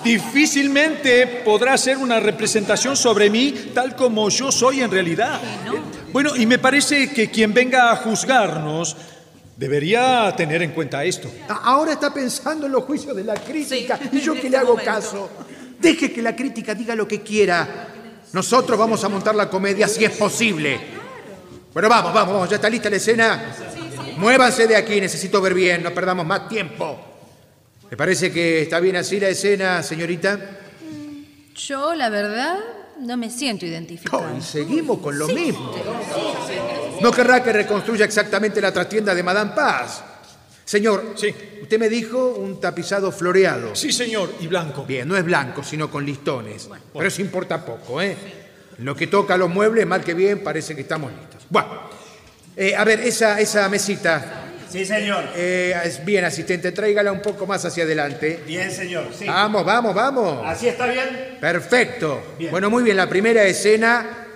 Difícilmente 0.03 1.27
podrá 1.45 1.77
ser 1.77 1.97
una 1.97 2.19
representación 2.19 2.95
sobre 2.97 3.29
mí 3.29 3.53
tal 3.75 3.95
como 3.95 4.27
yo 4.29 4.51
soy 4.51 4.81
en 4.81 4.89
realidad. 4.89 5.39
Eh, 5.67 5.81
Bueno, 6.13 6.35
y 6.35 6.45
me 6.47 6.57
parece 6.57 7.11
que 7.11 7.29
quien 7.29 7.53
venga 7.53 7.91
a 7.91 7.95
juzgarnos 7.97 8.95
debería 9.57 10.33
tener 10.37 10.61
en 10.61 10.71
cuenta 10.71 11.03
esto. 11.03 11.29
Ahora 11.49 11.93
está 11.93 12.13
pensando 12.13 12.67
en 12.67 12.71
los 12.71 12.83
juicios 12.83 13.15
de 13.15 13.23
la 13.23 13.33
crítica 13.33 13.99
y 14.11 14.19
yo 14.19 14.33
que 14.41 14.49
le 14.49 14.57
hago 14.57 14.75
caso. 14.75 15.29
Deje 15.79 16.13
que 16.13 16.21
la 16.21 16.35
crítica 16.35 16.73
diga 16.73 16.95
lo 16.95 17.07
que 17.07 17.21
quiera. 17.21 17.87
Nosotros 18.33 18.77
vamos 18.77 19.03
a 19.03 19.09
montar 19.09 19.35
la 19.35 19.49
comedia 19.49 19.87
si 19.87 20.05
es 20.05 20.11
posible. 20.11 20.79
Bueno, 21.73 21.89
vamos, 21.89 22.13
vamos, 22.13 22.33
vamos, 22.33 22.49
ya 22.49 22.55
está 22.55 22.69
lista 22.69 22.89
la 22.89 22.95
escena. 22.95 23.55
Muévanse 24.17 24.67
de 24.67 24.75
aquí, 24.75 24.99
necesito 24.99 25.41
ver 25.41 25.53
bien, 25.53 25.83
no 25.83 25.93
perdamos 25.93 26.25
más 26.25 26.47
tiempo. 26.47 26.99
¿Me 27.89 27.95
parece 27.95 28.31
que 28.31 28.63
está 28.63 28.79
bien 28.79 28.95
así 28.95 29.19
la 29.19 29.29
escena, 29.29 29.81
señorita? 29.83 30.39
Yo, 31.55 31.95
la 31.95 32.09
verdad, 32.09 32.57
no 32.99 33.15
me 33.15 33.29
siento 33.29 33.65
identificada. 33.65 34.35
Y 34.37 34.41
seguimos 34.41 34.99
con 34.99 35.17
lo 35.17 35.27
mismo. 35.27 35.71
No 37.01 37.11
querrá 37.11 37.43
que 37.43 37.53
reconstruya 37.53 38.05
exactamente 38.05 38.61
la 38.61 38.71
trastienda 38.71 39.13
de 39.13 39.23
Madame 39.23 39.51
Paz. 39.55 40.03
Señor, 40.67 41.13
usted 41.61 41.79
me 41.79 41.87
dijo 41.87 42.33
un 42.33 42.59
tapizado 42.59 43.09
floreado. 43.11 43.73
Sí, 43.73 43.93
señor, 43.93 44.33
y 44.41 44.47
blanco. 44.47 44.85
Bien, 44.85 45.07
no 45.07 45.15
es 45.15 45.23
blanco, 45.23 45.63
sino 45.63 45.89
con 45.89 46.05
listones. 46.05 46.67
Pero 46.93 47.07
eso 47.07 47.21
importa 47.21 47.63
poco, 47.63 48.01
¿eh? 48.01 48.17
Lo 48.79 48.93
que 48.93 49.07
toca 49.07 49.35
a 49.35 49.37
los 49.37 49.49
muebles, 49.49 49.87
mal 49.87 50.03
que 50.03 50.13
bien, 50.13 50.43
parece 50.43 50.75
que 50.75 50.81
estamos 50.81 51.11
listos. 51.11 51.43
Bueno, 51.49 51.69
eh, 52.55 52.75
a 52.75 52.83
ver, 52.83 52.99
esa, 52.99 53.39
esa 53.39 53.67
mesita. 53.69 54.43
Sí, 54.69 54.85
señor. 54.85 55.23
Eh, 55.35 55.73
es 55.85 56.03
bien, 56.03 56.25
asistente, 56.25 56.73
tráigala 56.73 57.13
un 57.13 57.21
poco 57.21 57.47
más 57.47 57.63
hacia 57.63 57.85
adelante. 57.85 58.43
Bien, 58.45 58.69
señor. 58.69 59.07
Sí. 59.17 59.25
Vamos, 59.25 59.65
vamos, 59.65 59.95
vamos. 59.95 60.41
¿Así 60.45 60.67
está 60.67 60.85
bien? 60.87 61.37
Perfecto. 61.39 62.35
Bueno, 62.51 62.69
muy 62.69 62.83
bien, 62.83 62.97
la 62.97 63.07
primera 63.07 63.43
escena 63.45 64.26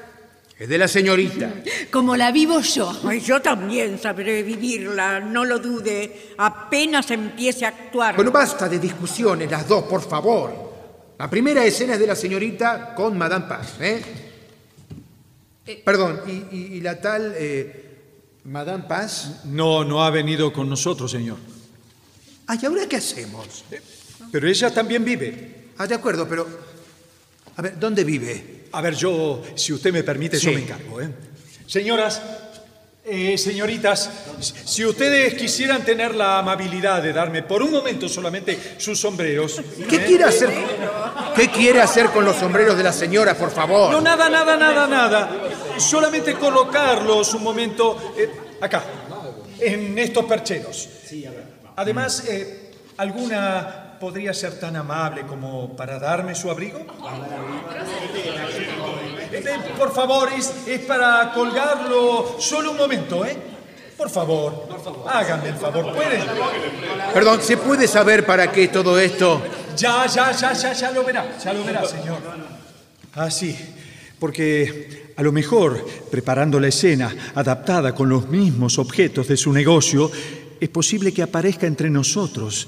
es 0.62 0.70
de 0.70 0.78
la 0.78 0.88
señorita. 0.88 1.56
Como 1.90 2.16
la 2.16 2.32
vivo 2.32 2.60
yo. 2.62 2.92
Ay, 3.06 3.20
yo 3.20 3.42
también 3.42 3.98
sabré 4.00 4.44
vivirla, 4.44 5.20
no 5.20 5.44
lo 5.44 5.58
dude. 5.58 6.34
Apenas 6.38 7.10
empiece 7.10 7.66
a 7.66 7.70
actuar. 7.70 8.16
Bueno, 8.16 8.32
basta 8.32 8.70
de 8.70 8.78
discusiones, 8.78 9.50
las 9.50 9.68
dos, 9.68 9.86
por 9.86 10.08
favor. 10.08 10.72
La 11.18 11.28
primera 11.30 11.66
escena 11.66 11.94
es 11.94 12.00
de 12.00 12.06
la 12.06 12.16
señorita 12.16 12.94
con 12.94 13.18
Madame 13.18 13.46
Paz, 13.48 13.74
¿eh? 13.80 14.02
Perdón, 15.84 16.22
y, 16.28 16.32
y- 16.56 16.70
y 16.78 16.82
la 16.82 17.00
tal 17.02 17.34
eh, 17.38 17.86
Madame 18.46 18.84
Paz. 18.88 19.42
No, 19.46 19.84
no 19.84 20.04
ha 20.04 20.10
venido 20.12 20.54
con 20.54 20.70
nosotros, 20.70 21.10
señor. 21.10 21.38
Ay, 22.48 22.60
¿y 22.62 22.66
ahora 22.68 22.88
qué 22.88 22.98
hacemos? 22.98 23.64
Pero 24.32 24.48
ella 24.48 24.72
también 24.72 25.04
vive. 25.04 25.70
Ah, 25.80 25.88
de 25.88 25.96
acuerdo, 25.96 26.28
pero. 26.28 26.48
A 27.56 27.62
ver, 27.64 27.80
¿dónde 27.80 28.04
vive? 28.04 28.61
A 28.74 28.82
ver, 28.82 28.96
yo, 28.96 29.42
si 29.56 29.74
usted 29.74 29.92
me 29.92 30.04
permite, 30.04 30.40
yo 30.40 30.52
me 30.52 30.62
encargo. 30.62 31.02
¿eh? 31.02 31.10
Señoras, 31.68 32.22
eh, 33.04 33.36
señoritas, 33.36 34.10
si 34.40 34.86
ustedes 34.86 35.34
quisieran 35.34 35.84
tener 35.84 36.14
la 36.14 36.38
amabilidad 36.38 37.02
de 37.02 37.12
darme 37.12 37.42
por 37.42 37.64
un 37.64 37.72
momento 37.72 38.08
solamente 38.08 38.76
sus 38.78 39.00
sombreros. 39.00 39.60
¿Qué 39.90 39.96
¿eh? 39.96 40.06
quiere 40.06 40.24
hacer? 40.24 40.52
¿Qué 41.36 41.50
quiere 41.50 41.82
hacer 41.82 42.12
con 42.12 42.24
los 42.24 42.36
sombreros 42.36 42.78
de 42.78 42.84
la 42.84 42.94
señora, 42.94 43.36
por 43.36 43.50
favor? 43.50 43.92
No, 43.92 44.02
nada, 44.02 44.30
nada, 44.30 44.56
nada, 44.56 44.86
nada. 44.86 45.50
Solamente 45.78 46.36
colocarlos 46.36 47.34
un 47.34 47.44
momento 47.44 48.14
eh, 48.16 48.30
acá, 48.62 48.84
en 49.60 49.98
estos 49.98 50.26
percheros. 50.26 50.88
Además, 51.76 52.24
eh, 52.28 52.72
¿alguna 52.98 53.81
podría 54.02 54.34
ser 54.34 54.60
tan 54.60 54.76
amable 54.76 55.22
como 55.28 55.76
para 55.76 56.00
darme 56.00 56.34
su 56.34 56.50
abrigo? 56.50 56.80
Eh, 59.32 59.44
eh, 59.46 59.58
por 59.78 59.94
favor, 59.94 60.30
es, 60.36 60.52
es 60.66 60.80
para 60.82 61.32
colgarlo 61.32 62.36
solo 62.40 62.72
un 62.72 62.78
momento, 62.78 63.24
¿eh? 63.24 63.38
Por 63.96 64.10
favor, 64.10 64.68
háganme 65.08 65.50
el 65.50 65.56
favor, 65.56 65.94
¿pueden? 65.94 66.24
Perdón, 67.14 67.44
¿se 67.44 67.58
puede 67.58 67.88
saber 67.88 68.26
para 68.26 68.52
qué 68.52 68.70
todo 68.70 69.00
esto? 69.00 69.40
Ya, 69.78 70.08
ya, 70.08 70.32
ya, 70.32 70.52
ya, 70.54 70.74
ya 70.74 70.92
lo 70.92 71.04
verá, 71.04 71.38
ya 71.38 71.54
lo 71.54 71.64
verá, 71.64 71.86
señor. 71.86 72.18
Ah, 73.14 73.30
sí, 73.30 73.56
porque 74.20 75.14
a 75.16 75.22
lo 75.22 75.32
mejor, 75.32 75.86
preparando 76.10 76.60
la 76.60 76.70
escena 76.70 77.16
adaptada 77.36 77.94
con 77.94 78.10
los 78.10 78.28
mismos 78.28 78.80
objetos 78.80 79.28
de 79.28 79.38
su 79.38 79.54
negocio, 79.54 80.10
es 80.60 80.70
posible 80.70 81.14
que 81.14 81.22
aparezca 81.22 81.68
entre 81.68 81.92
nosotros. 81.92 82.68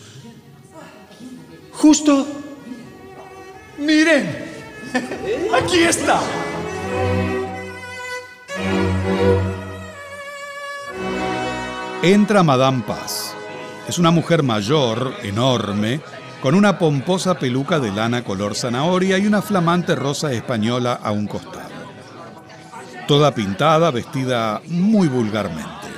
Justo. 1.83 2.25
Miren, 3.77 4.23
aquí 5.53 5.79
está. 5.79 6.21
Entra 12.01 12.41
Madame 12.41 12.83
Paz. 12.87 13.35
Es 13.85 13.99
una 13.99 14.11
mujer 14.11 14.43
mayor, 14.43 15.13
enorme, 15.23 15.99
con 16.41 16.55
una 16.55 16.79
pomposa 16.79 17.37
peluca 17.37 17.81
de 17.81 17.91
lana 17.91 18.23
color 18.23 18.55
zanahoria 18.55 19.17
y 19.17 19.27
una 19.27 19.41
flamante 19.41 19.93
rosa 19.93 20.31
española 20.31 21.01
a 21.03 21.11
un 21.11 21.27
costado. 21.27 21.67
Toda 23.09 23.35
pintada, 23.35 23.91
vestida 23.91 24.61
muy 24.67 25.09
vulgarmente. 25.09 25.89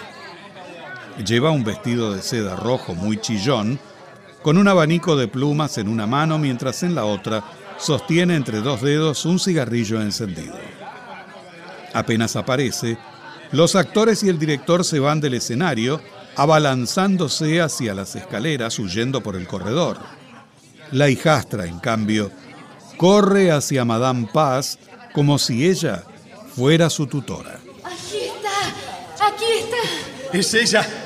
Lleva 1.23 1.51
un 1.51 1.63
vestido 1.63 2.11
de 2.11 2.23
seda 2.23 2.55
rojo 2.55 2.95
muy 2.95 3.21
chillón, 3.21 3.79
con 4.45 4.59
un 4.59 4.67
abanico 4.67 5.15
de 5.15 5.27
plumas 5.27 5.79
en 5.79 5.87
una 5.87 6.05
mano 6.05 6.37
mientras 6.37 6.83
en 6.83 6.93
la 6.93 7.05
otra 7.05 7.43
sostiene 7.79 8.35
entre 8.35 8.59
dos 8.61 8.79
dedos 8.79 9.25
un 9.25 9.39
cigarrillo 9.39 9.99
encendido. 9.99 10.53
Apenas 11.95 12.35
aparece, 12.35 12.95
los 13.51 13.75
actores 13.75 14.21
y 14.21 14.29
el 14.29 14.37
director 14.37 14.85
se 14.85 14.99
van 14.99 15.19
del 15.19 15.33
escenario, 15.33 15.99
abalanzándose 16.35 17.59
hacia 17.59 17.95
las 17.95 18.15
escaleras, 18.15 18.77
huyendo 18.77 19.23
por 19.23 19.35
el 19.35 19.47
corredor. 19.47 19.97
La 20.91 21.09
hijastra, 21.09 21.65
en 21.65 21.79
cambio, 21.79 22.29
corre 22.97 23.51
hacia 23.51 23.83
Madame 23.83 24.29
Paz 24.31 24.77
como 25.11 25.39
si 25.39 25.67
ella 25.67 26.03
fuera 26.55 26.91
su 26.91 27.07
tutora. 27.07 27.59
Aquí 27.83 28.25
está, 28.27 29.25
aquí 29.25 29.45
está. 29.63 30.37
Es 30.37 30.53
ella. 30.53 31.04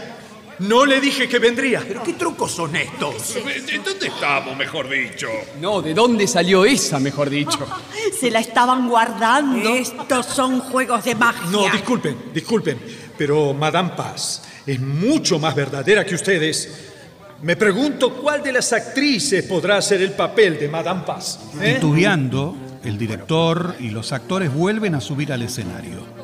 No 0.60 0.86
le 0.86 1.00
dije 1.00 1.28
que 1.30 1.40
vendría. 1.40 1.84
¿Pero 1.88 2.04
qué 2.04 2.14
trucos 2.14 2.52
son 2.52 2.76
estos? 2.76 3.34
¿De 3.34 3.80
dónde 3.84 4.08
estamos, 4.08 4.58
mejor 4.58 4.90
dicho? 4.90 5.28
No, 5.62 5.82
¿de 5.82 5.94
dónde 5.94 6.28
salió 6.28 6.66
esa, 6.66 7.00
mejor 7.00 7.30
dicho? 7.30 7.60
Se 8.20 8.30
la 8.30 8.40
estaban 8.40 8.90
guardando. 8.90 9.76
Estos 9.76 10.26
son 10.26 10.60
juegos 10.60 11.06
de 11.06 11.16
magia. 11.16 11.50
No, 11.50 11.70
disculpen, 11.70 12.18
disculpen. 12.34 12.80
Pero 13.18 13.54
Madame 13.54 13.92
Paz 13.96 14.44
es 14.66 14.80
mucho 14.80 15.40
más 15.40 15.56
verdadera 15.56 16.06
que 16.06 16.16
ustedes. 16.16 16.88
Me 17.42 17.56
pregunto 17.56 18.14
cuál 18.16 18.44
de 18.44 18.52
las 18.52 18.74
actrices 18.74 19.46
podrá 19.46 19.78
hacer 19.78 20.02
el 20.02 20.12
papel 20.12 20.60
de 20.60 20.68
Madame 20.68 21.04
Paz. 21.06 21.40
¿eh? 21.62 21.76
Titubeando, 21.76 22.56
el 22.84 22.98
director 22.98 23.76
y 23.80 23.90
los 23.92 24.12
actores 24.12 24.54
vuelven 24.54 24.96
a 24.96 25.02
subir 25.02 25.32
al 25.32 25.42
escenario. 25.42 26.20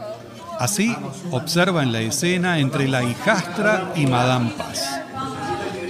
Así 0.60 0.96
observan 1.32 1.92
la 1.92 2.02
escena 2.02 2.60
entre 2.60 2.88
la 2.88 3.04
hijastra 3.04 3.92
y 3.96 4.08
Madame 4.08 4.52
Paz. 4.58 5.02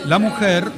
La 0.05 0.19
mujer 0.19 0.71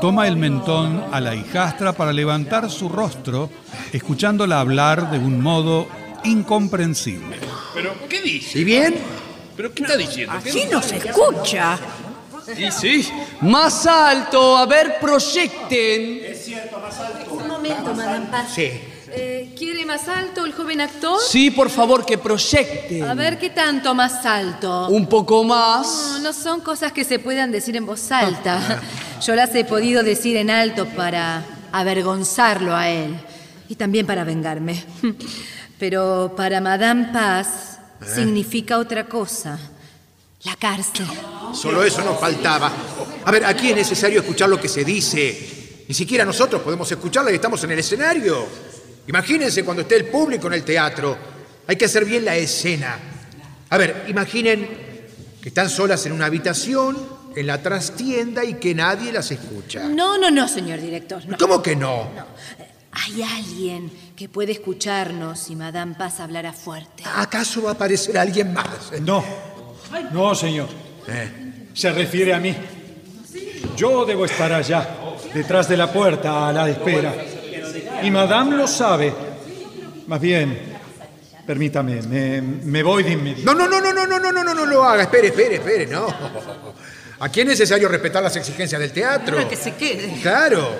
toma 0.00 0.26
el 0.28 0.36
mentón 0.36 1.04
a 1.12 1.20
la 1.20 1.34
hijastra 1.34 1.92
para 1.92 2.12
levantar 2.12 2.70
su 2.70 2.88
rostro, 2.88 3.50
escuchándola 3.92 4.60
hablar 4.60 5.10
de 5.10 5.18
un 5.18 5.40
modo 5.40 5.86
incomprensible. 6.24 7.38
¿Pero 7.74 7.94
qué 8.08 8.20
dice? 8.20 8.58
¿Y 8.58 8.64
bien? 8.64 8.94
¿Pero 9.56 9.72
qué 9.72 9.82
está 9.82 9.96
diciendo? 9.96 10.34
¿Qué 10.42 10.50
Así 10.50 10.64
no 10.70 10.82
se 10.82 10.96
escucha. 10.96 11.78
Sí, 12.56 12.70
sí. 12.72 13.08
Más 13.42 13.86
alto, 13.86 14.56
a 14.56 14.66
ver, 14.66 14.96
proyecten. 15.00 16.22
Un 17.30 17.46
momento, 17.48 17.94
Madame 17.94 18.26
Paz. 18.26 18.52
Sí. 18.54 18.70
Eh, 19.14 19.54
¿Quiere 19.58 19.84
más 19.84 20.08
alto 20.08 20.44
el 20.44 20.52
joven 20.52 20.80
actor? 20.80 21.18
Sí, 21.26 21.50
por 21.50 21.68
favor, 21.70 22.04
que 22.06 22.16
proyecten. 22.18 23.04
A 23.04 23.14
ver, 23.14 23.38
¿qué 23.38 23.50
tanto 23.50 23.94
más 23.94 24.24
alto? 24.24 24.88
Un 24.88 25.06
poco 25.06 25.42
No, 25.42 25.44
más. 25.44 26.18
no 26.22 26.32
son 26.32 26.60
cosas 26.60 26.92
que 26.92 27.04
se 27.04 27.18
puedan 27.18 27.52
decir 27.52 27.76
en 27.76 27.84
voz 27.86 28.10
alta. 28.10 28.80
Yo 29.26 29.34
las 29.34 29.54
he 29.54 29.64
podido 29.64 30.02
decir 30.02 30.36
en 30.36 30.50
alto 30.50 30.86
para 30.86 31.44
avergonzarlo 31.72 32.74
a 32.74 32.88
él 32.88 33.14
y 33.68 33.76
también 33.76 34.06
para 34.06 34.24
vengarme. 34.24 34.82
Pero 35.78 36.32
para 36.36 36.60
Madame 36.60 37.10
Paz 37.12 37.78
significa 38.14 38.78
otra 38.78 39.06
cosa. 39.06 39.58
La 40.44 40.56
cárcel. 40.56 41.06
Solo 41.54 41.84
eso 41.84 42.02
nos 42.02 42.18
faltaba. 42.18 42.72
A 43.24 43.30
ver, 43.30 43.44
aquí 43.44 43.70
es 43.70 43.76
necesario 43.76 44.20
escuchar 44.20 44.48
lo 44.48 44.60
que 44.60 44.68
se 44.68 44.84
dice. 44.84 45.84
Ni 45.86 45.94
siquiera 45.94 46.24
nosotros 46.24 46.62
podemos 46.62 46.90
escucharla 46.90 47.30
y 47.30 47.34
estamos 47.34 47.62
en 47.64 47.72
el 47.72 47.78
escenario. 47.78 48.71
Imagínense 49.06 49.64
cuando 49.64 49.82
esté 49.82 49.96
el 49.96 50.06
público 50.06 50.46
en 50.46 50.54
el 50.54 50.62
teatro. 50.64 51.16
Hay 51.66 51.76
que 51.76 51.84
hacer 51.86 52.04
bien 52.04 52.24
la 52.24 52.36
escena. 52.36 52.96
A 53.70 53.76
ver, 53.78 54.04
imaginen 54.08 54.68
que 55.40 55.48
están 55.48 55.68
solas 55.70 56.04
en 56.06 56.12
una 56.12 56.26
habitación, 56.26 56.96
en 57.34 57.46
la 57.46 57.62
trastienda 57.62 58.44
y 58.44 58.54
que 58.54 58.74
nadie 58.74 59.10
las 59.12 59.30
escucha. 59.30 59.84
No, 59.88 60.18
no, 60.18 60.30
no, 60.30 60.46
señor 60.48 60.80
director. 60.80 61.24
no. 61.26 61.36
¿Cómo 61.38 61.62
que 61.62 61.74
no? 61.74 62.10
Hay 62.92 63.22
alguien 63.22 63.90
que 64.14 64.28
puede 64.28 64.52
escucharnos 64.52 65.38
si 65.40 65.56
Madame 65.56 65.94
Paz 65.94 66.20
hablara 66.20 66.52
fuerte. 66.52 67.02
¿Acaso 67.06 67.62
va 67.62 67.70
a 67.70 67.72
aparecer 67.72 68.18
alguien 68.18 68.52
más? 68.52 68.92
No, 69.00 69.24
no, 70.12 70.34
señor. 70.34 70.68
Eh, 71.08 71.68
Se 71.74 71.90
refiere 71.90 72.34
a 72.34 72.38
mí. 72.38 72.54
Yo 73.76 74.04
debo 74.04 74.26
estar 74.26 74.52
allá, 74.52 74.96
detrás 75.32 75.68
de 75.68 75.76
la 75.78 75.90
puerta, 75.90 76.48
a 76.48 76.52
la 76.52 76.68
espera. 76.68 77.14
Y 78.02 78.10
Madame 78.10 78.56
lo 78.56 78.66
sabe. 78.66 79.12
Más 80.06 80.20
bien, 80.20 80.58
permítame, 81.46 82.02
me, 82.02 82.42
me 82.42 82.82
voy 82.82 83.02
de 83.02 83.12
inmediato. 83.12 83.54
No, 83.54 83.54
no, 83.54 83.68
no, 83.68 83.80
no, 83.80 83.92
no, 83.92 84.06
no, 84.06 84.18
no, 84.18 84.32
no, 84.32 84.44
no, 84.44 84.54
no 84.54 84.66
lo 84.66 84.84
haga. 84.84 85.04
Espere, 85.04 85.28
espere, 85.28 85.56
espere, 85.56 85.86
no. 85.86 86.06
Aquí 87.20 87.40
es 87.40 87.46
necesario 87.46 87.88
respetar 87.88 88.20
las 88.22 88.34
exigencias 88.34 88.80
del 88.80 88.92
teatro. 88.92 89.36
Para 89.36 89.48
que 89.48 89.56
se 89.56 89.74
quede. 89.76 90.20
Claro. 90.20 90.70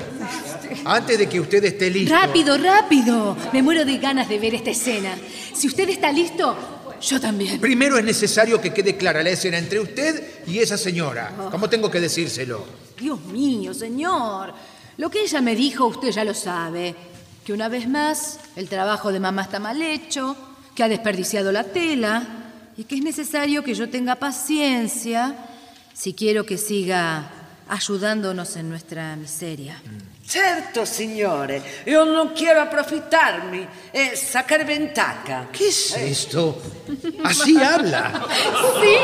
Antes 0.84 1.18
de 1.18 1.28
que 1.28 1.38
usted 1.38 1.64
esté 1.64 1.88
listo. 1.88 2.12
Rápido, 2.12 2.58
rápido. 2.58 3.36
Me 3.52 3.62
muero 3.62 3.84
de 3.84 3.98
ganas 3.98 4.28
de 4.28 4.40
ver 4.40 4.56
esta 4.56 4.70
escena. 4.70 5.16
Si 5.54 5.68
usted 5.68 5.88
está 5.88 6.10
listo, 6.10 6.56
yo 7.00 7.20
también. 7.20 7.60
Primero 7.60 7.96
es 7.96 8.04
necesario 8.04 8.60
que 8.60 8.72
quede 8.72 8.96
clara 8.96 9.22
la 9.22 9.30
escena 9.30 9.58
entre 9.58 9.78
usted 9.78 10.42
y 10.48 10.58
esa 10.58 10.76
señora. 10.76 11.32
¿Cómo 11.52 11.70
tengo 11.70 11.88
que 11.88 12.00
decírselo? 12.00 12.66
Dios 12.98 13.20
mío, 13.26 13.72
señor. 13.72 14.52
Lo 14.96 15.08
que 15.10 15.22
ella 15.22 15.40
me 15.40 15.54
dijo, 15.54 15.86
usted 15.86 16.10
ya 16.10 16.24
lo 16.24 16.34
sabe. 16.34 16.94
Que 17.44 17.52
una 17.52 17.68
vez 17.68 17.88
más, 17.88 18.38
el 18.56 18.68
trabajo 18.68 19.12
de 19.12 19.20
mamá 19.20 19.42
está 19.42 19.58
mal 19.58 19.82
hecho, 19.82 20.36
que 20.74 20.82
ha 20.82 20.88
desperdiciado 20.88 21.52
la 21.52 21.64
tela 21.64 22.26
y 22.76 22.84
que 22.84 22.94
es 22.94 23.02
necesario 23.02 23.62
que 23.62 23.74
yo 23.74 23.90
tenga 23.90 24.16
paciencia 24.16 25.34
si 25.92 26.14
quiero 26.14 26.46
que 26.46 26.56
siga 26.56 27.30
ayudándonos 27.68 28.56
en 28.56 28.68
nuestra 28.68 29.16
miseria. 29.16 29.80
Certo, 30.32 30.86
signore, 30.86 31.82
io 31.84 32.04
non 32.04 32.32
quiero 32.32 32.62
approfittarmi 32.62 33.68
e 33.90 34.16
sacar 34.16 34.64
ventaja. 34.64 35.48
¿Qué 35.50 35.68
es 35.68 35.94
esto? 35.94 36.58
Así 37.22 37.54
habla. 37.62 38.10
Sí, 38.80 38.96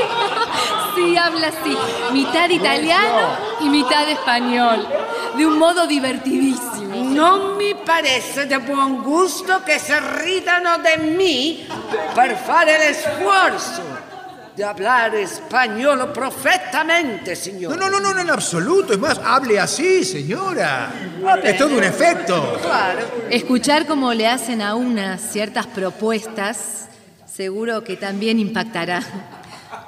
sí, 0.94 1.16
habla 1.18 1.48
así. 1.48 1.76
Mitad 2.12 2.48
italiano 2.48 3.36
y 3.60 3.68
mitad 3.68 4.08
español. 4.08 4.88
De 5.36 5.44
un 5.44 5.58
modo 5.58 5.86
divertidísimo. 5.86 6.96
Non 7.10 7.56
mi 7.56 7.74
parece 7.74 8.46
de 8.46 8.56
buon 8.60 9.02
gusto 9.02 9.62
che 9.64 9.78
se 9.78 10.00
ridano 10.00 10.78
de 10.78 10.96
mí 10.96 11.66
per 12.14 12.38
fare 12.38 12.78
l'esforzo 12.78 14.07
di 14.58 14.64
parlare 14.64 15.24
spagnolo 15.24 16.10
perfettamente, 16.10 17.36
signore. 17.36 17.76
No, 17.76 17.88
no, 17.88 18.00
no, 18.00 18.12
no, 18.12 18.20
en 18.20 18.28
absoluto. 18.28 18.92
Es 18.92 18.98
más, 18.98 19.20
hable 19.22 19.60
así, 19.60 20.04
señora. 20.04 20.92
Es 21.44 21.56
todo 21.56 21.76
un 21.76 21.84
efecto. 21.84 22.58
Claro. 22.60 23.06
Escuchar 23.30 23.86
cómo 23.86 24.12
le 24.12 24.26
hacen 24.26 24.60
a 24.60 24.74
una 24.74 25.16
ciertas 25.16 25.68
propuestas, 25.68 26.88
seguro 27.24 27.84
que 27.84 27.96
también 27.96 28.40
impactará. 28.40 29.00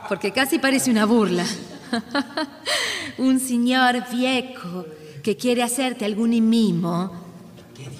Porque 0.09 0.31
casi 0.31 0.61
parece 0.61 0.91
una 0.91 1.05
burla. 1.05 1.45
Un 3.19 3.41
señor 3.41 4.09
viejo 4.13 4.87
que 5.25 5.37
quiere 5.37 5.65
hacerte 5.65 6.05
algún 6.05 6.31
mimo. 6.49 7.11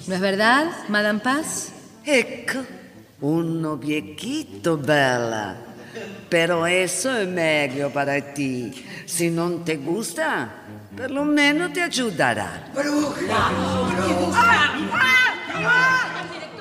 ¿No 0.07 0.15
es 0.15 0.21
verdad, 0.21 0.71
Madame 0.87 1.19
Paz? 1.19 1.73
Ecco, 2.05 2.59
uno 3.19 3.75
viejito 3.77 4.77
bella. 4.77 5.70
Pero 6.29 6.65
eso 6.65 7.15
es 7.17 7.27
meglio 7.27 7.91
para 7.91 8.33
ti. 8.33 8.71
Si 9.05 9.29
non 9.29 9.63
te 9.65 9.77
gusta, 9.77 10.63
perlomeno 10.95 11.71
te 11.71 11.81
ayudará. 11.81 12.71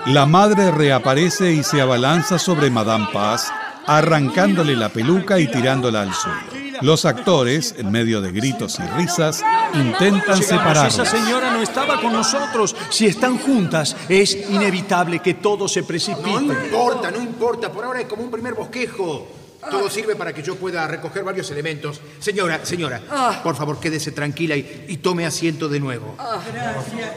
La 0.07 0.27
madre 0.27 0.71
reaparece 0.71 1.53
y 1.53 1.63
se 1.63 1.81
abalanza 1.81 2.39
sobre 2.39 2.71
Madame 2.71 3.09
Paz, 3.13 3.53
arrancándole 3.87 4.75
la 4.75 4.89
peluca 4.89 5.39
y 5.39 5.47
tirándola 5.47 6.03
al 6.03 6.15
suelo. 6.15 6.70
Los 6.83 7.05
actores, 7.05 7.75
en 7.79 7.91
medio 7.91 8.21
de 8.21 8.33
gritos 8.33 8.79
y 8.79 8.83
risas, 8.97 9.43
intentan 9.75 10.39
Esa 10.41 10.43
separarlas. 10.43 11.09
señora 11.09 11.51
no 11.53 11.63
estaba 11.63 12.01
con 12.01 12.13
nosotros. 12.13 12.75
Si 12.91 13.07
están 13.07 13.39
juntas, 13.39 13.97
es 14.09 14.35
inevitable 14.51 15.21
que 15.21 15.35
todo 15.35 15.69
se 15.69 15.83
No 15.83 15.87
precipite. 15.87 16.31
importa, 16.31 17.11
no 17.11 17.19
importa. 17.21 17.71
Por 17.71 17.85
ahora 17.85 18.01
es 18.01 18.07
como 18.07 18.23
un 18.23 18.31
primer 18.31 18.55
bosquejo. 18.55 19.29
Todo 19.71 19.91
sirve 19.91 20.17
para 20.17 20.33
que 20.33 20.43
yo 20.43 20.57
pueda 20.57 20.87
recoger 20.89 21.23
varios 21.23 21.51
elementos. 21.51 22.01
Señora, 22.19 22.65
señora, 22.65 23.03
Ah. 23.11 23.41
por 23.43 23.55
favor, 23.55 23.79
quédese 23.79 24.11
tranquila 24.11 24.57
y, 24.57 24.87
y 24.89 24.97
tome 24.97 25.27
asiento 25.27 25.69
de 25.69 25.79
nuevo. 25.81 26.17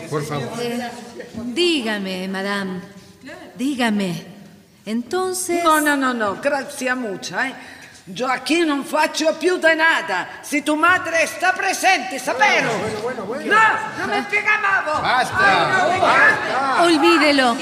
Por 0.10 0.26
favor. 0.26 0.50
Eh, 0.60 0.90
dígame, 1.54 2.28
Madame. 2.28 2.82
Dígame. 3.58 4.26
Entonces. 4.86 5.64
No, 5.64 5.80
no, 5.80 5.96
no, 5.96 6.14
no, 6.14 6.42
grazie 6.42 6.94
mucho, 6.96 7.40
eh. 7.40 7.56
Io 8.06 8.28
qui 8.44 8.66
non 8.66 8.84
faccio 8.84 9.34
più 9.38 9.58
di 9.58 9.76
nada. 9.76 10.28
Se 10.42 10.62
tu 10.62 10.76
madre 10.76 11.26
sta 11.26 11.54
presente, 11.54 12.20
sapelo. 12.20 12.70
No, 12.70 13.62
non 13.98 14.10
mi 14.10 14.22
spiegavo. 14.26 15.00
Basta. 15.00 16.82
Olvídelo. 16.84 17.56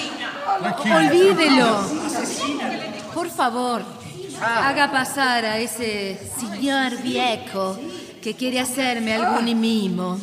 Olvídelo. 0.95 1.87
Por 3.13 3.29
favor, 3.29 3.83
haga 4.39 4.89
pasar 4.89 5.45
a 5.45 5.57
ese 5.59 6.17
señor 6.39 6.95
viejo 6.97 7.77
que 8.19 8.35
quiere 8.35 8.59
hacerme 8.59 9.13
algún 9.13 9.59
mimo. 9.59 10.19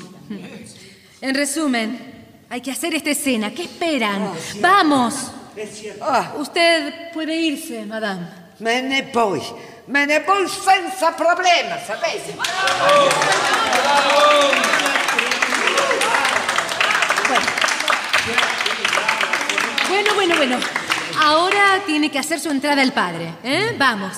En 1.20 1.32
resumen, 1.32 2.42
hay 2.48 2.60
que 2.60 2.72
hacer 2.72 2.92
esta 2.94 3.10
escena. 3.10 3.52
¿Qué 3.52 3.62
esperan? 3.62 4.32
¡Vamos! 4.60 5.30
Usted 6.38 7.12
puede 7.12 7.36
irse, 7.36 7.86
madame. 7.86 8.26
Me 8.58 8.82
ne 8.82 9.02
voy. 9.12 9.42
Me 9.88 10.06
ne 10.06 10.20
voy 10.20 10.46
senza 10.46 11.16
problema, 11.16 11.78
sapete? 11.78 12.34
Bueno, 19.88 20.14
bueno, 20.14 20.36
bueno. 20.36 20.58
Ahora 21.18 21.82
tiene 21.86 22.10
que 22.10 22.18
hacer 22.18 22.38
su 22.38 22.50
entrada 22.50 22.82
el 22.82 22.92
padre. 22.92 23.32
¿eh? 23.42 23.74
Vamos. 23.78 24.12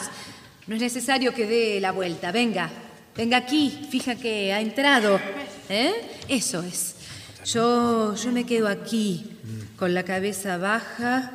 No 0.66 0.74
es 0.74 0.80
necesario 0.80 1.32
que 1.32 1.46
dé 1.46 1.80
la 1.80 1.92
vuelta. 1.92 2.32
Venga. 2.32 2.68
Venga 3.16 3.36
aquí, 3.36 3.86
fija 3.90 4.16
que 4.16 4.52
ha 4.52 4.60
entrado. 4.60 5.20
¿Eh? 5.68 5.92
Eso 6.26 6.64
es. 6.64 6.96
Yo, 7.44 8.16
yo 8.16 8.32
me 8.32 8.44
quedo 8.44 8.66
aquí, 8.66 9.38
con 9.76 9.94
la 9.94 10.02
cabeza 10.02 10.56
baja, 10.56 11.30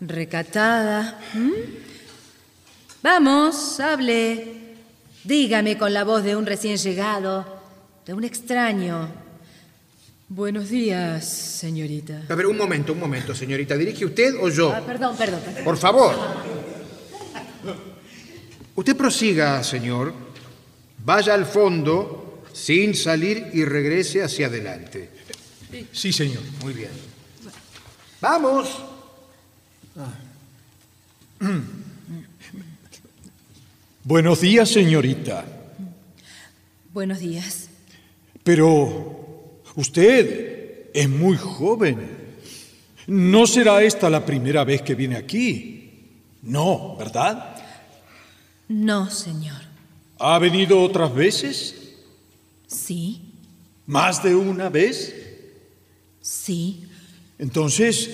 recatada. 0.00 1.18
Vamos, 3.04 3.80
hable. 3.80 4.76
Dígame 5.24 5.76
con 5.76 5.92
la 5.92 6.04
voz 6.04 6.24
de 6.24 6.36
un 6.36 6.46
recién 6.46 6.78
llegado, 6.78 7.44
de 8.06 8.14
un 8.14 8.24
extraño. 8.24 9.10
Buenos 10.30 10.70
días, 10.70 11.28
señorita. 11.28 12.22
A 12.26 12.34
ver, 12.34 12.46
un 12.46 12.56
momento, 12.56 12.94
un 12.94 13.00
momento, 13.00 13.34
señorita. 13.34 13.76
¿Dirige 13.76 14.06
usted 14.06 14.36
o 14.40 14.48
yo? 14.48 14.72
Ah, 14.72 14.80
perdón, 14.80 15.18
perdón, 15.18 15.42
perdón. 15.44 15.64
Por 15.64 15.76
favor. 15.76 16.14
Usted 18.74 18.96
prosiga, 18.96 19.62
señor. 19.62 20.14
Vaya 21.04 21.34
al 21.34 21.44
fondo 21.44 22.42
sin 22.54 22.94
salir 22.94 23.50
y 23.52 23.66
regrese 23.66 24.22
hacia 24.22 24.46
adelante. 24.46 25.10
Sí, 25.92 26.10
señor. 26.10 26.42
Muy 26.62 26.72
bien. 26.72 26.90
Vamos. 28.22 28.78
Buenos 34.04 34.40
días, 34.42 34.68
señorita. 34.68 35.46
Buenos 36.92 37.20
días. 37.20 37.70
Pero 38.42 39.62
usted 39.76 40.90
es 40.92 41.08
muy 41.08 41.36
joven. 41.38 42.24
No 43.06 43.46
será 43.46 43.82
esta 43.82 44.10
la 44.10 44.24
primera 44.24 44.62
vez 44.64 44.82
que 44.82 44.94
viene 44.94 45.16
aquí. 45.16 46.20
No, 46.42 46.96
¿verdad? 46.96 47.56
No, 48.68 49.08
señor. 49.10 49.60
¿Ha 50.18 50.38
venido 50.38 50.80
otras 50.82 51.14
veces? 51.14 51.74
Sí, 52.66 53.22
¿Más 53.86 54.22
de 54.22 54.34
una 54.34 54.68
vez? 54.68 55.14
sí. 56.20 56.88
Entonces, 57.36 58.08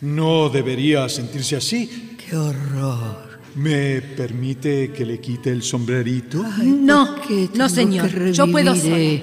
no 0.00 0.48
debería 0.50 1.08
sentirse 1.08 1.56
así. 1.56 2.16
¡Qué 2.18 2.36
horror! 2.36 3.31
¿Me 3.54 4.00
permite 4.00 4.92
que 4.92 5.04
le 5.04 5.20
quite 5.20 5.50
el 5.50 5.62
sombrerito? 5.62 6.42
no, 6.42 7.16
no, 7.54 7.68
señor. 7.68 8.32
Yo 8.32 8.50
puedo 8.50 8.74
sola. 8.74 9.22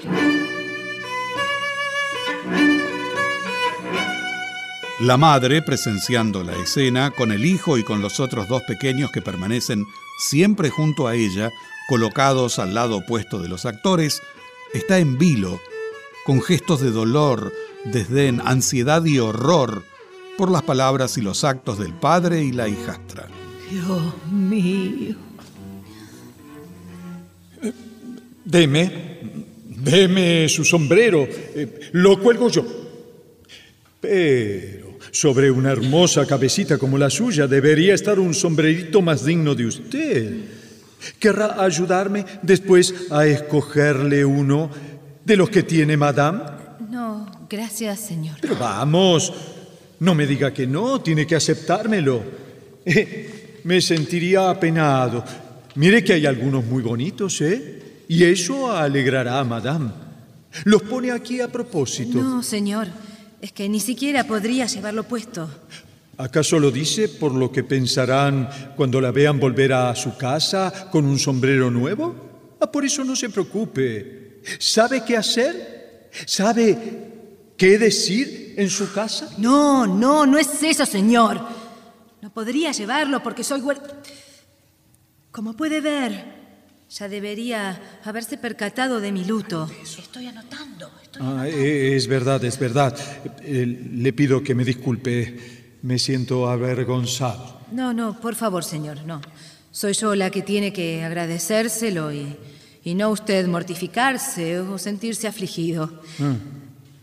La 4.99 5.15
madre, 5.15 5.61
presenciando 5.61 6.43
la 6.43 6.53
escena, 6.57 7.11
con 7.11 7.31
el 7.31 7.45
hijo 7.45 7.77
y 7.77 7.83
con 7.83 8.01
los 8.01 8.19
otros 8.19 8.49
dos 8.49 8.61
pequeños 8.63 9.11
que 9.11 9.21
permanecen 9.21 9.85
siempre 10.19 10.69
junto 10.69 11.07
a 11.07 11.15
ella, 11.15 11.51
colocados 11.87 12.59
al 12.59 12.73
lado 12.73 12.97
opuesto 12.97 13.39
de 13.39 13.47
los 13.47 13.65
actores, 13.65 14.21
está 14.73 14.99
en 14.99 15.17
vilo, 15.17 15.61
con 16.25 16.41
gestos 16.41 16.81
de 16.81 16.91
dolor, 16.91 17.53
desdén, 17.85 18.41
ansiedad 18.43 19.05
y 19.05 19.19
horror 19.19 19.83
por 20.37 20.51
las 20.51 20.63
palabras 20.63 21.17
y 21.17 21.21
los 21.21 21.45
actos 21.45 21.79
del 21.79 21.93
padre 21.93 22.43
y 22.43 22.51
la 22.51 22.67
hijastra. 22.67 23.27
Dios 23.69 24.13
mío. 24.31 25.15
Deme, 28.43 28.91
deme 29.63 30.49
su 30.49 30.65
sombrero. 30.65 31.27
eh, 31.55 31.89
lo 31.93 32.19
cuelgo 32.19 32.49
yo. 32.49 32.65
Pero 34.01 34.97
sobre 35.11 35.51
una 35.51 35.71
hermosa 35.71 36.25
cabecita 36.25 36.77
como 36.77 36.97
la 36.97 37.09
suya 37.09 37.47
debería 37.47 37.93
estar 37.93 38.19
un 38.19 38.33
sombrerito 38.33 39.01
más 39.01 39.25
digno 39.25 39.53
de 39.55 39.65
usted. 39.65 40.33
¿Querrá 41.17 41.63
ayudarme 41.63 42.25
después 42.41 42.93
a 43.11 43.25
escogerle 43.25 44.25
uno 44.25 44.69
de 45.23 45.37
los 45.37 45.49
que 45.49 45.63
tiene 45.63 45.95
Madame? 45.95 46.41
No, 46.89 47.29
gracias, 47.49 47.99
señor. 47.99 48.37
Pero 48.41 48.55
vamos, 48.57 49.33
no 49.99 50.15
me 50.15 50.25
diga 50.25 50.53
que 50.53 50.67
no, 50.67 51.01
tiene 51.01 51.25
que 51.25 51.35
aceptármelo. 51.35 52.23
Eh, 52.85 53.38
me 53.63 53.81
sentiría 53.81 54.49
apenado. 54.49 55.23
Mire 55.75 56.03
que 56.03 56.13
hay 56.13 56.25
algunos 56.25 56.65
muy 56.65 56.83
bonitos, 56.83 57.41
¿eh? 57.41 58.03
Y 58.07 58.23
eso 58.23 58.71
alegrará 58.71 59.39
a 59.39 59.43
Madame. 59.43 59.91
Los 60.63 60.81
pone 60.83 61.11
aquí 61.11 61.41
a 61.41 61.47
propósito. 61.47 62.17
No, 62.21 62.41
señor. 62.43 62.87
Es 63.41 63.51
que 63.51 63.69
ni 63.69 63.79
siquiera 63.79 64.25
podría 64.25 64.65
llevarlo 64.65 65.03
puesto. 65.03 65.49
¿Acaso 66.17 66.59
lo 66.59 66.71
dice 66.71 67.07
por 67.07 67.33
lo 67.33 67.49
que 67.51 67.63
pensarán 67.63 68.49
cuando 68.75 68.99
la 68.99 69.11
vean 69.11 69.39
volver 69.39 69.71
a 69.71 69.95
su 69.95 70.17
casa 70.17 70.89
con 70.91 71.05
un 71.05 71.17
sombrero 71.17 71.71
nuevo? 71.71 72.57
Ah, 72.59 72.69
por 72.69 72.83
eso 72.83 73.05
no 73.05 73.15
se 73.15 73.29
preocupe. 73.29 74.41
¿Sabe 74.59 75.03
qué 75.05 75.15
hacer? 75.15 76.09
¿Sabe 76.25 76.77
qué 77.55 77.77
decir 77.77 78.55
en 78.57 78.69
su 78.69 78.91
casa? 78.91 79.29
No, 79.37 79.87
no, 79.87 80.25
no 80.25 80.37
es 80.37 80.61
eso, 80.61 80.85
señor. 80.85 81.39
No 82.29 82.33
podría 82.35 82.71
llevarlo 82.71 83.23
porque 83.23 83.43
soy 83.43 83.59
huer... 83.61 83.79
Como 85.31 85.53
puede 85.57 85.81
ver, 85.81 86.25
ya 86.87 87.09
debería 87.09 87.81
haberse 88.03 88.37
percatado 88.37 88.99
de 88.99 89.11
mi 89.11 89.25
luto. 89.25 89.67
Estoy 89.81 90.27
anotando. 90.27 90.91
Ah, 91.19 91.47
eh, 91.47 91.95
es 91.95 92.05
verdad, 92.05 92.43
es 92.43 92.59
verdad. 92.59 92.95
Eh, 93.41 93.65
Le 93.65 94.13
pido 94.13 94.43
que 94.43 94.53
me 94.53 94.63
disculpe. 94.63 95.39
Me 95.81 95.97
siento 95.97 96.47
avergonzado. 96.47 97.61
No, 97.71 97.93
no, 97.93 98.19
por 98.19 98.35
favor, 98.35 98.63
señor, 98.63 99.03
no. 99.07 99.21
Soy 99.71 99.93
yo 99.93 100.13
la 100.13 100.29
que 100.29 100.43
tiene 100.43 100.71
que 100.71 101.03
agradecérselo 101.03 102.13
y, 102.13 102.35
y 102.83 102.93
no 102.93 103.09
usted 103.09 103.47
mortificarse 103.47 104.59
o 104.59 104.77
sentirse 104.77 105.27
afligido. 105.27 106.03
Ah, 106.21 106.35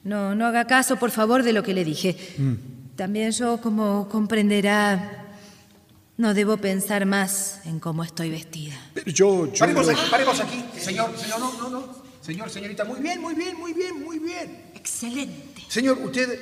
No, 0.05 0.37
no 0.37 0.47
haga 0.47 0.67
caso, 0.69 0.95
por 1.01 1.11
favor, 1.11 1.43
de 1.43 1.53
lo 1.53 1.65
que 1.65 1.75
le 1.75 1.85
dije. 1.85 2.17
mm. 2.39 2.76
También 2.97 3.31
yo, 3.31 3.61
como 3.61 4.09
comprenderá, 4.09 5.27
no 6.17 6.33
debo 6.33 6.57
pensar 6.57 7.05
más 7.05 7.61
en 7.67 7.79
cómo 7.79 8.03
estoy 8.03 8.31
vestida. 8.31 8.75
Pero 8.95 9.11
yo, 9.11 9.53
yo... 9.53 9.59
Paremos 9.59 9.89
aquí, 9.89 10.01
paremos 10.11 10.41
aquí. 10.41 10.65
Señor, 10.79 11.11
señor, 11.19 11.41
no, 11.41 11.53
no, 11.59 11.69
no. 11.69 12.07
Señor, 12.23 12.49
señorita, 12.49 12.85
muy 12.85 13.01
bien, 13.01 13.21
muy 13.21 13.35
bien, 13.35 13.57
muy 13.59 13.75
bien, 13.75 14.03
muy 14.03 14.19
bien. 14.19 14.65
Excelente. 14.75 15.63
Señor, 15.69 15.99
usted 15.99 16.41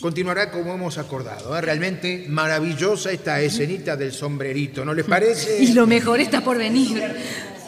continuará 0.00 0.50
como 0.50 0.72
hemos 0.72 0.96
acordado. 0.96 1.56
¿eh? 1.56 1.60
Realmente 1.60 2.24
maravillosa 2.28 3.12
esta 3.12 3.40
escenita 3.42 3.94
del 3.94 4.12
sombrerito, 4.12 4.86
¿no 4.86 4.94
les 4.94 5.04
parece? 5.04 5.58
Y 5.62 5.74
lo 5.74 5.86
mejor 5.86 6.18
está 6.20 6.42
por 6.42 6.56
venir. 6.56 7.02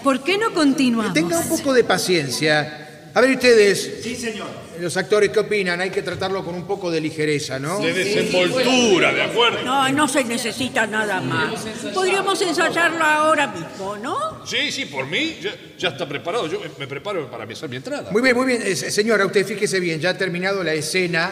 ¿Por 0.02 0.24
qué 0.24 0.38
no 0.38 0.54
continuamos? 0.54 1.12
Tenga 1.12 1.38
un 1.38 1.48
poco 1.50 1.74
de 1.74 1.84
paciencia. 1.84 3.10
A 3.12 3.20
ver 3.20 3.32
ustedes. 3.36 4.00
Sí, 4.02 4.16
señor. 4.16 4.61
Los 4.82 4.96
actores, 4.96 5.30
¿qué 5.30 5.38
opinan? 5.38 5.80
Hay 5.80 5.90
que 5.90 6.02
tratarlo 6.02 6.44
con 6.44 6.56
un 6.56 6.66
poco 6.66 6.90
de 6.90 7.00
ligereza, 7.00 7.56
¿no? 7.56 7.78
De 7.78 7.92
desenvoltura, 7.92 9.12
¿de 9.12 9.22
acuerdo? 9.22 9.62
No, 9.62 9.88
no 9.90 10.08
se 10.08 10.24
necesita 10.24 10.88
nada 10.88 11.20
más. 11.20 11.52
Podríamos 11.94 12.42
ensayarlo 12.42 13.04
ahora 13.04 13.46
mismo, 13.46 13.96
¿no? 13.98 14.44
Sí, 14.44 14.72
sí, 14.72 14.86
por 14.86 15.06
mí 15.06 15.38
ya, 15.40 15.52
ya 15.78 15.90
está 15.90 16.08
preparado. 16.08 16.48
Yo 16.48 16.58
me, 16.58 16.66
me 16.80 16.86
preparo 16.88 17.30
para 17.30 17.44
hacer 17.44 17.68
mi 17.68 17.76
entrada. 17.76 18.10
Muy 18.10 18.22
bien, 18.22 18.34
muy 18.34 18.44
bien. 18.44 18.60
Eh, 18.60 18.74
señora, 18.74 19.24
usted 19.24 19.46
fíjese 19.46 19.78
bien, 19.78 20.00
ya 20.00 20.10
ha 20.10 20.18
terminado 20.18 20.64
la 20.64 20.74
escena 20.74 21.30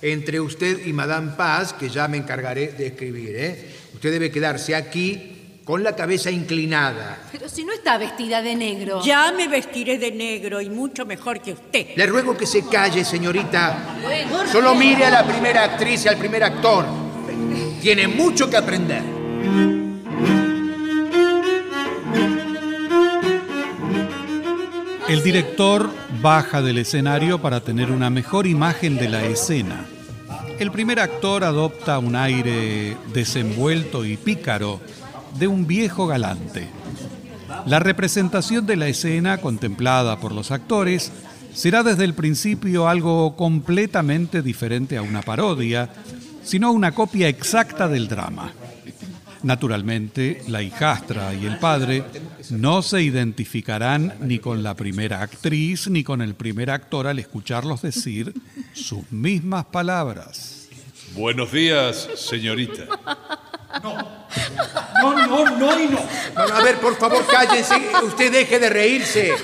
entre 0.00 0.40
usted 0.40 0.86
y 0.86 0.94
Madame 0.94 1.32
Paz, 1.36 1.74
que 1.74 1.90
ya 1.90 2.08
me 2.08 2.16
encargaré 2.16 2.68
de 2.68 2.86
escribir. 2.86 3.36
¿eh? 3.36 3.70
Usted 3.92 4.12
debe 4.12 4.30
quedarse 4.30 4.74
aquí 4.74 5.37
con 5.68 5.84
la 5.84 5.94
cabeza 5.94 6.30
inclinada. 6.30 7.18
Pero 7.30 7.46
si 7.46 7.62
no 7.62 7.74
está 7.74 7.98
vestida 7.98 8.40
de 8.40 8.56
negro. 8.56 9.02
Ya 9.04 9.30
me 9.32 9.48
vestiré 9.48 9.98
de 9.98 10.10
negro 10.10 10.62
y 10.62 10.70
mucho 10.70 11.04
mejor 11.04 11.42
que 11.42 11.52
usted. 11.52 11.88
Le 11.94 12.06
ruego 12.06 12.34
que 12.34 12.46
se 12.46 12.66
calle, 12.66 13.04
señorita. 13.04 13.76
Solo 14.50 14.74
mire 14.74 15.04
a 15.04 15.10
la 15.10 15.26
primera 15.26 15.64
actriz 15.64 16.06
y 16.06 16.08
al 16.08 16.16
primer 16.16 16.42
actor. 16.42 16.86
Tiene 17.82 18.08
mucho 18.08 18.48
que 18.48 18.56
aprender. 18.56 19.02
El 25.06 25.22
director 25.22 25.90
baja 26.22 26.62
del 26.62 26.78
escenario 26.78 27.42
para 27.42 27.60
tener 27.60 27.90
una 27.90 28.08
mejor 28.08 28.46
imagen 28.46 28.96
de 28.96 29.10
la 29.10 29.22
escena. 29.26 29.84
El 30.58 30.72
primer 30.72 30.98
actor 30.98 31.44
adopta 31.44 31.98
un 31.98 32.16
aire 32.16 32.96
desenvuelto 33.12 34.06
y 34.06 34.16
pícaro 34.16 34.80
de 35.38 35.46
un 35.46 35.66
viejo 35.66 36.06
galante. 36.06 36.68
La 37.66 37.80
representación 37.80 38.66
de 38.66 38.76
la 38.76 38.88
escena 38.88 39.38
contemplada 39.38 40.18
por 40.18 40.32
los 40.32 40.50
actores 40.50 41.12
será 41.52 41.82
desde 41.82 42.04
el 42.04 42.14
principio 42.14 42.88
algo 42.88 43.36
completamente 43.36 44.42
diferente 44.42 44.96
a 44.96 45.02
una 45.02 45.22
parodia, 45.22 45.90
sino 46.42 46.72
una 46.72 46.92
copia 46.92 47.28
exacta 47.28 47.88
del 47.88 48.08
drama. 48.08 48.52
Naturalmente, 49.42 50.42
la 50.48 50.62
hijastra 50.62 51.32
y 51.34 51.46
el 51.46 51.58
padre 51.58 52.04
no 52.50 52.82
se 52.82 53.02
identificarán 53.02 54.14
ni 54.20 54.38
con 54.38 54.62
la 54.62 54.74
primera 54.74 55.22
actriz 55.22 55.88
ni 55.88 56.02
con 56.02 56.22
el 56.22 56.34
primer 56.34 56.70
actor 56.70 57.06
al 57.06 57.18
escucharlos 57.18 57.82
decir 57.82 58.34
sus 58.72 59.10
mismas 59.12 59.64
palabras. 59.66 60.68
Buenos 61.14 61.52
días, 61.52 62.08
señorita. 62.16 62.86
No, 63.82 65.14
no, 65.26 65.44
no 65.58 65.80
y 65.80 65.86
no. 65.88 65.98
No, 66.34 66.48
no, 66.48 66.54
a 66.54 66.62
ver, 66.62 66.78
por 66.80 66.96
favor, 66.96 67.24
cállense. 67.26 67.74
Usted 68.02 68.32
deje 68.32 68.58
de 68.58 68.70
reírse. 68.70 69.34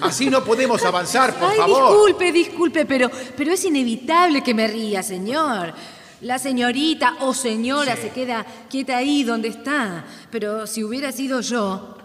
Así 0.00 0.30
no 0.30 0.42
podemos 0.42 0.82
avanzar, 0.84 1.34
por 1.34 1.50
Ay, 1.50 1.58
favor. 1.58 1.92
disculpe, 1.92 2.32
disculpe, 2.32 2.86
pero, 2.86 3.10
pero 3.36 3.52
es 3.52 3.64
inevitable 3.64 4.42
que 4.42 4.54
me 4.54 4.66
ría, 4.66 5.02
señor. 5.02 5.74
La 6.22 6.38
señorita 6.38 7.16
o 7.20 7.32
señora 7.32 7.94
se 7.94 8.10
queda 8.10 8.44
quieta 8.68 8.96
ahí 8.96 9.22
donde 9.22 9.48
está. 9.48 10.04
Pero 10.30 10.66
si 10.66 10.82
hubiera 10.82 11.12
sido 11.12 11.40
yo, 11.40 11.98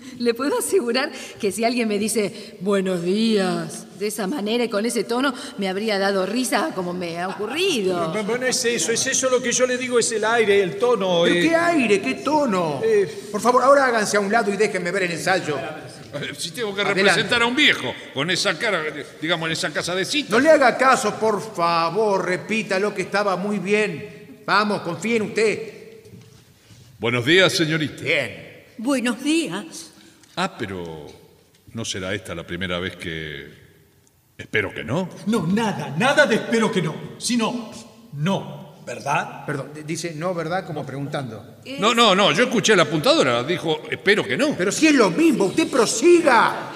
le 0.18 0.34
puedo 0.34 0.58
asegurar 0.58 1.10
que 1.40 1.52
si 1.52 1.64
alguien 1.64 1.88
me 1.88 1.98
dice 1.98 2.56
buenos 2.60 3.02
días 3.02 3.86
de 3.98 4.06
esa 4.08 4.26
manera 4.26 4.64
y 4.64 4.68
con 4.68 4.84
ese 4.84 5.04
tono, 5.04 5.32
me 5.58 5.68
habría 5.68 5.98
dado 5.98 6.26
risa 6.26 6.72
como 6.74 6.92
me 6.92 7.20
ha 7.20 7.28
ocurrido. 7.28 8.12
Bueno, 8.24 8.46
es 8.46 8.64
eso, 8.64 8.92
es 8.92 9.06
eso 9.06 9.30
lo 9.30 9.42
que 9.42 9.52
yo 9.52 9.66
le 9.66 9.78
digo, 9.78 9.98
es 9.98 10.10
el 10.12 10.24
aire, 10.24 10.62
el 10.62 10.78
tono. 10.78 11.22
¿Pero 11.24 11.36
eh. 11.36 11.40
qué 11.42 11.54
aire, 11.54 12.00
qué 12.00 12.14
tono? 12.14 12.80
Por 13.30 13.40
favor, 13.40 13.62
ahora 13.62 13.86
háganse 13.86 14.16
a 14.16 14.20
un 14.20 14.30
lado 14.30 14.52
y 14.52 14.56
déjenme 14.56 14.90
ver 14.90 15.04
el 15.04 15.12
ensayo. 15.12 15.56
Si 16.36 16.50
tengo 16.50 16.74
que 16.74 16.82
Adelante. 16.82 17.02
representar 17.04 17.42
a 17.42 17.46
un 17.46 17.56
viejo 17.56 17.94
con 18.12 18.30
esa 18.30 18.58
cara, 18.58 18.82
digamos, 19.20 19.46
en 19.46 19.52
esa 19.52 19.72
casa 19.72 19.94
de 19.94 20.04
cita. 20.04 20.30
No 20.30 20.40
le 20.40 20.50
haga 20.50 20.76
caso, 20.76 21.14
por 21.14 21.40
favor, 21.54 22.26
repita 22.26 22.78
lo 22.78 22.94
que 22.94 23.02
estaba 23.02 23.36
muy 23.36 23.58
bien. 23.58 24.42
Vamos, 24.44 24.82
confíe 24.82 25.16
en 25.16 25.22
usted. 25.22 25.72
Buenos 26.98 27.24
días, 27.24 27.52
señorita. 27.52 28.02
Bien. 28.02 28.51
Buenos 28.82 29.22
días. 29.22 29.92
Ah, 30.34 30.56
pero 30.58 31.06
¿no 31.72 31.84
será 31.84 32.12
esta 32.14 32.34
la 32.34 32.44
primera 32.44 32.80
vez 32.80 32.96
que... 32.96 33.62
Espero 34.36 34.74
que 34.74 34.82
no. 34.82 35.08
No, 35.26 35.46
nada, 35.46 35.94
nada 35.96 36.26
de 36.26 36.34
espero 36.34 36.72
que 36.72 36.82
no. 36.82 36.92
Sino, 37.16 37.70
no, 38.14 38.74
¿verdad? 38.84 39.46
Perdón, 39.46 39.70
dice 39.86 40.14
no, 40.16 40.34
¿verdad? 40.34 40.66
Como 40.66 40.84
preguntando. 40.84 41.58
No, 41.78 41.94
no, 41.94 42.16
no, 42.16 42.32
yo 42.32 42.42
escuché 42.42 42.74
la 42.74 42.82
apuntadora, 42.82 43.44
dijo, 43.44 43.82
espero 43.88 44.24
que 44.24 44.36
no. 44.36 44.56
Pero 44.58 44.72
si 44.72 44.88
es 44.88 44.94
lo 44.96 45.10
mismo, 45.10 45.44
usted 45.44 45.70
prosiga. 45.70 46.72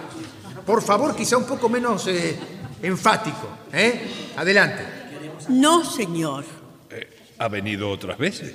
Por 0.64 0.82
favor, 0.82 1.16
quizá 1.16 1.36
un 1.36 1.46
poco 1.46 1.68
menos 1.68 2.07
eh, 2.07 2.38
enfático. 2.82 3.48
¿eh? 3.72 4.32
Adelante. 4.36 4.84
No, 5.48 5.84
señor. 5.84 6.44
¿Ha 7.38 7.48
venido 7.48 7.90
otras 7.90 8.16
veces? 8.16 8.54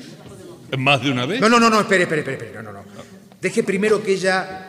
¿Más 0.77 1.03
de 1.03 1.11
una 1.11 1.25
vez? 1.25 1.41
No, 1.41 1.49
no, 1.49 1.59
no, 1.59 1.69
no, 1.69 1.81
espere, 1.81 2.03
espere, 2.03 2.21
espere, 2.21 2.37
espere, 2.45 2.63
no, 2.63 2.71
no, 2.71 2.79
no. 2.79 3.20
Deje 3.41 3.63
primero 3.63 4.03
que 4.03 4.13
ella 4.13 4.67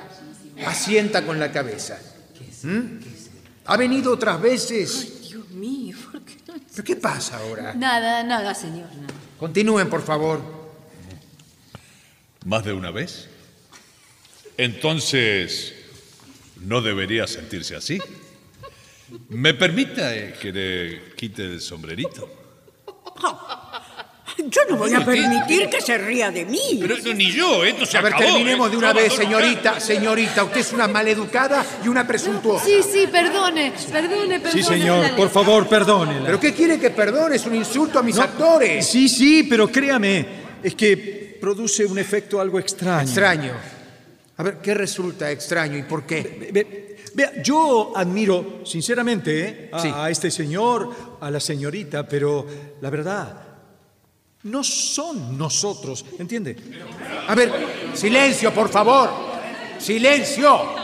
asienta 0.66 1.24
con 1.24 1.38
la 1.38 1.52
cabeza. 1.52 2.00
¿Mm? 2.62 3.00
¿Ha 3.66 3.76
venido 3.76 4.12
otras 4.12 4.40
veces? 4.40 5.28
Dios 5.28 5.48
mío, 5.50 5.96
¿por 6.10 6.22
qué 6.22 6.36
no? 6.46 6.54
¿Pero 6.70 6.84
qué 6.84 6.96
pasa 6.96 7.38
ahora? 7.38 7.74
Nada, 7.74 8.22
nada, 8.22 8.54
señor. 8.54 8.88
nada. 8.96 9.12
Continúen, 9.38 9.90
por 9.90 10.02
favor. 10.02 10.40
¿Más 12.46 12.64
de 12.64 12.72
una 12.72 12.90
vez? 12.90 13.28
Entonces, 14.56 15.74
¿no 16.60 16.80
debería 16.80 17.26
sentirse 17.26 17.76
así? 17.76 18.00
¿Me 19.28 19.52
permita 19.52 20.16
eh, 20.16 20.34
que 20.40 20.52
le 20.52 21.14
quite 21.14 21.44
el 21.44 21.60
sombrerito? 21.60 22.28
Yo 24.48 24.60
no 24.68 24.76
voy 24.76 24.92
a 24.94 25.04
permitir 25.04 25.68
que 25.68 25.80
se 25.80 25.96
ría 25.98 26.30
de 26.30 26.44
mí. 26.44 26.78
Pero 26.80 26.96
no, 26.98 27.14
ni 27.14 27.30
yo, 27.30 27.64
esto 27.64 27.86
se 27.86 27.98
A 27.98 28.00
ver, 28.02 28.14
acabó. 28.14 28.30
terminemos 28.32 28.68
¿eh? 28.68 28.70
de 28.72 28.76
una 28.76 28.88
No, 28.88 28.94
vez, 28.94 29.08
no, 29.08 29.14
no, 29.16 29.22
señorita, 29.22 29.80
señorita. 29.80 30.44
Usted 30.44 30.60
es 30.60 30.72
una 30.72 30.88
maleducada 30.88 31.64
y 31.84 31.88
una 31.88 32.06
presuntuosa. 32.06 32.64
Sí, 32.64 32.80
sí, 32.82 33.06
perdone, 33.10 33.72
perdone, 33.90 34.40
perdone. 34.40 34.62
Sí, 34.62 34.62
señor, 34.62 35.14
por 35.16 35.30
favor, 35.30 35.68
perdónela. 35.68 36.26
¿Pero 36.26 36.40
qué 36.40 36.52
quiere 36.52 36.78
que 36.78 36.90
perdone? 36.90 37.36
Es 37.36 37.46
un 37.46 37.54
insulto 37.54 37.98
a 37.98 38.02
mis 38.02 38.18
actores. 38.18 38.86
Sí, 38.86 39.08
sí, 39.08 39.44
pero 39.44 39.68
créame, 39.70 40.26
es 40.62 40.74
que 40.74 41.38
produce 41.40 41.84
un 41.84 41.98
efecto 41.98 42.40
algo 42.40 42.58
extraño. 42.58 43.02
Extraño. 43.02 43.52
A 44.36 44.42
ver, 44.42 44.58
¿qué 44.62 44.74
resulta 44.74 45.30
extraño 45.30 45.76
y 45.78 45.82
por 45.82 46.04
qué? 46.04 46.48
Ve- 46.52 46.88
Vea, 47.14 47.42
yo 47.42 47.92
admiro 47.94 48.60
sinceramente 48.64 49.40
¿eh? 49.40 49.70
a, 49.70 49.78
Sí. 49.82 49.92
a 49.94 50.08
este 50.08 50.30
señor, 50.30 51.18
a 51.20 51.30
la 51.30 51.40
señorita, 51.40 52.08
pero 52.08 52.46
la 52.80 52.88
verdad, 52.88 53.36
no 54.44 54.64
son 54.64 55.38
nosotros, 55.38 56.04
¿entiende? 56.18 56.56
A 57.28 57.34
ver, 57.34 57.52
silencio, 57.94 58.52
por 58.52 58.68
favor. 58.68 59.10
Silencio. 59.78 60.82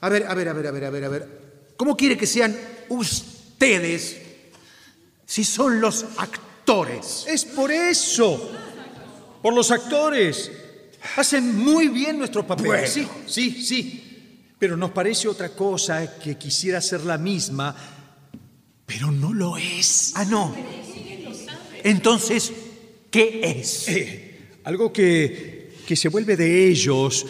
A 0.00 0.08
ver, 0.08 0.26
a 0.26 0.34
ver, 0.34 0.48
a 0.48 0.52
ver, 0.52 0.66
a 0.66 0.70
ver, 0.70 0.84
a 0.84 0.90
ver, 0.90 1.04
a 1.04 1.08
ver. 1.08 1.42
¿Cómo 1.76 1.96
quiere 1.96 2.16
que 2.16 2.26
sean 2.26 2.56
ustedes 2.88 4.20
si 5.26 5.44
son 5.44 5.80
los 5.80 6.04
actores? 6.18 7.24
Es 7.28 7.44
por 7.44 7.70
eso, 7.70 8.50
por 9.42 9.54
los 9.54 9.70
actores. 9.70 10.50
Hacen 11.16 11.56
muy 11.58 11.88
bien 11.88 12.18
nuestro 12.18 12.46
papel. 12.46 12.66
Bueno. 12.66 12.86
Sí, 12.86 13.08
sí, 13.26 13.64
sí. 13.64 14.54
Pero 14.58 14.76
nos 14.76 14.92
parece 14.92 15.26
otra 15.26 15.48
cosa 15.48 16.18
que 16.20 16.36
quisiera 16.36 16.80
ser 16.80 17.04
la 17.04 17.18
misma, 17.18 17.74
pero 18.86 19.10
no 19.10 19.32
lo 19.32 19.56
es. 19.56 20.12
Ah, 20.14 20.24
no. 20.24 20.54
Entonces, 21.84 22.52
¿qué 23.10 23.40
es? 23.60 23.88
Eh, 23.88 24.38
algo 24.64 24.92
que, 24.92 25.74
que 25.86 25.96
se 25.96 26.08
vuelve 26.08 26.36
de 26.36 26.68
ellos, 26.68 27.26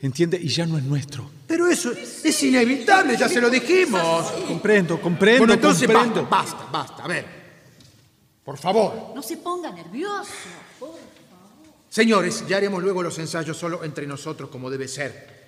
¿entiende? 0.00 0.38
Y 0.42 0.48
ya 0.48 0.66
no 0.66 0.78
es 0.78 0.84
nuestro. 0.84 1.30
Pero 1.46 1.68
eso 1.68 1.92
es 1.92 2.42
inevitable, 2.42 3.16
ya 3.16 3.28
se 3.28 3.40
lo 3.40 3.50
dijimos. 3.50 4.26
Comprendo, 4.48 5.00
comprendo, 5.00 5.40
Bueno, 5.40 5.54
entonces 5.54 5.86
comprendo. 5.86 6.26
basta, 6.28 6.56
basta, 6.56 6.70
basta. 6.72 7.04
A 7.04 7.08
ver, 7.08 7.24
por 8.44 8.58
favor. 8.58 9.12
No 9.14 9.22
se 9.22 9.36
ponga 9.36 9.70
nervioso. 9.70 10.30
Señores, 11.90 12.44
ya 12.48 12.56
haremos 12.56 12.82
luego 12.82 13.02
los 13.02 13.18
ensayos 13.18 13.56
solo 13.56 13.84
entre 13.84 14.06
nosotros 14.06 14.48
como 14.48 14.70
debe 14.70 14.88
ser. 14.88 15.42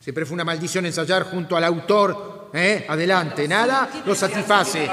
Siempre 0.00 0.26
fue 0.26 0.34
una 0.34 0.44
maldición 0.44 0.84
ensayar 0.86 1.30
junto 1.30 1.56
al 1.56 1.62
autor. 1.62 2.50
¿eh? 2.52 2.84
Adelante, 2.88 3.46
nada 3.46 4.02
lo 4.04 4.16
satisface. 4.16 4.90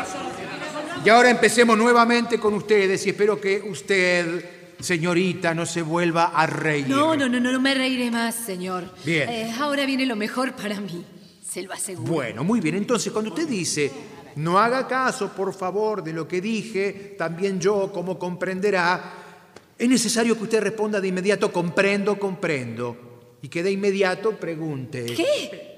Y 1.03 1.07
ahora 1.09 1.29
empecemos 1.29 1.77
nuevamente 1.77 2.39
con 2.39 2.53
ustedes 2.53 3.05
y 3.05 3.11
espero 3.11 3.39
que 3.39 3.61
usted, 3.61 4.75
señorita, 4.79 5.53
no 5.53 5.65
se 5.65 5.81
vuelva 5.81 6.25
a 6.25 6.45
reír. 6.45 6.89
No, 6.89 7.15
no, 7.15 7.29
no, 7.29 7.39
no, 7.39 7.51
no 7.53 7.59
me 7.61 7.73
reiré 7.73 8.11
más, 8.11 8.35
señor. 8.35 8.93
Bien. 9.05 9.29
Eh, 9.29 9.55
ahora 9.57 9.85
viene 9.85 10.05
lo 10.05 10.17
mejor 10.17 10.53
para 10.53 10.81
mí, 10.81 11.05
se 11.41 11.61
lo 11.61 11.73
aseguro. 11.73 12.11
Bueno, 12.11 12.43
muy 12.43 12.59
bien. 12.59 12.75
Entonces, 12.75 13.13
cuando 13.13 13.31
usted 13.31 13.47
dice, 13.47 13.89
no 14.35 14.59
haga 14.59 14.87
caso, 14.87 15.31
por 15.33 15.53
favor, 15.53 16.03
de 16.03 16.11
lo 16.11 16.27
que 16.27 16.41
dije, 16.41 17.15
también 17.17 17.61
yo, 17.61 17.91
como 17.93 18.19
comprenderá, 18.19 19.13
es 19.77 19.87
necesario 19.87 20.35
que 20.37 20.43
usted 20.43 20.61
responda 20.61 20.99
de 20.99 21.07
inmediato, 21.07 21.51
comprendo, 21.51 22.19
comprendo. 22.19 23.37
Y 23.41 23.47
que 23.47 23.63
de 23.63 23.71
inmediato 23.71 24.37
pregunte. 24.37 25.05
¿Qué? 25.05 25.69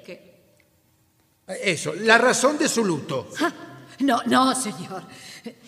Eso, 1.64 1.94
la 1.94 2.18
razón 2.18 2.58
de 2.58 2.68
su 2.68 2.84
luto. 2.84 3.28
Ja, 3.36 3.54
No, 4.02 4.22
no, 4.26 4.56
señor. 4.56 5.04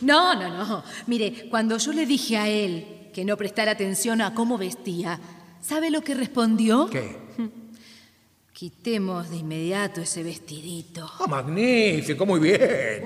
No, 0.02 0.36
no, 0.36 0.50
no. 0.50 0.84
Mire, 1.08 1.48
cuando 1.50 1.78
yo 1.78 1.94
le 1.94 2.06
dije 2.06 2.38
a 2.38 2.48
él 2.48 3.10
que 3.14 3.26
no 3.26 3.38
prestara 3.38 3.72
atención 3.72 4.22
a 4.22 4.34
cómo 4.34 4.58
vestía, 4.58 5.20
¿sabe 5.62 5.90
lo 5.90 6.02
que 6.02 6.14
respondió? 6.14 6.90
¿Qué? 6.90 7.24
Quitemos 8.54 9.30
de 9.30 9.38
inmediato 9.38 10.02
ese 10.02 10.24
vestidito. 10.24 11.10
Ah, 11.20 11.28
magnífico, 11.28 12.26
muy 12.26 12.40
bien. 12.40 13.04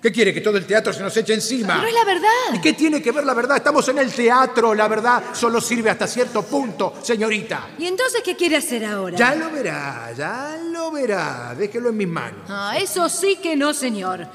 ¿Qué 0.00 0.12
quiere? 0.12 0.34
¿Que 0.34 0.40
todo 0.40 0.56
el 0.58 0.66
teatro 0.66 0.92
se 0.92 1.02
nos 1.02 1.16
eche 1.16 1.34
encima? 1.34 1.76
Pero 1.76 1.88
es 1.88 1.94
la 1.94 2.04
verdad. 2.04 2.54
¿Y 2.54 2.60
qué 2.60 2.74
tiene 2.74 3.02
que 3.02 3.10
ver 3.10 3.24
la 3.24 3.34
verdad? 3.34 3.56
Estamos 3.56 3.88
en 3.88 3.98
el 3.98 4.12
teatro, 4.12 4.74
la 4.74 4.86
verdad 4.86 5.22
solo 5.32 5.60
sirve 5.60 5.90
hasta 5.90 6.06
cierto 6.06 6.42
punto, 6.42 6.94
señorita. 7.02 7.70
¿Y 7.78 7.86
entonces 7.86 8.20
qué 8.22 8.36
quiere 8.36 8.56
hacer 8.56 8.84
ahora? 8.84 9.16
Ya 9.16 9.34
lo 9.34 9.50
verá, 9.50 10.12
ya 10.16 10.58
lo 10.62 10.90
verá. 10.90 11.54
Déjelo 11.56 11.88
en 11.88 11.96
mis 11.96 12.08
manos. 12.08 12.42
Ah, 12.48 12.76
eso 12.78 13.08
sí 13.08 13.36
que 13.42 13.56
no, 13.56 13.72
señor. 13.72 14.28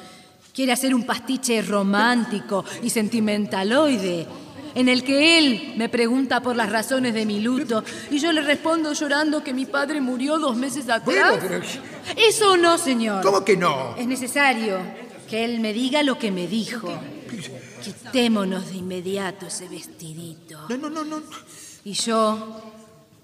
Quiere 0.59 0.73
hacer 0.73 0.93
un 0.93 1.05
pastiche 1.05 1.61
romántico 1.61 2.65
y 2.83 2.89
sentimentaloide, 2.89 4.27
en 4.75 4.89
el 4.89 5.05
que 5.05 5.37
él 5.37 5.73
me 5.77 5.87
pregunta 5.87 6.41
por 6.41 6.53
las 6.57 6.69
razones 6.69 7.13
de 7.13 7.25
mi 7.25 7.39
luto 7.39 7.81
y 8.11 8.19
yo 8.19 8.33
le 8.33 8.41
respondo 8.41 8.91
llorando 8.91 9.41
que 9.41 9.53
mi 9.53 9.65
padre 9.65 10.01
murió 10.01 10.37
dos 10.37 10.57
meses 10.57 10.89
atrás. 10.89 11.05
Bueno, 11.05 11.37
pero- 11.39 11.61
Eso 12.17 12.57
no, 12.57 12.77
señor. 12.77 13.23
¿Cómo 13.23 13.45
que 13.45 13.55
no? 13.55 13.95
Es 13.95 14.05
necesario 14.05 14.79
que 15.29 15.45
él 15.45 15.61
me 15.61 15.71
diga 15.71 16.03
lo 16.03 16.19
que 16.19 16.29
me 16.29 16.45
dijo. 16.45 16.89
Quitémonos 17.81 18.67
de 18.71 18.75
inmediato 18.79 19.47
ese 19.47 19.69
vestidito. 19.69 20.59
No, 20.67 20.75
no, 20.75 20.89
no, 20.89 21.05
no. 21.05 21.21
Y 21.85 21.93
yo, 21.93 22.61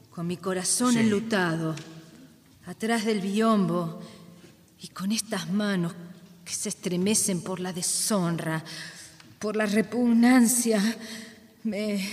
con 0.10 0.26
mi 0.26 0.38
corazón 0.38 0.94
Sí. 0.94 1.00
enlutado, 1.00 1.76
atrás 2.66 3.04
del 3.04 3.20
biombo 3.20 4.00
y 4.80 4.88
con 4.88 5.12
estas 5.12 5.50
manos 5.52 5.92
que 6.46 6.54
se 6.54 6.70
estremecen 6.70 7.42
por 7.42 7.60
la 7.60 7.74
deshonra, 7.74 8.64
por 9.40 9.56
la 9.56 9.66
repugnancia, 9.66 10.80
me. 11.64 12.08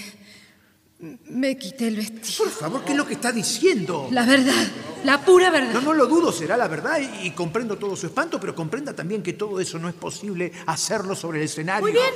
me 1.27 1.59
quité 1.59 1.89
el 1.89 1.97
vestido. 1.97 2.45
Por 2.45 2.51
favor, 2.51 2.85
¿qué 2.85 2.93
es 2.93 2.99
lo 2.99 3.07
que 3.07 3.15
está 3.15 3.31
diciendo? 3.31 4.09
La 4.11 4.25
verdad, 4.25 4.67
la 5.05 5.23
pura 5.23 5.51
verdad. 5.51 5.75
No, 5.75 5.81
no 5.83 5.93
lo 5.93 6.07
dudo, 6.07 6.33
será 6.33 6.57
la 6.57 6.69
verdad 6.69 6.99
y, 6.99 7.27
y 7.27 7.31
comprendo 7.33 7.77
todo 7.77 7.95
su 7.95 8.07
espanto, 8.07 8.41
pero 8.41 8.55
comprenda 8.55 8.95
también 8.95 9.23
que 9.23 9.35
todo 9.35 9.61
eso 9.61 9.79
no 9.79 9.89
es 9.89 9.95
posible 9.95 10.51
hacerlo 10.67 11.15
sobre 11.15 11.39
el 11.39 11.45
escenario. 11.45 11.83
Muy 11.83 11.93
bien, 11.93 12.15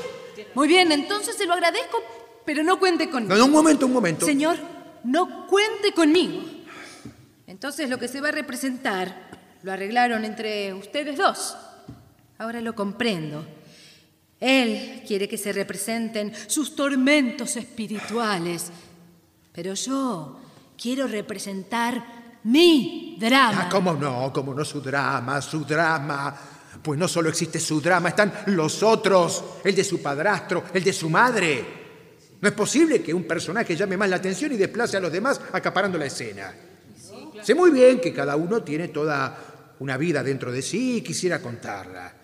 muy 0.55 0.69
bien, 0.69 0.93
entonces 0.93 1.37
se 1.37 1.45
lo 1.45 1.53
agradezco, 1.53 2.03
Pero 2.47 2.63
no 2.63 2.79
cuente 2.79 3.11
conmigo. 3.11 3.35
No, 3.35 3.39
no, 3.39 3.47
un 3.47 3.53
momento, 3.53 3.87
un 3.87 3.93
momento. 3.93 4.25
Señor, 4.25 4.57
no 5.05 5.47
cuente 5.47 5.93
conmigo. 5.93 6.43
Entonces 7.47 7.91
lo 7.91 7.99
que 7.99 8.09
se 8.09 8.21
va 8.21 8.29
a 8.29 8.33
representar 8.33 9.31
lo 9.63 9.73
arreglaron 9.73 10.25
entre 10.25 10.73
ustedes 10.73 11.17
dos. 11.17 11.57
Ahora 12.39 12.61
lo 12.61 12.75
comprendo. 12.75 13.45
Él 14.39 15.03
quiere 15.07 15.29
que 15.29 15.39
se 15.39 15.53
representen 15.53 16.33
sus 16.47 16.77
tormentos 16.77 17.57
espirituales, 17.57 18.71
pero 19.53 19.73
yo 19.75 20.39
quiero 20.77 21.07
representar 21.07 22.41
mi 22.45 23.17
drama. 23.19 23.63
Ah, 23.63 23.69
¿Cómo 23.71 23.95
no? 23.95 24.31
¿Cómo 24.33 24.53
no 24.53 24.65
su 24.65 24.81
drama? 24.81 25.41
Su 25.41 25.65
drama. 25.65 26.37
Pues 26.83 26.99
no 26.99 27.09
solo 27.09 27.31
existe 27.31 27.59
su 27.59 27.81
drama, 27.81 28.11
están 28.11 28.33
los 28.47 28.83
otros, 28.83 29.43
el 29.65 29.75
de 29.75 29.83
su 29.83 30.03
padrastro, 30.03 30.65
el 30.75 30.85
de 30.85 30.93
su 30.93 31.09
madre. 31.09 31.65
No 32.41 32.49
es 32.49 32.55
posible 32.55 33.03
que 33.03 33.15
un 33.15 33.25
personaje 33.25 33.75
llame 33.75 33.97
más 33.97 34.11
la 34.11 34.17
atención 34.17 34.53
y 34.53 34.57
desplace 34.57 34.99
a 34.99 35.01
los 35.01 35.11
demás 35.11 35.41
acaparando 35.53 35.97
la 35.97 36.05
escena. 36.05 36.55
Sé 37.43 37.55
muy 37.55 37.71
bien 37.71 38.01
que 38.01 38.13
cada 38.13 38.37
uno 38.37 38.63
tiene 38.63 38.89
toda 38.89 39.75
una 39.79 39.97
vida 39.97 40.23
dentro 40.23 40.53
de 40.53 40.61
sí 40.61 40.99
y 40.99 41.01
quisiera 41.01 41.41
contarla. 41.41 42.16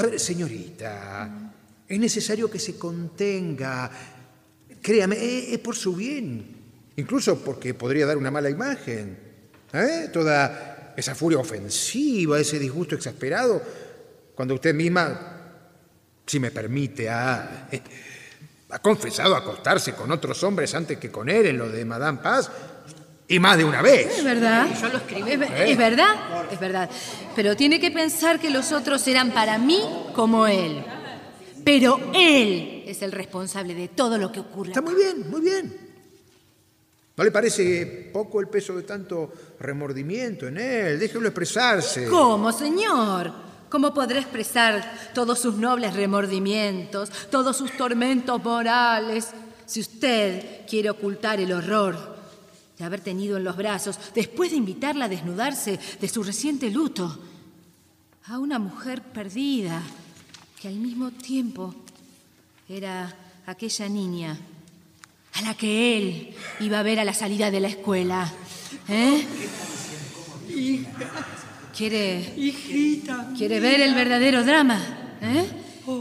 A 0.00 0.02
ver, 0.06 0.18
señorita, 0.18 1.52
es 1.86 1.98
necesario 1.98 2.50
que 2.50 2.58
se 2.58 2.78
contenga. 2.78 3.90
Créame, 4.80 5.16
es, 5.16 5.52
es 5.52 5.58
por 5.58 5.76
su 5.76 5.94
bien. 5.94 6.56
Incluso 6.96 7.38
porque 7.44 7.74
podría 7.74 8.06
dar 8.06 8.16
una 8.16 8.30
mala 8.30 8.48
imagen. 8.48 9.18
¿Eh? 9.72 10.08
Toda 10.10 10.94
esa 10.96 11.14
furia 11.14 11.38
ofensiva, 11.38 12.40
ese 12.40 12.58
disgusto 12.58 12.94
exasperado, 12.94 13.62
cuando 14.34 14.54
usted 14.54 14.74
misma, 14.74 15.68
si 16.24 16.40
me 16.40 16.50
permite, 16.50 17.10
ha, 17.10 17.68
ha 18.70 18.78
confesado 18.78 19.36
acostarse 19.36 19.92
con 19.92 20.10
otros 20.10 20.42
hombres 20.44 20.74
antes 20.74 20.98
que 20.98 21.10
con 21.10 21.28
él 21.28 21.44
en 21.44 21.58
lo 21.58 21.68
de 21.68 21.84
Madame 21.84 22.20
Paz, 22.22 22.50
y 23.30 23.38
más 23.38 23.56
de 23.56 23.64
una 23.64 23.80
vez. 23.80 24.18
Es 24.18 24.24
verdad. 24.24 24.66
Yo 24.80 24.88
lo 24.88 24.98
escribí. 24.98 25.30
Es, 25.32 25.38
ve- 25.38 25.46
¿Eh? 25.46 25.70
es 25.72 25.78
verdad, 25.78 26.14
es 26.50 26.58
verdad. 26.60 26.90
Pero 27.36 27.56
tiene 27.56 27.78
que 27.80 27.90
pensar 27.92 28.40
que 28.40 28.50
los 28.50 28.72
otros 28.72 29.06
eran 29.06 29.30
para 29.30 29.56
mí 29.56 29.80
como 30.14 30.46
él. 30.48 30.84
Pero 31.64 32.00
él 32.12 32.82
es 32.86 33.00
el 33.02 33.12
responsable 33.12 33.74
de 33.74 33.86
todo 33.88 34.18
lo 34.18 34.32
que 34.32 34.40
ocurre. 34.40 34.70
Está 34.70 34.82
muy 34.82 34.94
bien, 34.96 35.30
muy 35.30 35.40
bien. 35.40 35.76
¿No 37.16 37.22
le 37.22 37.30
parece 37.30 38.10
poco 38.12 38.40
el 38.40 38.48
peso 38.48 38.74
de 38.76 38.82
tanto 38.82 39.32
remordimiento 39.60 40.48
en 40.48 40.58
él? 40.58 40.98
Déjelo 40.98 41.28
expresarse. 41.28 42.06
¿Cómo, 42.08 42.50
señor? 42.50 43.32
¿Cómo 43.68 43.94
podrá 43.94 44.18
expresar 44.18 45.10
todos 45.14 45.38
sus 45.38 45.54
nobles 45.54 45.94
remordimientos, 45.94 47.10
todos 47.30 47.56
sus 47.56 47.76
tormentos 47.76 48.42
morales, 48.42 49.28
si 49.66 49.78
usted 49.80 50.66
quiere 50.68 50.90
ocultar 50.90 51.38
el 51.38 51.52
horror 51.52 52.18
de 52.80 52.86
haber 52.86 53.02
tenido 53.02 53.36
en 53.36 53.44
los 53.44 53.58
brazos, 53.58 53.98
después 54.14 54.52
de 54.52 54.56
invitarla 54.56 55.04
a 55.04 55.08
desnudarse 55.08 55.78
de 56.00 56.08
su 56.08 56.22
reciente 56.22 56.70
luto, 56.70 57.20
a 58.24 58.38
una 58.38 58.58
mujer 58.58 59.02
perdida, 59.02 59.82
que 60.58 60.68
al 60.68 60.76
mismo 60.76 61.10
tiempo 61.10 61.74
era 62.66 63.14
aquella 63.44 63.86
niña 63.86 64.38
a 65.34 65.42
la 65.42 65.54
que 65.54 65.98
él 65.98 66.34
iba 66.60 66.78
a 66.78 66.82
ver 66.82 66.98
a 67.00 67.04
la 67.04 67.12
salida 67.12 67.50
de 67.50 67.60
la 67.60 67.68
escuela? 67.68 68.32
¿Eh? 68.88 69.26
¿Quiere, 71.76 72.32
Hijita. 72.34 73.28
¿Quiere 73.36 73.60
ver 73.60 73.82
el 73.82 73.94
verdadero 73.94 74.42
drama? 74.42 74.80
¿Eh? 75.20 75.46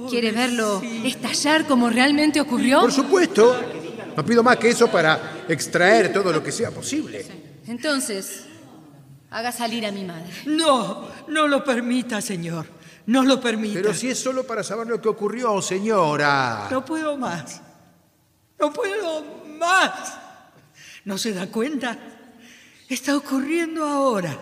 ¿Quiere 0.09 0.31
verlo 0.31 0.81
estallar 1.03 1.67
como 1.67 1.89
realmente 1.89 2.39
ocurrió? 2.39 2.79
Por 2.79 2.93
supuesto. 2.93 3.78
No 4.19 4.25
pido 4.25 4.43
más 4.43 4.57
que 4.57 4.67
eso 4.67 4.91
para 4.91 5.45
extraer 5.47 6.11
todo 6.11 6.33
lo 6.33 6.43
que 6.43 6.51
sea 6.51 6.71
posible. 6.71 7.25
Entonces, 7.67 8.43
haga 9.29 9.49
salir 9.53 9.85
a 9.85 9.93
mi 9.93 10.03
madre. 10.03 10.29
No, 10.45 11.07
no 11.29 11.47
lo 11.47 11.63
permita, 11.63 12.19
señor. 12.19 12.65
No 13.05 13.23
lo 13.23 13.39
permita. 13.39 13.79
Pero 13.79 13.93
si 13.93 14.09
es 14.09 14.19
solo 14.19 14.45
para 14.45 14.61
saber 14.61 14.87
lo 14.87 14.99
que 14.99 15.07
ocurrió, 15.07 15.61
señora. 15.61 16.67
No 16.69 16.83
puedo 16.83 17.15
más. 17.15 17.61
No 18.59 18.73
puedo 18.73 19.23
más. 19.57 20.17
¿No 21.05 21.17
se 21.17 21.31
da 21.31 21.47
cuenta? 21.47 21.97
Está 22.89 23.15
ocurriendo 23.15 23.85
ahora. 23.85 24.37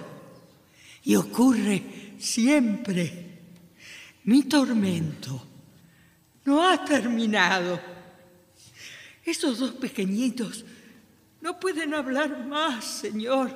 Y 1.03 1.15
ocurre 1.15 2.15
siempre. 2.17 3.41
Mi 4.23 4.41
tormento 4.41 5.39
no 6.45 6.67
ha 6.67 6.83
terminado. 6.83 7.96
Esos 9.27 9.59
dos 9.59 9.71
pequeñitos 9.71 10.63
no 11.41 11.59
pueden 11.59 11.93
hablar 11.93 12.47
más, 12.47 12.85
Señor. 12.85 13.51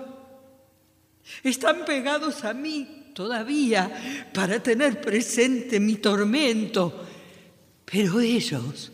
Están 1.42 1.86
pegados 1.86 2.44
a 2.44 2.54
mí 2.54 3.14
todavía 3.14 4.30
para 4.34 4.62
tener 4.62 5.00
presente 5.00 5.80
mi 5.80 5.96
tormento. 5.96 7.08
Pero 7.86 8.20
ellos 8.20 8.92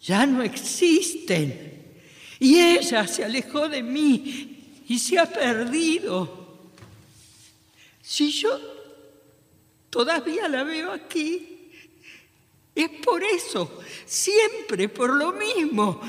ya 0.00 0.26
no 0.26 0.42
existen. 0.42 1.84
Y 2.40 2.58
ella 2.58 3.06
se 3.06 3.22
alejó 3.22 3.68
de 3.68 3.84
mí 3.84 4.82
y 4.88 4.98
se 4.98 5.20
ha 5.20 5.32
perdido. 5.32 6.72
Si 8.02 8.32
yo 8.32 8.58
todavía 9.88 10.48
la 10.48 10.64
veo 10.64 10.90
aquí, 10.90 11.51
es 12.74 12.88
por 13.04 13.22
eso, 13.22 13.80
siempre 14.06 14.88
por 14.88 15.14
lo 15.14 15.32
mismo, 15.32 16.00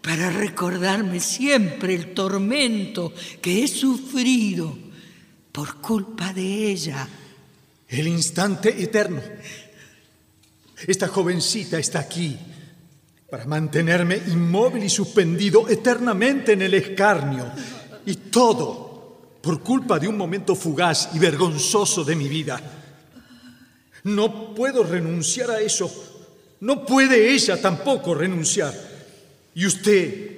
para 0.00 0.30
recordarme 0.30 1.18
siempre 1.18 1.94
el 1.94 2.14
tormento 2.14 3.12
que 3.40 3.64
he 3.64 3.68
sufrido 3.68 4.76
por 5.50 5.80
culpa 5.80 6.32
de 6.32 6.70
ella. 6.70 7.08
El 7.88 8.08
instante 8.08 8.82
eterno. 8.82 9.22
Esta 10.86 11.08
jovencita 11.08 11.78
está 11.78 12.00
aquí 12.00 12.36
para 13.30 13.46
mantenerme 13.46 14.20
inmóvil 14.28 14.84
y 14.84 14.90
suspendido 14.90 15.68
eternamente 15.68 16.52
en 16.52 16.62
el 16.62 16.74
escarnio. 16.74 17.50
Y 18.06 18.16
todo 18.16 19.38
por 19.40 19.60
culpa 19.62 19.98
de 19.98 20.08
un 20.08 20.16
momento 20.16 20.54
fugaz 20.54 21.10
y 21.14 21.18
vergonzoso 21.18 22.04
de 22.04 22.16
mi 22.16 22.28
vida. 22.28 22.83
No 24.04 24.54
puedo 24.54 24.84
renunciar 24.84 25.50
a 25.50 25.60
eso. 25.60 25.90
No 26.60 26.84
puede 26.84 27.32
ella 27.32 27.60
tampoco 27.60 28.14
renunciar. 28.14 28.72
Y 29.54 29.66
usted, 29.66 30.30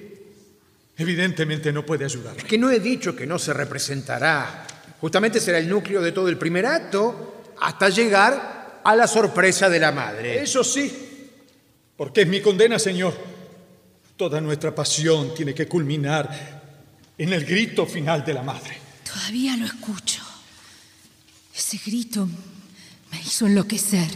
evidentemente, 0.96 1.72
no 1.72 1.84
puede 1.84 2.04
ayudarme. 2.04 2.42
Que 2.42 2.58
no 2.58 2.70
he 2.70 2.80
dicho 2.80 3.14
que 3.14 3.26
no 3.26 3.38
se 3.38 3.52
representará. 3.52 4.66
Justamente 5.00 5.40
será 5.40 5.58
el 5.58 5.68
núcleo 5.68 6.00
de 6.00 6.12
todo 6.12 6.28
el 6.28 6.38
primer 6.38 6.66
acto 6.66 7.44
hasta 7.60 7.88
llegar 7.88 8.80
a 8.82 8.96
la 8.96 9.06
sorpresa 9.06 9.68
de 9.68 9.80
la 9.80 9.92
madre. 9.92 10.42
Eso 10.42 10.62
sí, 10.62 11.30
porque 11.96 12.22
es 12.22 12.28
mi 12.28 12.40
condena, 12.40 12.78
Señor. 12.78 13.14
Toda 14.16 14.40
nuestra 14.40 14.74
pasión 14.74 15.34
tiene 15.34 15.54
que 15.54 15.66
culminar 15.66 16.62
en 17.18 17.32
el 17.32 17.44
grito 17.44 17.84
final 17.84 18.24
de 18.24 18.34
la 18.34 18.42
madre. 18.42 18.78
Todavía 19.04 19.56
lo 19.56 19.66
escucho. 19.66 20.22
Ese 21.54 21.78
grito 21.84 22.28
hizo 23.24 23.46
enloquecer. 23.46 24.08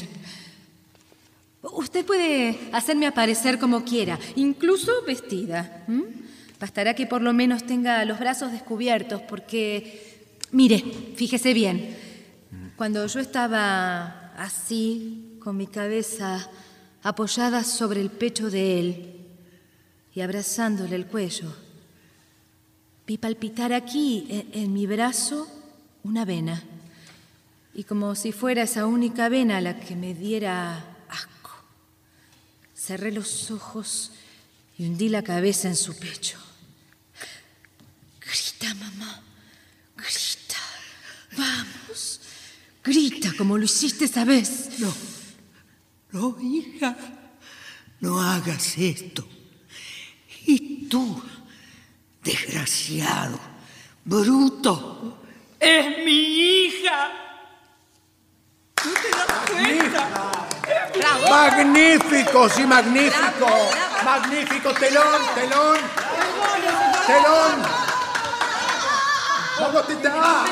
Usted 1.63 2.05
puede 2.07 2.59
hacerme 2.73 3.07
aparecer 3.07 3.59
como 3.59 3.85
quiera, 3.85 4.19
incluso 4.37 4.93
vestida. 5.07 5.85
Bastará 6.59 6.95
que 6.95 7.07
por 7.07 7.23
lo 7.23 7.33
menos 7.33 7.67
tenga 7.67 8.05
los 8.05 8.19
brazos 8.19 8.53
descubiertos, 8.53 9.21
porque, 9.23 10.29
mire, 10.53 10.85
fíjese 11.17 11.53
bien, 11.53 11.97
cuando 12.77 13.07
yo 13.07 13.21
estaba 13.21 14.33
así, 14.37 15.37
con 15.41 15.57
mi 15.57 15.67
cabeza 15.67 16.49
apoyada 17.03 17.65
sobre 17.65 18.01
el 18.01 18.11
pecho 18.11 18.51
de 18.51 18.79
él 18.79 19.15
y 20.15 20.21
abrazándole 20.21 20.97
el 20.97 21.07
cuello, 21.07 21.55
vi 23.07 23.17
palpitar 23.19 23.73
aquí, 23.73 24.27
en, 24.29 24.63
en 24.63 24.73
mi 24.73 24.87
brazo, 24.87 25.47
una 26.05 26.25
vena. 26.25 26.63
Y 27.81 27.85
como 27.85 28.15
si 28.15 28.31
fuera 28.31 28.65
esa 28.65 28.85
única 28.85 29.31
vena 29.31 29.59
la 29.63 29.81
que 29.81 29.97
me 29.97 30.13
diera 30.13 30.85
asco, 31.09 31.51
cerré 32.77 33.11
los 33.11 33.51
ojos 33.51 34.13
y 34.77 34.85
hundí 34.85 35.09
la 35.09 35.23
cabeza 35.23 35.67
en 35.67 35.77
su 35.77 35.99
pecho. 35.99 36.37
Grita, 38.21 38.75
mamá, 38.75 39.23
grita. 39.97 40.59
Vamos, 41.39 42.21
grita 42.85 43.33
como 43.39 43.57
lo 43.57 43.65
hiciste 43.65 44.05
esa 44.05 44.27
vez. 44.27 44.79
No, 44.79 44.95
no, 46.13 46.37
hija, 46.39 46.95
no 48.01 48.21
hagas 48.21 48.77
esto. 48.77 49.27
Y 50.45 50.87
tú, 50.87 51.23
desgraciado, 52.23 53.41
bruto, 54.05 55.23
es 55.59 56.05
mi 56.05 56.67
hija. 56.67 57.29
¿No 58.85 58.93
te 58.93 59.11
das 59.11 59.27
cuenta? 59.51 60.09
Magnífico, 61.31 62.49
sí, 62.49 62.67
magnífico. 62.67 63.49
Magnífico 64.05 64.73
telón, 64.75 65.21
telón. 65.35 65.77
Telón. 67.07 67.81
¿Cómo 69.59 69.81
te 69.83 69.95
da? 69.97 70.45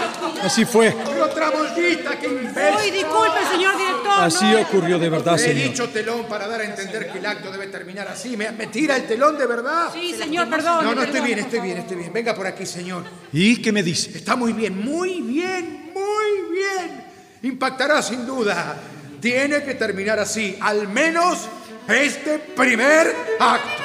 Así 0.45 0.65
fue. 0.67 0.91
Pero 1.05 1.29
tramoyista, 1.31 2.19
qué 2.19 2.27
imbécil. 2.27 2.77
Uy, 2.85 2.91
disculpe, 2.91 3.39
señor 3.51 3.77
director. 3.79 4.13
Así 4.21 4.45
no. 4.45 4.61
ocurrió 4.61 4.99
de 4.99 5.09
verdad, 5.09 5.35
He 5.37 5.39
señor. 5.39 5.69
dicho 5.71 5.89
telón 5.89 6.25
para 6.29 6.47
dar 6.47 6.61
a 6.61 6.65
entender 6.65 7.11
que 7.11 7.19
el 7.19 7.25
acto 7.27 7.51
debe 7.51 7.69
terminar 7.69 8.07
así. 8.09 8.37
¿Me, 8.37 8.51
me 8.53 8.67
tira 8.67 8.97
el 8.97 9.07
telón 9.07 9.39
de 9.39 9.47
verdad? 9.47 9.89
Sí, 9.95 10.15
señor, 10.15 10.51
perdón. 10.51 10.85
No, 10.85 10.95
no, 10.95 11.03
estoy 11.03 11.23
bien, 11.23 11.39
estoy 11.39 11.61
bien, 11.61 11.79
estoy 11.79 11.97
bien. 11.97 12.13
Venga 12.13 12.35
por 12.35 12.47
aquí, 12.47 12.67
señor. 12.67 13.05
¿Y 13.33 13.63
qué 13.63 13.73
me 13.73 13.83
dice? 13.83 14.11
Está 14.19 14.37
muy 14.37 14.53
bien, 14.53 14.79
muy 14.85 15.23
bien, 15.23 15.91
muy 15.95 16.55
bien. 16.55 17.08
Impactará 17.43 18.03
sin 18.03 18.27
duda. 18.27 18.77
Tiene 19.21 19.63
que 19.63 19.75
terminar 19.75 20.19
así, 20.19 20.57
al 20.61 20.89
menos 20.89 21.49
este 21.89 22.39
primer 22.39 23.15
acto. 23.39 23.83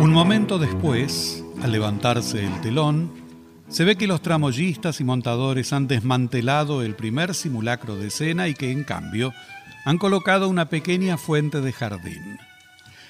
Un 0.00 0.12
momento 0.12 0.58
después, 0.58 1.44
al 1.62 1.72
levantarse 1.72 2.44
el 2.44 2.60
telón, 2.60 3.12
se 3.68 3.84
ve 3.84 3.96
que 3.96 4.06
los 4.06 4.22
tramoyistas 4.22 5.00
y 5.00 5.04
montadores 5.04 5.72
han 5.72 5.88
desmantelado 5.88 6.82
el 6.82 6.94
primer 6.94 7.34
simulacro 7.34 7.96
de 7.96 8.08
escena 8.08 8.48
y 8.48 8.54
que, 8.54 8.70
en 8.70 8.84
cambio, 8.84 9.32
han 9.84 9.98
colocado 9.98 10.48
una 10.48 10.68
pequeña 10.68 11.16
fuente 11.16 11.60
de 11.60 11.72
jardín. 11.72 12.38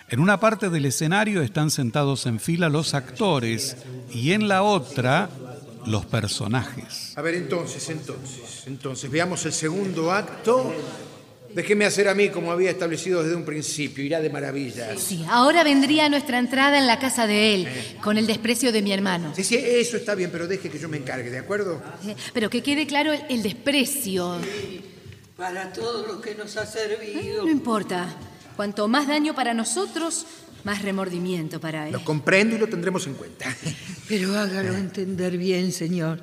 En 0.08 0.20
una 0.20 0.38
parte 0.38 0.70
del 0.70 0.84
escenario 0.86 1.42
están 1.42 1.70
sentados 1.70 2.26
en 2.26 2.38
fila 2.38 2.68
los 2.68 2.94
actores 2.94 3.76
y 4.12 4.32
en 4.32 4.46
la 4.46 4.62
otra 4.62 5.28
los 5.86 6.06
personajes. 6.06 7.12
A 7.16 7.22
ver, 7.22 7.34
entonces, 7.34 7.88
entonces, 7.90 8.64
entonces, 8.66 9.10
veamos 9.10 9.44
el 9.46 9.52
segundo 9.52 10.12
acto. 10.12 10.72
Déjeme 11.54 11.86
hacer 11.86 12.06
a 12.08 12.14
mí 12.14 12.28
como 12.28 12.52
había 12.52 12.70
establecido 12.70 13.22
desde 13.22 13.34
un 13.34 13.44
principio, 13.44 14.04
irá 14.04 14.20
de 14.20 14.28
maravillas. 14.28 15.00
Sí, 15.00 15.24
ahora 15.28 15.64
vendría 15.64 16.08
nuestra 16.08 16.38
entrada 16.38 16.78
en 16.78 16.86
la 16.86 16.98
casa 16.98 17.26
de 17.26 17.54
él, 17.54 17.68
con 18.02 18.18
el 18.18 18.26
desprecio 18.26 18.72
de 18.72 18.82
mi 18.82 18.92
hermano. 18.92 19.32
Sí, 19.34 19.42
sí, 19.42 19.56
eso 19.56 19.96
está 19.96 20.14
bien, 20.14 20.30
pero 20.30 20.46
deje 20.46 20.68
que 20.68 20.78
yo 20.78 20.88
me 20.88 20.98
encargue, 20.98 21.30
¿de 21.30 21.38
acuerdo? 21.38 21.80
Eh, 22.06 22.14
Pero 22.34 22.50
que 22.50 22.62
quede 22.62 22.86
claro 22.86 23.12
el, 23.12 23.22
el 23.30 23.42
desprecio. 23.42 24.36
Para 25.36 25.72
todo 25.72 26.06
lo 26.06 26.20
que 26.20 26.34
nos 26.34 26.56
ha 26.58 26.66
servido. 26.66 27.44
No 27.44 27.50
importa. 27.50 28.06
Cuanto 28.56 28.88
más 28.88 29.06
daño 29.06 29.34
para 29.34 29.54
nosotros, 29.54 30.26
más 30.64 30.82
remordimiento 30.82 31.60
para 31.60 31.86
él. 31.86 31.92
Lo 31.92 32.04
comprendo 32.04 32.56
y 32.56 32.58
lo 32.58 32.66
tendremos 32.68 33.06
en 33.06 33.14
cuenta. 33.14 33.46
Pero 34.08 34.36
hágalo 34.38 34.74
entender 34.76 35.36
bien, 35.36 35.72
señor. 35.72 36.22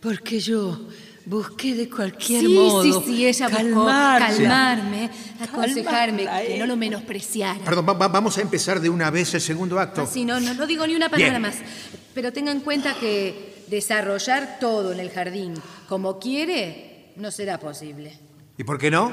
Porque 0.00 0.38
yo 0.40 0.88
busqué 1.26 1.74
de 1.74 1.88
cualquier 1.88 2.42
sí, 2.42 2.48
modo. 2.54 2.82
sí, 2.82 2.92
sí, 3.06 3.26
ella 3.26 3.48
buscó 3.48 3.86
calmarme, 3.86 5.10
aconsejarme 5.40 6.24
Calmarla, 6.24 6.46
que 6.46 6.58
no 6.58 6.66
lo 6.66 6.76
menospreciara. 6.76 7.64
Perdón, 7.64 7.86
va- 7.88 7.94
va- 7.94 8.08
vamos 8.08 8.36
a 8.38 8.42
empezar 8.42 8.78
de 8.80 8.90
una 8.90 9.10
vez 9.10 9.32
el 9.34 9.40
segundo 9.40 9.78
acto. 9.80 10.02
Así, 10.02 10.24
no, 10.24 10.38
no, 10.38 10.52
no 10.54 10.66
digo 10.66 10.86
ni 10.86 10.94
una 10.94 11.08
palabra 11.08 11.38
Bien. 11.38 11.42
más. 11.42 11.56
Pero 12.14 12.32
tenga 12.32 12.52
en 12.52 12.60
cuenta 12.60 12.94
que 13.00 13.64
desarrollar 13.68 14.58
todo 14.60 14.92
en 14.92 15.00
el 15.00 15.10
jardín 15.10 15.54
como 15.88 16.18
quiere 16.18 17.12
no 17.16 17.30
será 17.30 17.58
posible. 17.58 18.18
¿Y 18.58 18.64
por 18.64 18.78
qué 18.78 18.90
no? 18.90 19.10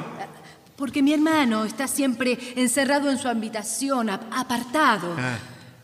Porque 0.82 1.03
mi 1.03 1.14
hermano 1.14 1.64
está 1.64 1.88
siempre 1.88 2.40
encerrado 2.56 3.12
en 3.12 3.20
su 3.20 3.28
habitación, 3.28 4.10
ap- 4.10 4.24
apartado. 4.32 5.14
Ah. 5.16 5.38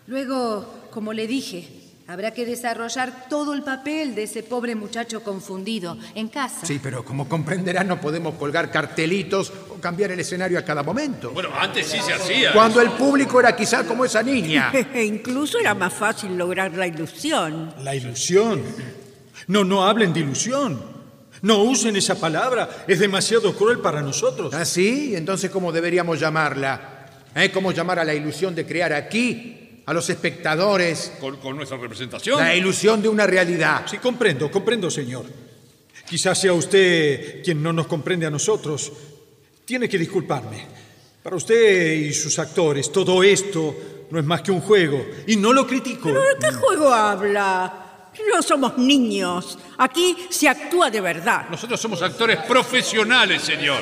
Luego, 0.08 0.88
como 0.90 1.14
le 1.14 1.28
dije, 1.28 1.68
habrá 2.08 2.32
que 2.32 2.48
desarrollar 2.48 3.28
todo 3.30 3.54
el 3.54 3.62
papel 3.62 4.16
de 4.16 4.24
ese 4.24 4.42
pobre 4.42 4.74
muchacho 4.74 5.22
confundido 5.22 5.96
en 6.16 6.30
casa. 6.30 6.66
Sí, 6.66 6.80
pero 6.82 7.06
como 7.06 7.30
comprenderá, 7.30 7.84
no 7.84 8.02
podemos 8.02 8.34
colgar 8.40 8.72
cartelitos 8.72 9.54
o 9.70 9.76
cambiar 9.80 10.10
el 10.10 10.20
escenario 10.20 10.58
a 10.58 10.64
cada 10.64 10.82
momento. 10.82 11.30
Bueno, 11.30 11.50
antes 11.56 11.86
sí 11.86 12.00
se 12.04 12.14
hacía. 12.14 12.52
Cuando 12.54 12.82
el 12.82 12.90
público 12.90 13.40
era 13.40 13.56
quizá 13.56 13.84
como 13.86 14.04
esa 14.04 14.24
niña. 14.24 14.72
Incluso 14.96 15.60
era 15.60 15.76
más 15.76 15.94
fácil 15.94 16.36
lograr 16.36 16.74
la 16.76 16.88
ilusión. 16.88 17.72
La 17.84 17.94
ilusión. 17.94 18.64
No, 19.46 19.64
no 19.64 19.86
hablen 19.86 20.12
de 20.12 20.22
ilusión. 20.22 20.97
No 21.42 21.64
usen 21.64 21.96
esa 21.96 22.20
palabra. 22.20 22.86
Es 22.88 23.00
demasiado 23.00 23.54
cruel 23.56 23.80
para 23.80 24.02
nosotros. 24.02 24.54
¿Ah, 24.54 24.66
sí? 24.66 25.16
Entonces, 25.16 25.52
¿cómo 25.52 25.72
deberíamos 25.72 26.20
llamarla? 26.20 27.06
¿Eh? 27.36 27.52
¿Cómo 27.52 27.72
llamar 27.72 28.00
a 28.00 28.04
la 28.04 28.14
ilusión 28.16 28.56
de 28.56 28.66
crear 28.66 28.92
aquí, 28.94 29.82
a 29.86 29.94
los 29.94 30.10
espectadores, 30.10 31.14
Con, 31.20 31.38
con 31.38 31.56
nuestra 31.56 31.78
representación. 31.78 32.40
la 32.40 32.56
ilusión 32.56 33.02
de 33.02 33.10
una 33.10 33.28
realidad? 33.28 33.86
Sí, 33.90 33.98
comprendo, 33.98 34.50
comprendo, 34.50 34.90
señor. 34.90 35.26
Quizás 36.10 36.40
sea 36.40 36.54
usted 36.54 37.44
quien 37.44 37.62
no 37.62 37.72
nos 37.74 37.86
comprende 37.88 38.26
a 38.26 38.30
nosotros. 38.32 38.92
Tiene 39.66 39.88
que 39.90 39.98
disculparme. 39.98 40.66
Para 41.22 41.36
usted 41.36 41.92
y 41.94 42.14
sus 42.14 42.40
actores, 42.40 42.92
todo 42.92 43.22
esto 43.22 43.76
no 44.10 44.18
es 44.18 44.26
más 44.26 44.42
que 44.42 44.52
un 44.52 44.62
juego. 44.62 45.06
Y 45.28 45.36
no 45.36 45.52
lo 45.52 45.68
critico. 45.68 46.04
¿Pero 46.06 46.22
de 46.22 46.36
qué 46.40 46.54
juego 46.54 46.94
habla? 46.94 47.84
No 48.34 48.42
somos 48.42 48.78
niños. 48.78 49.58
Aquí 49.78 50.16
se 50.30 50.50
actúa 50.50 50.90
de 50.90 51.02
verdad. 51.02 51.48
Nosotros 51.50 51.80
somos 51.80 52.02
actores 52.02 52.40
profesionales, 52.40 53.42
señor. 53.42 53.80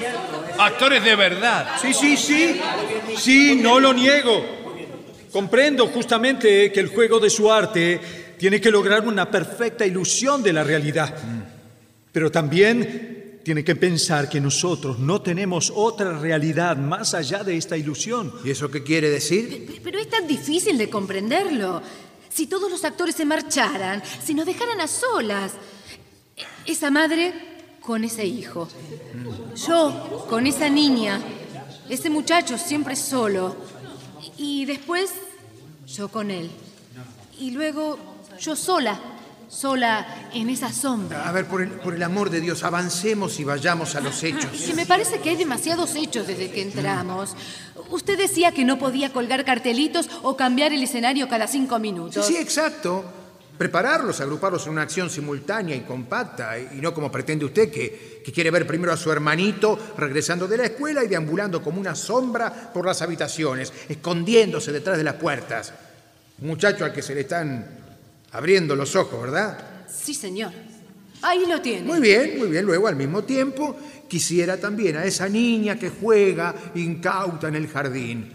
Actores 0.58 1.04
de 1.04 1.16
verdad. 1.16 1.78
Sí, 1.82 1.94
sí, 1.94 2.18
sí. 2.18 2.62
Sí, 3.18 3.60
no 3.62 3.80
lo 3.80 3.94
niego. 3.94 4.44
Comprendo 5.32 5.88
justamente 5.88 6.72
que 6.72 6.80
el 6.80 6.88
juego 6.88 7.20
de 7.20 7.30
su 7.30 7.52
arte 7.52 8.00
tiene 8.38 8.62
que 8.62 8.72
lograr 8.72 9.08
una 9.08 9.30
perfecta 9.30 9.86
ilusión 9.86 10.44
de 10.44 10.54
la 10.54 10.64
realidad. 10.64 11.14
Pero 12.12 12.32
también 12.32 13.40
tiene 13.46 13.64
que 13.64 13.76
pensar 13.76 14.28
que 14.28 14.42
nosotros 14.42 14.98
no 14.98 15.22
tenemos 15.22 15.72
otra 15.76 16.18
realidad 16.18 16.78
más 16.78 17.14
allá 17.14 17.44
de 17.44 17.56
esta 17.56 17.78
ilusión. 17.78 18.34
¿Y 18.44 18.50
eso 18.50 18.72
qué 18.72 18.82
quiere 18.84 19.10
decir? 19.10 19.80
Pero 19.84 20.00
es 20.00 20.10
tan 20.10 20.28
difícil 20.28 20.78
de 20.78 20.90
comprenderlo. 20.90 21.82
Si 22.36 22.48
todos 22.48 22.70
los 22.70 22.84
actores 22.84 23.16
se 23.16 23.24
marcharan, 23.24 24.04
si 24.22 24.34
nos 24.34 24.46
dejaran 24.46 24.82
a 24.82 24.88
solas. 24.88 25.54
Esa 26.66 26.92
madre 26.92 27.78
con 27.80 28.04
ese 28.04 28.26
hijo. 28.26 28.68
Yo 29.56 30.26
con 30.30 30.46
esa 30.46 30.68
niña. 30.68 31.22
Ese 31.88 32.10
muchacho 32.10 32.58
siempre 32.58 32.98
solo. 32.98 33.56
Y 34.36 34.66
después 34.66 35.12
yo 35.88 36.10
con 36.10 36.30
él. 36.30 36.52
Y 37.40 37.52
luego 37.52 37.98
yo 38.38 38.58
sola. 38.58 39.00
Sola 39.50 40.30
en 40.34 40.50
esa 40.50 40.72
sombra. 40.72 41.28
A 41.28 41.32
ver, 41.32 41.46
por 41.46 41.62
el, 41.62 41.70
por 41.70 41.94
el 41.94 42.04
amor 42.04 42.30
de 42.30 42.42
Dios, 42.42 42.64
avancemos 42.64 43.40
y 43.40 43.44
vayamos 43.44 43.96
a 43.96 44.02
los 44.02 44.22
hechos. 44.24 44.52
Que 44.66 44.74
me 44.74 44.86
parece 44.86 45.20
que 45.20 45.30
hay 45.30 45.36
demasiados 45.36 45.96
hechos 45.96 46.28
desde 46.28 46.50
que 46.52 46.62
entramos. 46.62 47.36
Usted 47.90 48.18
decía 48.18 48.52
que 48.52 48.66
no 48.66 48.80
podía 48.80 49.14
colgar 49.14 49.46
cartelitos 49.46 50.10
o 50.24 50.36
cambiar 50.36 50.74
el 50.74 50.82
escenario 50.84 51.28
cada 51.30 51.48
cinco 51.48 51.76
Sí, 51.76 51.82
minutos. 51.82 52.26
sí, 52.26 52.38
exacto. 52.38 53.04
Prepararlos, 53.58 54.20
agruparlos 54.20 54.66
en 54.66 54.74
una 54.74 54.82
acción 54.82 55.10
simultánea 55.10 55.78
y 55.78 55.82
compacta, 55.82 56.60
y 56.60 56.82
no 56.82 56.94
como 56.94 57.10
pretende 57.10 57.46
usted, 57.46 57.72
que, 57.72 58.22
que 58.26 58.32
quiere 58.34 58.52
ver 58.52 58.68
primero 58.68 58.92
a 58.92 58.98
su 58.98 59.10
hermanito 59.12 59.80
regresando 59.98 60.46
de 60.46 60.58
la 60.58 60.66
escuela 60.66 61.06
y 61.06 61.08
deambulando 61.08 61.62
como 61.62 61.80
una 61.80 61.96
sombra 61.96 62.52
por 62.74 62.86
las 62.86 63.02
habitaciones, 63.02 63.72
escondiéndose 63.88 64.74
detrás 64.74 64.98
de 64.98 65.06
las 65.06 65.14
puertas. 65.14 65.72
Un 66.42 66.48
muchacho 66.50 66.84
al 66.84 66.92
que 66.92 67.02
se 67.02 67.16
le 67.16 67.22
están 67.22 67.85
abriendo 68.36 68.76
los 68.76 68.96
ojos, 68.96 69.22
¿verdad? 69.22 69.58
Sí, 69.88 70.14
señor. 70.14 70.52
Ahí 71.22 71.46
lo 71.48 71.62
tiene. 71.62 71.84
Muy 71.84 72.00
bien, 72.00 72.38
muy 72.38 72.50
bien. 72.50 72.66
Luego, 72.66 72.88
al 72.88 72.96
mismo 72.96 73.24
tiempo, 73.24 73.76
quisiera 74.08 74.58
también 74.58 74.98
a 74.98 75.06
esa 75.06 75.30
niña 75.30 75.80
que 75.80 75.90
juega 75.90 76.54
incauta 76.76 77.48
en 77.48 77.56
el 77.56 77.68
jardín. 77.68 78.32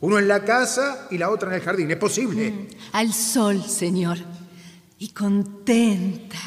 Uno 0.00 0.18
en 0.18 0.28
la 0.28 0.44
casa 0.44 1.08
y 1.10 1.18
la 1.18 1.30
otra 1.30 1.48
en 1.48 1.56
el 1.56 1.62
jardín. 1.62 1.90
¿Es 1.90 1.96
posible? 1.96 2.68
Al 2.92 3.12
sol, 3.12 3.64
señor. 3.64 4.18
Y 4.98 5.08
contenta. 5.08 6.38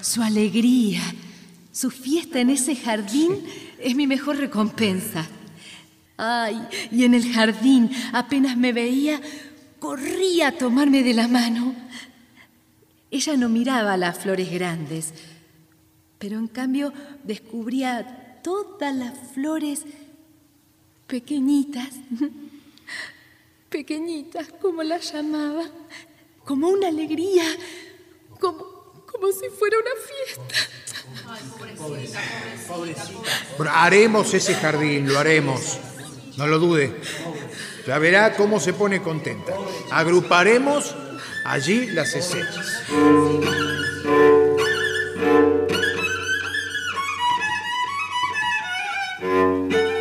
Su 0.00 0.22
alegría, 0.22 1.02
su 1.72 1.90
fiesta 1.90 2.40
en 2.40 2.50
ese 2.50 2.76
jardín 2.76 3.44
es 3.78 3.94
mi 3.96 4.06
mejor 4.06 4.36
recompensa. 4.36 5.26
Ay, 6.16 6.60
y 6.92 7.04
en 7.04 7.14
el 7.14 7.32
jardín, 7.32 7.90
apenas 8.12 8.56
me 8.56 8.72
veía, 8.72 9.20
corría 9.78 10.48
a 10.48 10.52
tomarme 10.52 11.02
de 11.02 11.14
la 11.14 11.28
mano. 11.28 11.74
Ella 13.10 13.36
no 13.36 13.48
miraba 13.48 13.96
las 13.96 14.18
flores 14.18 14.50
grandes, 14.50 15.12
pero 16.18 16.38
en 16.38 16.46
cambio 16.46 16.92
descubría 17.24 18.40
todas 18.42 18.94
las 18.94 19.14
flores 19.34 19.84
pequeñitas, 21.06 21.88
pequeñitas, 23.68 24.48
como 24.60 24.82
las 24.84 25.12
llamaba, 25.12 25.64
como 26.44 26.68
una 26.68 26.88
alegría, 26.88 27.44
como, 28.38 29.04
como 29.06 29.32
si 29.32 29.48
fuera 29.48 29.76
una 29.78 29.90
fiesta. 30.06 30.54
Pero 33.58 33.70
haremos 33.70 34.32
ese 34.34 34.54
jardín, 34.54 35.12
lo 35.12 35.18
haremos. 35.18 35.78
No 36.36 36.46
lo 36.46 36.58
dude. 36.58 36.94
Ya 37.86 37.98
verá 37.98 38.34
cómo 38.36 38.60
se 38.60 38.72
pone 38.72 39.02
contenta. 39.02 39.54
Agruparemos 39.90 40.94
allí 41.50 41.86
las 41.86 42.14
escenas. 42.14 42.84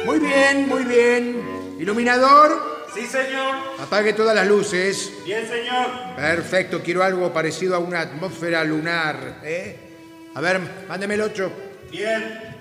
Muy 0.06 0.20
bien, 0.20 0.68
muy 0.68 0.84
bien. 0.84 1.76
Iluminador. 1.80 2.88
Sí, 2.94 3.06
señor. 3.08 3.56
Apague 3.80 4.14
todas 4.14 4.36
las 4.36 4.48
luces. 4.48 5.12
Bien, 5.26 5.48
señor. 5.48 6.16
Perfecto, 6.16 6.82
quiero 6.84 7.04
algo 7.04 7.34
parecido 7.34 7.76
a 7.76 7.80
una 7.80 8.02
atmósfera 8.02 8.64
lunar. 8.64 9.40
¿eh? 9.44 9.76
A 10.36 10.42
ver, 10.42 10.60
mándeme 10.88 11.16
el 11.16 11.22
8. 11.22 11.52
Bien. 11.92 12.56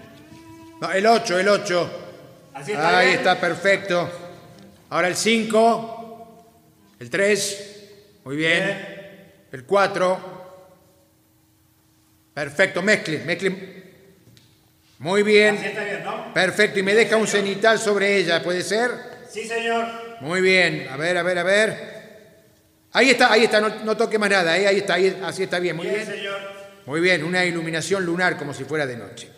No, 0.81 0.91
el 0.91 1.07
8, 1.07 1.39
el 1.39 1.49
8. 1.49 1.91
Así 2.55 2.73
está. 2.73 2.99
Ahí 2.99 3.07
bien. 3.09 3.19
está, 3.19 3.39
perfecto. 3.39 4.09
Ahora 4.89 5.09
el 5.09 5.17
5, 5.17 6.47
el 7.01 7.11
3. 7.11 7.68
Muy 8.29 8.37
bien. 8.37 8.77
El 9.51 9.65
4. 9.65 10.21
Perfecto, 12.35 12.83
mezcle, 12.83 13.21
mezcle. 13.21 13.83
Muy 14.99 15.23
bien. 15.23 15.57
Así 15.57 15.65
está 15.69 15.83
bien, 15.83 16.05
¿no? 16.05 16.35
Perfecto, 16.35 16.79
y 16.79 16.83
me 16.83 16.95
deja 16.95 17.17
un 17.17 17.27
cenital 17.27 17.79
sobre 17.79 18.19
ella, 18.19 18.43
¿puede 18.43 18.61
ser? 18.61 18.91
Sí, 19.31 19.49
señor. 19.49 19.87
Muy 20.21 20.43
bien. 20.43 20.89
A 20.91 20.99
ver, 20.99 21.17
a 21.17 21.23
ver, 21.23 21.39
a 21.39 21.43
ver. 21.43 21.77
Ahí 22.93 23.09
está, 23.09 23.33
ahí 23.33 23.45
está, 23.45 23.63
no, 23.63 23.71
no 23.83 23.97
toque 23.97 24.19
más 24.19 24.29
nada, 24.29 24.59
¿eh? 24.59 24.67
ahí 24.67 24.77
está, 24.77 24.95
ahí, 24.95 25.19
así 25.25 25.45
está 25.45 25.59
bien, 25.59 25.77
muy 25.77 25.87
Bien, 25.87 26.05
bien. 26.05 26.19
señor. 26.19 26.39
Muy 26.85 27.01
bien, 27.01 27.25
una 27.25 27.47
iluminación 27.47 28.05
lunar 28.05 28.37
como 28.37 28.53
si 28.53 28.65
fuera 28.65 28.85
de 28.85 28.99
noche. 28.99 29.31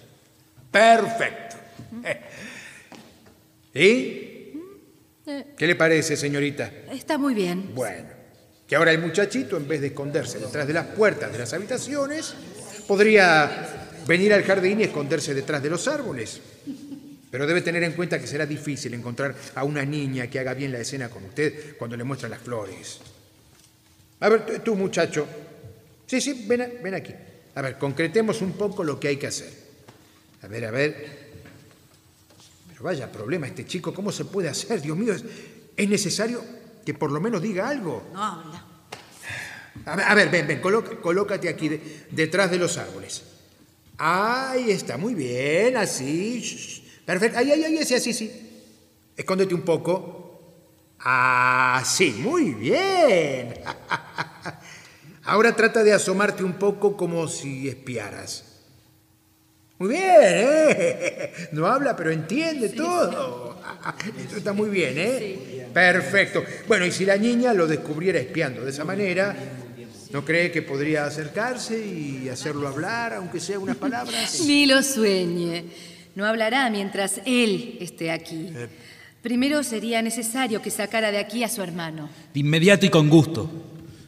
Perfecto. 0.69 1.55
¿Y? 3.73 4.51
Eh, 5.27 5.45
¿Qué 5.57 5.67
le 5.69 5.77
parece, 5.77 6.17
señorita? 6.17 6.69
está 6.91 7.19
muy 7.19 7.35
bien. 7.35 7.73
Bueno, 7.73 8.20
que 8.71 8.77
ahora 8.77 8.93
el 8.93 9.01
muchachito, 9.01 9.57
en 9.57 9.67
vez 9.67 9.81
de 9.81 9.89
esconderse 9.89 10.39
detrás 10.39 10.65
de 10.65 10.73
las 10.73 10.87
puertas 10.87 11.33
de 11.33 11.39
las 11.39 11.53
habitaciones, 11.53 12.33
podría 12.87 13.91
venir 14.07 14.33
al 14.33 14.45
jardín 14.45 14.79
y 14.79 14.85
esconderse 14.85 15.35
detrás 15.35 15.61
de 15.61 15.71
los 15.71 15.89
árboles. 15.89 16.41
Pero 17.33 17.49
debe 17.49 17.63
tener 17.63 17.83
en 17.83 17.95
cuenta 17.95 18.21
que 18.21 18.29
será 18.29 18.47
difícil 18.47 18.95
encontrar 18.95 19.35
a 19.57 19.65
una 19.65 19.85
niña 19.85 20.29
que 20.29 20.39
haga 20.39 20.55
bien 20.55 20.71
la 20.71 20.79
escena 20.79 21.09
con 21.09 21.25
usted 21.25 21.77
cuando 21.79 21.97
le 21.97 22.05
muestran 22.05 22.31
las 22.31 22.43
flores. 22.43 23.01
A 24.21 24.29
ver, 24.29 24.63
tú, 24.63 24.77
muchacho. 24.77 25.27
Sí, 26.07 26.21
sí, 26.21 26.45
ven, 26.47 26.79
ven 26.81 26.95
aquí. 26.95 27.13
A 27.57 27.63
ver, 27.63 27.77
concretemos 27.77 28.41
un 28.41 28.53
poco 28.53 28.85
lo 28.85 29.01
que 29.01 29.09
hay 29.09 29.17
que 29.17 29.27
hacer. 29.27 29.51
A 30.43 30.47
ver, 30.47 30.65
a 30.65 30.71
ver. 30.71 30.95
Pero 32.69 32.85
vaya 32.85 33.11
problema 33.11 33.49
este 33.49 33.67
chico, 33.67 33.93
¿cómo 33.93 34.13
se 34.13 34.27
puede 34.27 34.49
hacer? 34.49 34.81
Dios 34.81 34.97
mío, 34.97 35.13
es 35.77 35.89
necesario 35.89 36.60
que 36.85 36.95
por 36.95 37.11
lo 37.13 37.21
menos 37.21 37.43
diga 37.43 37.69
algo. 37.69 38.09
No 38.13 38.23
habla. 38.23 38.65
A 39.87 39.97
ver, 39.97 40.07
a 40.07 40.15
ver, 40.15 40.29
ven, 40.31 40.47
ven, 40.47 40.61
colóca- 40.61 40.97
colócate 41.01 41.49
aquí 41.49 41.69
de- 41.69 42.07
detrás 42.11 42.51
de 42.51 42.59
los 42.59 42.77
árboles. 42.77 43.23
Ahí 43.99 44.71
está, 44.71 44.97
muy 44.97 45.15
bien, 45.15 45.77
así. 45.77 46.83
Perfecto, 47.05 47.39
ahí, 47.39 47.51
ahí, 47.53 47.65
ahí, 47.65 47.79
así, 47.79 47.95
así, 47.95 48.13
sí. 48.13 48.31
Escóndete 49.17 49.55
un 49.55 49.63
poco. 49.63 50.17
Así, 50.99 52.11
muy 52.19 52.53
bien. 52.55 53.55
Ahora 55.25 55.55
trata 55.55 55.83
de 55.85 55.93
asomarte 55.93 56.43
un 56.45 56.55
poco 56.55 56.97
como 56.97 57.29
si 57.29 57.69
espiaras. 57.69 58.50
Muy 59.81 59.89
bien, 59.89 60.05
¿eh? 60.13 61.33
No 61.53 61.67
habla, 61.67 61.97
pero 61.97 62.11
entiende 62.11 62.69
todo. 62.69 63.59
Esto 64.19 64.37
está 64.37 64.53
muy 64.53 64.69
bien, 64.69 64.93
¿eh? 64.99 65.69
Perfecto. 65.73 66.45
Bueno, 66.69 66.85
y 66.85 66.93
si 66.93 67.07
la 67.07 67.17
niña 67.17 67.55
lo 67.55 67.67
descubriera 67.67 68.19
espiando 68.19 68.63
de 68.63 68.73
esa 68.73 68.85
manera, 68.85 69.35
¿no 70.11 70.23
cree 70.23 70.53
que 70.53 70.61
podría 70.61 71.07
acercarse 71.07 71.83
y 71.83 72.29
hacerlo 72.29 72.69
hablar, 72.69 73.15
aunque 73.15 73.41
sea 73.41 73.59
unas 73.59 73.77
palabras? 73.77 74.43
Ni 74.47 74.67
lo 74.67 74.83
sueñe. 74.83 75.65
No 76.15 76.27
hablará 76.27 76.69
mientras 76.69 77.23
él 77.25 77.79
esté 77.81 78.11
aquí. 78.11 78.53
Primero 79.23 79.63
sería 79.63 80.03
necesario 80.03 80.61
que 80.61 80.71
sacara 80.71 81.11
de 81.11 81.17
aquí 81.17 81.43
a 81.43 81.49
su 81.49 81.63
hermano. 81.63 82.11
De 82.35 82.41
inmediato 82.41 82.85
y 82.85 82.91
con 82.91 83.09
gusto. 83.09 83.51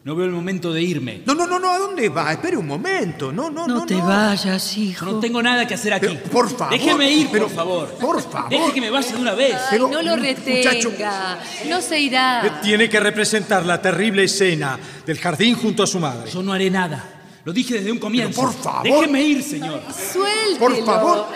No 0.04 0.16
veo 0.16 0.26
el 0.26 0.32
momento 0.32 0.72
de 0.72 0.82
irme. 0.82 1.22
No, 1.26 1.32
no, 1.32 1.46
no, 1.46 1.60
no, 1.60 1.70
¿a 1.70 1.78
dónde 1.78 2.08
va? 2.08 2.32
Espere 2.32 2.56
un 2.56 2.66
momento. 2.66 3.32
No, 3.32 3.50
no, 3.50 3.68
no. 3.68 3.74
No 3.78 3.86
te 3.86 3.94
vayas, 3.94 4.76
hijo. 4.76 5.06
No 5.06 5.20
tengo 5.20 5.40
nada 5.40 5.64
que 5.64 5.74
hacer 5.74 5.94
aquí. 5.94 6.18
por 6.32 6.50
favor. 6.50 6.76
Déjeme 6.76 7.08
ir, 7.08 7.28
pero- 7.30 7.46
por 7.46 7.54
favor. 7.54 7.88
Por 8.00 8.20
favor. 8.20 8.50
Deje 8.50 8.72
que 8.72 8.80
me 8.80 8.90
vaya 8.90 9.12
de 9.14 9.20
una 9.22 9.34
vez. 9.34 9.54
Ay, 9.70 9.78
no 9.78 10.02
lo 10.02 10.16
retenga. 10.16 11.38
No 11.68 11.80
se 11.80 12.00
irá. 12.00 12.60
Tiene 12.64 12.88
que 12.88 12.98
representar 12.98 13.64
la 13.64 13.80
terrible 13.80 14.24
escena 14.24 14.76
del 15.06 15.18
jardín 15.20 15.54
junto 15.54 15.84
a 15.84 15.86
su 15.86 16.00
madre. 16.00 16.28
Yo 16.32 16.42
no 16.42 16.52
haré 16.52 16.68
nada. 16.68 17.04
Lo 17.44 17.52
dije 17.52 17.74
desde 17.74 17.92
un 17.92 17.98
comienzo. 17.98 18.40
por 18.40 18.52
favor. 18.52 18.82
Déjeme 18.82 19.22
ir, 19.22 19.42
señor. 19.44 19.82
Suéltelo. 20.12 20.58
Por 20.58 20.84
favor. 20.84 21.26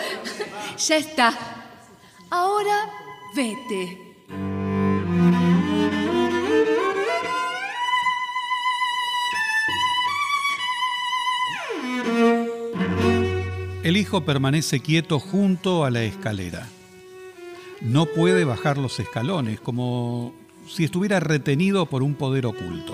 Ya 0.77 0.97
está. 0.97 1.33
Ahora 2.29 2.89
vete. 3.33 4.06
El 13.87 13.95
hijo 13.95 14.25
permanece 14.25 14.81
quieto 14.81 15.17
junto 15.17 15.85
a 15.85 15.89
la 15.89 16.03
escalera. 16.03 16.67
No 17.79 18.05
puede 18.05 18.43
bajar 18.43 18.77
los 18.77 18.99
escalones, 18.99 19.61
como 19.61 20.35
si 20.67 20.83
estuviera 20.83 21.21
retenido 21.21 21.85
por 21.85 22.03
un 22.03 22.13
poder 22.15 22.47
oculto. 22.47 22.93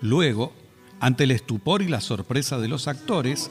Luego, 0.00 0.52
ante 1.00 1.24
el 1.24 1.32
estupor 1.32 1.82
y 1.82 1.88
la 1.88 2.00
sorpresa 2.00 2.60
de 2.60 2.68
los 2.68 2.86
actores, 2.86 3.50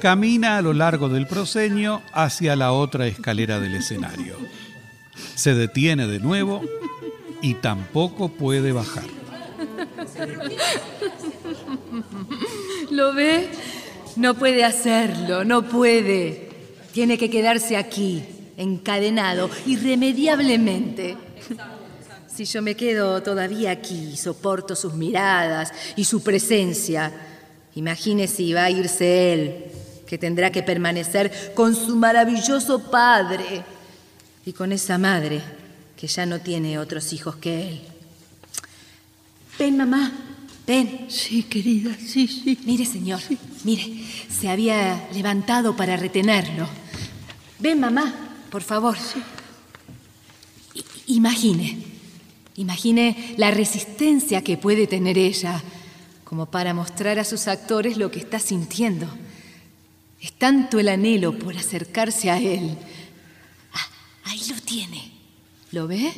camina 0.00 0.56
a 0.56 0.62
lo 0.62 0.72
largo 0.72 1.08
del 1.08 1.28
proscenio 1.28 2.02
hacia 2.12 2.56
la 2.56 2.72
otra 2.72 3.06
escalera 3.06 3.60
del 3.60 3.76
escenario. 3.76 4.38
Se 5.36 5.54
detiene 5.54 6.08
de 6.08 6.18
nuevo 6.18 6.60
y 7.40 7.54
tampoco 7.54 8.30
puede 8.30 8.72
bajar. 8.72 9.04
¿Lo 12.90 13.14
ve? 13.14 13.48
No 14.16 14.34
puede 14.34 14.64
hacerlo, 14.64 15.44
no 15.44 15.62
puede. 15.62 16.50
Tiene 16.92 17.16
que 17.16 17.30
quedarse 17.30 17.76
aquí, 17.76 18.22
encadenado, 18.56 19.48
irremediablemente. 19.66 21.16
Si 22.34 22.44
yo 22.44 22.62
me 22.62 22.74
quedo 22.74 23.22
todavía 23.22 23.70
aquí 23.70 24.16
soporto 24.16 24.74
sus 24.74 24.94
miradas 24.94 25.72
y 25.96 26.04
su 26.04 26.22
presencia, 26.22 27.12
imagine 27.74 28.26
si 28.26 28.52
va 28.52 28.64
a 28.64 28.70
irse 28.70 29.32
él, 29.32 29.64
que 30.06 30.18
tendrá 30.18 30.50
que 30.50 30.62
permanecer 30.62 31.52
con 31.54 31.74
su 31.74 31.96
maravilloso 31.96 32.90
padre 32.90 33.62
y 34.44 34.52
con 34.52 34.72
esa 34.72 34.98
madre 34.98 35.40
que 35.96 36.06
ya 36.06 36.26
no 36.26 36.40
tiene 36.40 36.78
otros 36.78 37.12
hijos 37.12 37.36
que 37.36 37.68
él. 37.68 37.80
Ven, 39.58 39.76
mamá, 39.76 40.12
ven. 40.66 41.06
Sí, 41.08 41.44
querida, 41.44 41.96
sí, 41.98 42.26
sí. 42.28 42.58
Mire, 42.64 42.84
señor, 42.86 43.20
mire, 43.64 44.04
se 44.28 44.48
había 44.48 45.08
levantado 45.12 45.74
para 45.76 45.96
retenerlo. 45.96 46.68
Ven, 47.58 47.80
mamá, 47.80 48.12
por 48.50 48.62
favor. 48.62 48.96
I- 50.74 50.84
Imagine, 51.14 51.78
imagine 52.56 53.34
la 53.36 53.50
resistencia 53.50 54.42
que 54.42 54.56
puede 54.56 54.86
tener 54.86 55.18
ella 55.18 55.62
como 56.24 56.46
para 56.46 56.72
mostrar 56.74 57.18
a 57.18 57.24
sus 57.24 57.46
actores 57.48 57.96
lo 57.98 58.10
que 58.10 58.20
está 58.20 58.38
sintiendo. 58.38 59.06
Es 60.20 60.32
tanto 60.34 60.78
el 60.78 60.88
anhelo 60.88 61.36
por 61.38 61.56
acercarse 61.56 62.30
a 62.30 62.38
él. 62.38 62.76
Ah, 63.74 63.88
ahí 64.24 64.40
lo 64.48 64.54
tiene. 64.62 65.10
¿Lo 65.72 65.86
ve? 65.88 66.12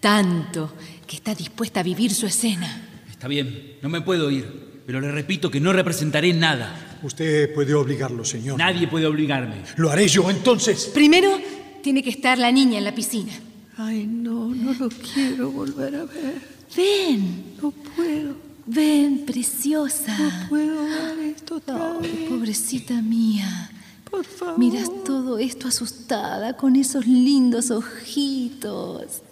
Tanto 0.00 0.72
que 1.06 1.16
está 1.16 1.34
dispuesta 1.34 1.80
a 1.80 1.82
vivir 1.82 2.14
su 2.14 2.26
escena. 2.26 2.87
Está 3.18 3.26
bien, 3.26 3.78
no 3.82 3.88
me 3.88 4.00
puedo 4.00 4.30
ir. 4.30 4.68
Pero 4.86 5.00
le 5.00 5.10
repito 5.10 5.50
que 5.50 5.58
no 5.58 5.72
representaré 5.72 6.32
nada. 6.32 7.00
Usted 7.02 7.52
puede 7.52 7.74
obligarlo, 7.74 8.24
señor. 8.24 8.56
Nadie 8.56 8.86
puede 8.86 9.06
obligarme. 9.06 9.56
Lo 9.76 9.90
haré 9.90 10.06
yo 10.06 10.30
entonces. 10.30 10.86
Primero 10.94 11.36
tiene 11.82 12.00
que 12.04 12.10
estar 12.10 12.38
la 12.38 12.52
niña 12.52 12.78
en 12.78 12.84
la 12.84 12.94
piscina. 12.94 13.32
Ay, 13.76 14.06
no, 14.06 14.54
no 14.54 14.72
lo 14.72 14.88
quiero 14.88 15.50
volver 15.50 15.96
a 15.96 16.04
ver. 16.04 16.40
Ven. 16.76 17.54
No 17.60 17.72
puedo. 17.72 18.36
Ven, 18.66 19.24
preciosa. 19.26 20.16
No 20.16 20.48
puedo 20.48 20.84
ver 20.84 21.18
esto 21.34 21.56
otra 21.56 21.96
Ay, 22.00 22.08
vez. 22.08 22.28
pobrecita 22.28 23.02
mía. 23.02 23.70
Por 24.08 24.24
favor. 24.24 24.60
Miras 24.60 24.88
todo 25.04 25.38
esto 25.40 25.66
asustada 25.66 26.56
con 26.56 26.76
esos 26.76 27.04
lindos 27.04 27.72
ojitos. 27.72 29.22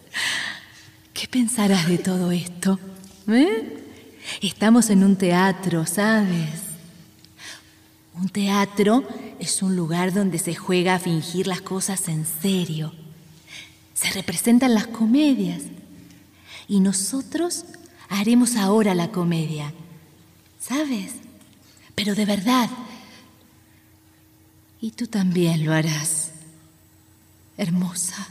¿Qué 1.15 1.29
pensarás 1.29 1.89
de 1.89 1.99
todo 1.99 2.33
esto? 2.33 2.81
¿Eh? 3.29 3.83
Estamos 4.41 4.91
en 4.91 5.03
un 5.03 5.17
teatro, 5.17 5.87
¿sabes? 5.87 6.67
Un 8.15 8.29
teatro 8.29 9.07
es 9.39 9.63
un 9.63 9.77
lugar 9.77 10.13
donde 10.13 10.39
se 10.39 10.55
juega 10.55 10.95
a 10.95 10.99
fingir 10.99 11.47
las 11.47 11.61
cosas 11.61 12.09
en 12.09 12.25
serio. 12.25 12.93
Se 13.95 14.11
representan 14.11 14.75
las 14.75 14.87
comedias. 14.87 15.63
Y 16.69 16.81
nosotros 16.81 17.65
haremos 18.09 18.57
ahora 18.57 18.95
la 18.95 19.11
comedia. 19.11 19.73
¿Sabes? 20.61 21.13
Pero 21.95 22.15
de 22.15 22.25
verdad. 22.25 22.71
Y 24.81 24.93
tú 24.93 25.07
también 25.07 25.65
lo 25.65 25.73
harás. 25.73 26.31
Hermosa. 27.57 28.29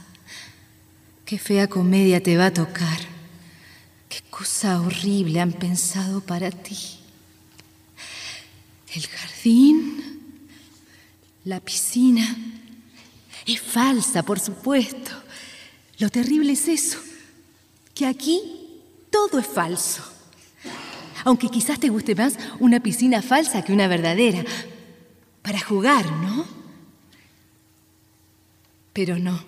Qué 1.24 1.38
fea 1.38 1.68
comedia 1.68 2.22
te 2.22 2.36
va 2.36 2.46
a 2.46 2.52
tocar. 2.52 3.15
Qué 4.16 4.22
cosa 4.30 4.80
horrible 4.80 5.42
han 5.42 5.52
pensado 5.52 6.22
para 6.22 6.50
ti. 6.50 6.78
El 8.94 9.06
jardín, 9.06 10.38
la 11.44 11.60
piscina. 11.60 12.34
Es 13.44 13.60
falsa, 13.60 14.22
por 14.22 14.40
supuesto. 14.40 15.10
Lo 15.98 16.08
terrible 16.08 16.54
es 16.54 16.66
eso, 16.66 16.98
que 17.94 18.06
aquí 18.06 18.40
todo 19.10 19.38
es 19.38 19.46
falso. 19.46 20.02
Aunque 21.26 21.50
quizás 21.50 21.78
te 21.78 21.90
guste 21.90 22.14
más 22.14 22.38
una 22.58 22.80
piscina 22.80 23.20
falsa 23.20 23.62
que 23.62 23.74
una 23.74 23.86
verdadera. 23.86 24.46
Para 25.42 25.60
jugar, 25.60 26.10
¿no? 26.10 26.46
Pero 28.94 29.18
no. 29.18 29.44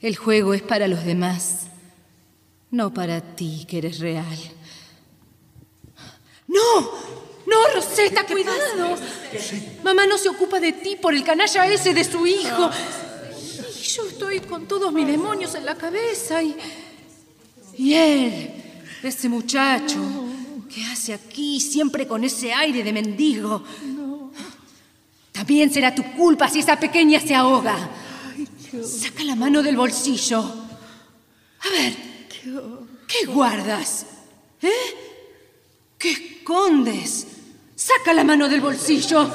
El 0.00 0.14
juego 0.14 0.54
es 0.54 0.62
para 0.62 0.86
los 0.86 1.04
demás, 1.04 1.69
no 2.70 2.92
para 2.92 3.20
ti 3.20 3.66
que 3.68 3.78
eres 3.78 3.98
real. 3.98 4.38
¡No! 6.46 6.80
¡No, 7.46 7.56
Rosetta, 7.74 8.24
cuidado! 8.26 8.96
Mamá 9.82 10.06
no 10.06 10.18
se 10.18 10.28
ocupa 10.28 10.60
de 10.60 10.72
ti 10.72 10.96
por 10.96 11.14
el 11.14 11.24
canalla 11.24 11.66
ese 11.66 11.94
de 11.94 12.04
su 12.04 12.26
hijo. 12.26 12.70
Y 13.80 13.82
yo 13.82 14.06
estoy 14.06 14.40
con 14.40 14.66
todos 14.66 14.92
mis 14.92 15.06
demonios 15.06 15.54
en 15.54 15.64
la 15.64 15.74
cabeza 15.74 16.42
y. 16.42 16.56
Y 17.76 17.94
él, 17.94 18.52
ese 19.02 19.28
muchacho, 19.28 19.98
¿qué 20.72 20.84
hace 20.84 21.14
aquí 21.14 21.60
siempre 21.60 22.06
con 22.06 22.22
ese 22.24 22.52
aire 22.52 22.82
de 22.82 22.92
mendigo? 22.92 23.64
También 25.32 25.72
será 25.72 25.94
tu 25.94 26.02
culpa 26.12 26.48
si 26.48 26.60
esa 26.60 26.78
pequeña 26.78 27.18
se 27.20 27.34
ahoga. 27.34 27.76
Saca 28.84 29.24
la 29.24 29.34
mano 29.34 29.62
del 29.62 29.76
bolsillo. 29.76 30.38
A 30.38 31.68
ver, 31.70 32.09
¿qué 33.06 33.26
guardas? 33.26 34.06
¿Eh? 34.62 34.68
¿Qué 35.98 36.10
escondes? 36.10 37.26
Saca 37.74 38.12
la 38.12 38.24
mano 38.24 38.48
del 38.48 38.60
bolsillo. 38.60 39.28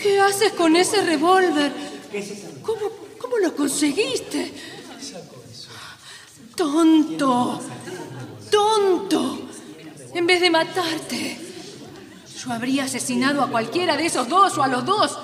¿Qué 0.00 0.20
haces 0.20 0.52
con 0.52 0.76
ese 0.76 1.02
revólver? 1.02 1.72
¿Cómo, 2.62 2.90
cómo 3.18 3.38
lo 3.38 3.54
conseguiste? 3.54 4.52
Tonto. 6.54 7.60
Tonto. 8.50 9.48
En 10.14 10.26
vez 10.26 10.40
de 10.40 10.50
matarte, 10.50 11.38
yo 12.42 12.52
habría 12.52 12.84
asesinado 12.84 13.42
a 13.42 13.50
cualquiera 13.50 13.96
de 13.96 14.06
esos 14.06 14.28
dos 14.28 14.56
o 14.56 14.62
a 14.62 14.68
los 14.68 14.84
dos. 14.84 15.18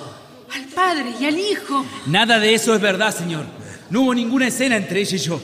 Al 0.55 0.65
padre 0.67 1.15
y 1.19 1.25
al 1.25 1.39
hijo. 1.39 1.85
Nada 2.07 2.39
de 2.39 2.55
eso 2.55 2.75
es 2.75 2.81
verdad, 2.81 3.17
señor. 3.17 3.47
No 3.89 4.03
hubo 4.03 4.15
ninguna 4.15 4.49
escena 4.49 4.77
entre 4.77 5.01
ella 5.01 5.17
y 5.17 5.21
yo. 5.21 5.41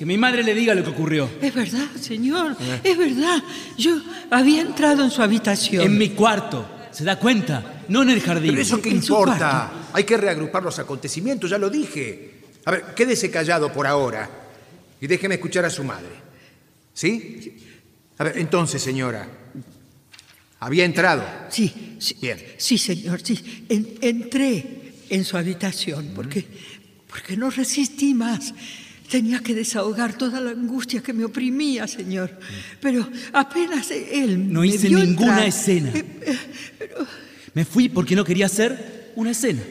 Que 0.00 0.06
mi 0.06 0.16
madre 0.16 0.42
le 0.42 0.54
diga 0.54 0.74
lo 0.74 0.82
que 0.82 0.88
ocurrió. 0.88 1.28
Es 1.42 1.52
verdad, 1.54 1.86
señor, 2.00 2.56
es 2.82 2.96
verdad. 2.96 3.42
Yo 3.76 4.00
había 4.30 4.62
entrado 4.62 5.04
en 5.04 5.10
su 5.10 5.20
habitación. 5.20 5.84
En 5.84 5.98
mi 5.98 6.08
cuarto. 6.08 6.66
¿Se 6.90 7.04
da 7.04 7.18
cuenta? 7.18 7.82
No 7.88 8.00
en 8.02 8.08
el 8.08 8.22
jardín. 8.22 8.52
Pero 8.52 8.62
eso 8.62 8.80
qué 8.80 8.88
En 8.88 8.96
importa. 8.96 9.70
Hay 9.92 10.04
que 10.04 10.16
reagrupar 10.16 10.62
los 10.62 10.78
acontecimientos, 10.78 11.50
ya 11.50 11.58
lo 11.58 11.68
dije. 11.68 12.30
A 12.64 12.70
ver, 12.70 12.84
quédese 12.96 13.30
callado 13.30 13.70
por 13.74 13.86
ahora 13.86 14.26
y 15.02 15.06
déjeme 15.06 15.34
escuchar 15.34 15.66
a 15.66 15.70
su 15.70 15.84
madre. 15.84 16.08
¿Sí? 16.94 17.58
A 18.16 18.24
ver, 18.24 18.38
entonces, 18.38 18.80
señora, 18.80 19.28
había 20.60 20.86
entrado. 20.86 21.22
Sí, 21.50 21.96
sí. 21.98 22.16
Bien. 22.22 22.42
Sí, 22.56 22.78
señor, 22.78 23.20
sí. 23.22 23.66
En- 23.68 23.98
entré 24.00 24.94
en 25.10 25.26
su 25.26 25.36
habitación 25.36 26.12
porque, 26.14 26.46
porque 27.06 27.36
no 27.36 27.50
resistí 27.50 28.14
más. 28.14 28.54
Tenía 29.10 29.40
que 29.40 29.54
desahogar 29.54 30.16
toda 30.16 30.40
la 30.40 30.50
angustia 30.52 31.02
que 31.02 31.12
me 31.12 31.24
oprimía, 31.24 31.88
señor. 31.88 32.30
Pero 32.80 33.08
apenas 33.32 33.90
él 33.90 34.52
No 34.52 34.60
me 34.60 34.68
hice 34.68 34.88
vio 34.88 34.98
ninguna 35.00 35.44
entrar- 35.44 35.48
escena. 35.48 35.92
Me 37.54 37.64
fui 37.64 37.88
porque 37.88 38.14
no 38.14 38.24
quería 38.24 38.46
hacer 38.46 39.10
una 39.16 39.32
escena. 39.32 39.62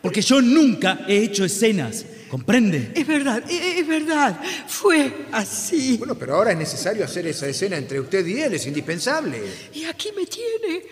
Porque 0.00 0.22
yo 0.22 0.40
nunca 0.40 1.00
he 1.08 1.18
hecho 1.24 1.44
escenas. 1.44 2.04
¿Comprende? 2.28 2.92
Es 2.94 3.06
verdad, 3.06 3.42
e- 3.50 3.80
es 3.80 3.86
verdad. 3.88 4.38
Fue 4.68 5.12
así. 5.32 5.96
Bueno, 5.96 6.14
pero 6.16 6.36
ahora 6.36 6.52
es 6.52 6.58
necesario 6.58 7.02
hacer 7.04 7.26
esa 7.26 7.48
escena 7.48 7.76
entre 7.78 7.98
usted 7.98 8.24
y 8.26 8.38
él, 8.40 8.52
es 8.54 8.66
indispensable. 8.66 9.40
Y 9.74 9.84
aquí 9.84 10.10
me 10.14 10.26
tiene. 10.26 10.82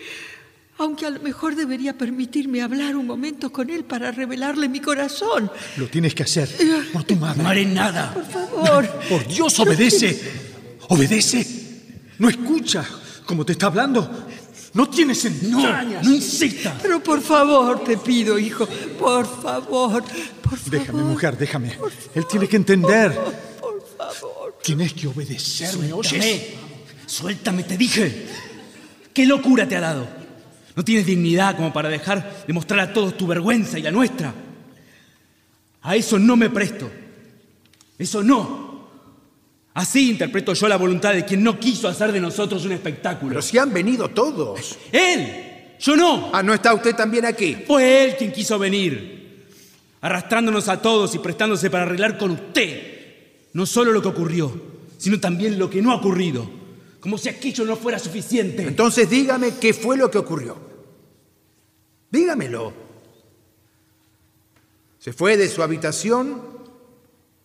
Aunque 0.79 1.05
a 1.07 1.09
lo 1.09 1.19
mejor 1.21 1.55
debería 1.55 1.97
permitirme 1.97 2.61
hablar 2.61 2.95
un 2.95 3.07
momento 3.07 3.51
con 3.51 3.69
él 3.69 3.83
para 3.83 4.11
revelarle 4.11 4.69
mi 4.69 4.79
corazón. 4.79 5.51
Lo 5.77 5.87
tienes 5.87 6.13
que 6.13 6.23
hacer 6.23 6.49
por 6.93 7.03
tu 7.03 7.15
madre. 7.15 7.41
No 7.41 7.49
haré 7.49 7.65
nada. 7.65 8.13
Por 8.13 8.25
favor. 8.25 8.87
Por 9.09 9.27
Dios, 9.27 9.59
obedece. 9.59 10.21
Obedece. 10.89 11.45
No 12.19 12.29
escucha 12.29 12.85
cómo 13.25 13.43
te 13.45 13.53
está 13.53 13.67
hablando. 13.67 14.27
No 14.73 14.87
tienes 14.87 15.25
entrañas. 15.25 16.05
No 16.05 16.13
insista. 16.13 16.77
Pero 16.79 17.01
por 17.01 17.21
favor, 17.21 17.83
te 17.83 17.97
pido, 17.97 18.37
hijo. 18.37 18.67
Por 18.99 19.25
favor. 19.25 20.03
Por 20.03 20.57
favor. 20.57 20.71
Déjame, 20.79 21.03
mujer, 21.03 21.37
déjame. 21.37 21.75
Él 22.13 22.27
tiene 22.27 22.47
que 22.47 22.57
entender. 22.57 23.15
Por 23.59 23.83
favor. 23.97 24.59
Tienes 24.63 24.93
que 24.93 25.07
obedecerme, 25.07 25.91
¿oyes? 25.91 26.11
Suéltame. 26.11 26.67
Suéltame, 27.07 27.63
te 27.63 27.77
dije. 27.77 28.27
¿Qué 29.11 29.25
locura 29.25 29.67
te 29.67 29.75
ha 29.75 29.81
dado? 29.81 30.16
No 30.77 30.85
tienes 30.85 31.07
dignidad 31.07 31.57
como 31.57 31.73
para 31.73 31.89
dejar 31.89 32.45
de 32.45 32.53
mostrar 32.53 32.79
a 32.79 32.93
todos 32.93 33.17
tu 33.17 33.25
vergüenza 33.27 33.79
y 33.79 33.81
la 33.81 33.89
nuestra. 33.89 34.33
A 35.81 35.95
eso 35.95 36.19
no 36.19 36.37
me 36.37 36.51
presto. 36.51 36.87
Eso 37.97 38.21
no. 38.21 38.87
Así 39.73 40.11
interpreto 40.11 40.53
yo 40.53 40.67
la 40.67 40.77
voluntad 40.77 41.13
de 41.13 41.25
quien 41.25 41.43
no 41.43 41.59
quiso 41.59 41.87
hacer 41.87 42.11
de 42.11 42.21
nosotros 42.21 42.63
un 42.63 42.73
espectáculo. 42.73 43.29
Pero 43.29 43.41
si 43.41 43.57
han 43.57 43.73
venido 43.73 44.07
todos. 44.11 44.77
Él. 44.91 45.75
Yo 45.79 45.95
no. 45.95 46.29
Ah, 46.31 46.43
¿no 46.43 46.53
está 46.53 46.73
usted 46.75 46.95
también 46.95 47.25
aquí? 47.25 47.57
Fue 47.65 48.05
él 48.05 48.15
quien 48.15 48.31
quiso 48.31 48.59
venir, 48.59 49.47
arrastrándonos 50.01 50.67
a 50.67 50.79
todos 50.79 51.13
y 51.15 51.19
prestándose 51.19 51.69
para 51.69 51.83
arreglar 51.85 52.17
con 52.17 52.31
usted 52.31 52.97
no 53.53 53.65
solo 53.65 53.91
lo 53.91 54.03
que 54.03 54.09
ocurrió, 54.09 54.53
sino 54.99 55.19
también 55.19 55.57
lo 55.57 55.71
que 55.71 55.81
no 55.81 55.91
ha 55.91 55.95
ocurrido, 55.95 56.47
como 56.99 57.17
si 57.17 57.29
aquello 57.29 57.65
no 57.65 57.75
fuera 57.75 57.99
suficiente. 57.99 58.63
Entonces 58.63 59.09
dígame 59.09 59.55
qué 59.59 59.73
fue 59.73 59.97
lo 59.97 60.09
que 60.09 60.17
ocurrió. 60.17 60.57
Dígamelo. 62.09 62.73
Se 64.99 65.13
fue 65.13 65.37
de 65.37 65.47
su 65.47 65.63
habitación 65.63 66.41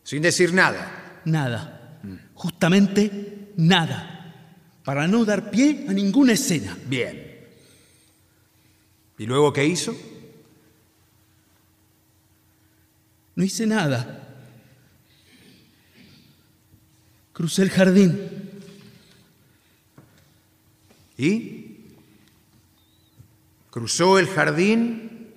sin 0.03 0.23
decir 0.23 0.53
nada. 0.53 1.21
Nada, 1.25 2.01
justamente 2.35 3.53
nada, 3.57 4.59
para 4.85 5.07
no 5.07 5.25
dar 5.25 5.51
pie 5.51 5.87
a 5.89 5.93
ninguna 5.93 6.33
escena. 6.33 6.77
Bien. 6.87 7.47
¿Y 9.19 9.27
luego 9.27 9.53
qué 9.53 9.65
hizo? 9.65 9.95
No 13.37 13.45
hice 13.45 13.67
nada. 13.67 14.19
Crucé 17.33 17.63
el 17.63 17.71
jardín. 17.71 18.42
¿Y? 21.23 21.67
Cruzó 23.71 24.19
el 24.19 24.27
jardín 24.27 25.29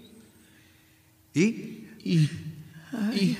y... 1.33 1.45
Y... 2.03 2.29
y- 3.13 3.37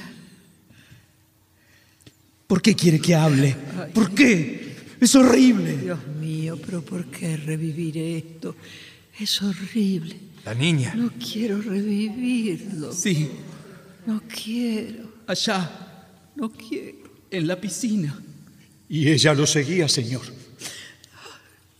¿Por 2.47 2.61
qué 2.61 2.75
quiere 2.75 2.99
que 2.99 3.15
hable? 3.15 3.55
¿Por 3.93 4.13
qué? 4.13 4.75
Es 5.01 5.15
horrible. 5.15 5.77
Dios 5.77 5.99
mío, 6.19 6.59
pero 6.63 6.83
¿por 6.83 7.05
qué 7.05 7.35
revivir 7.37 7.97
esto? 7.97 8.55
Es 9.19 9.41
horrible. 9.41 10.15
La 10.45 10.53
niña. 10.53 10.93
No 10.95 11.11
quiero 11.13 11.59
revivirlo. 11.59 12.93
Sí, 12.93 13.29
No 14.05 14.21
quiero. 14.27 15.11
allá, 15.25 16.07
No 16.35 16.51
quiero. 16.51 16.97
en 17.31 17.47
la 17.47 17.59
piscina. 17.59 18.21
Y 18.87 19.09
ella 19.09 19.33
lo 19.33 19.47
seguía, 19.47 19.89
señor. 19.89 20.21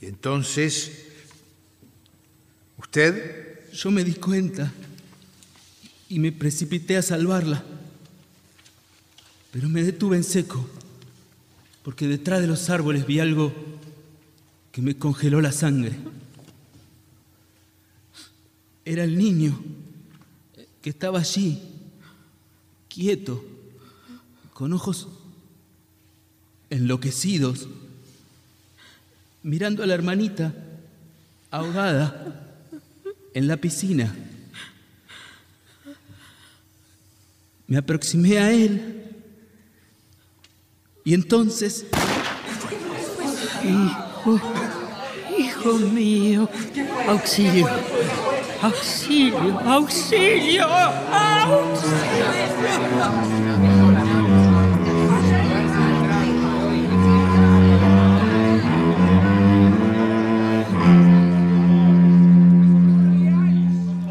Entonces... 0.07 1.02
¿Usted? 2.77 3.72
Yo 3.72 3.91
me 3.91 4.03
di 4.03 4.14
cuenta 4.14 4.72
y 6.10 6.19
me 6.19 6.32
precipité 6.32 6.98
a 6.98 7.02
salvarla. 7.02 7.64
Pero 9.52 9.69
me 9.69 9.84
detuve 9.84 10.18
en 10.18 10.23
seco, 10.23 10.68
porque 11.84 12.07
detrás 12.07 12.41
de 12.41 12.48
los 12.48 12.69
árboles 12.69 13.07
vi 13.07 13.19
algo 13.19 13.53
que 14.72 14.82
me 14.82 14.98
congeló 14.98 15.41
la 15.41 15.52
sangre. 15.52 15.95
Era 18.84 19.03
el 19.03 19.18
niño 19.18 19.57
que 20.82 20.90
estaba 20.90 21.19
allí, 21.19 21.61
quieto, 22.90 23.44
con 24.53 24.73
ojos 24.73 25.07
enloquecidos, 26.69 27.68
mirando 29.46 29.84
a 29.84 29.86
la 29.86 29.94
hermanita 29.94 30.52
ahogada 31.52 32.34
en 33.32 33.48
la 33.48 33.58
piscina. 33.58 34.14
Me 37.68 37.78
aproximé 37.78 38.40
a 38.40 38.52
él. 38.52 39.04
Y 41.04 41.14
entonces... 41.14 41.86
Hijo, 43.64 44.42
hijo 45.38 45.74
mío, 45.80 46.50
auxilio, 47.08 47.68
auxilio, 48.62 49.60
auxilio, 49.60 50.68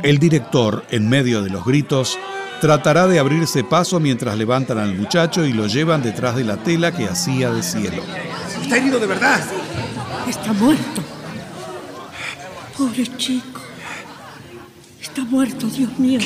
El 0.05 0.18
director, 0.18 0.85
en 0.90 1.09
medio 1.09 1.40
de 1.40 1.48
los 1.48 1.64
gritos, 1.64 2.18
tratará 2.60 3.06
de 3.06 3.18
abrirse 3.18 3.64
paso 3.64 4.01
mientras 4.01 4.36
levantan 4.36 4.76
al 4.76 4.94
muchacho 4.94 5.47
y 5.47 5.55
lo 5.55 5.66
llevan 5.66 6.02
detrás 6.02 6.36
de 6.36 6.44
la 6.44 6.59
tela 6.59 6.94
que 6.94 7.06
hacía 7.06 7.51
de 7.51 7.62
cielo. 7.62 8.02
Está 8.60 8.76
herido 8.76 9.01
de 9.01 9.06
verdad. 9.06 9.40
Está 10.28 10.52
muerto. 10.52 11.02
Pobre 12.76 13.06
chico. 13.16 13.62
Está 15.01 15.24
muerto, 15.24 15.68
Dios 15.68 15.98
mío. 15.98 16.20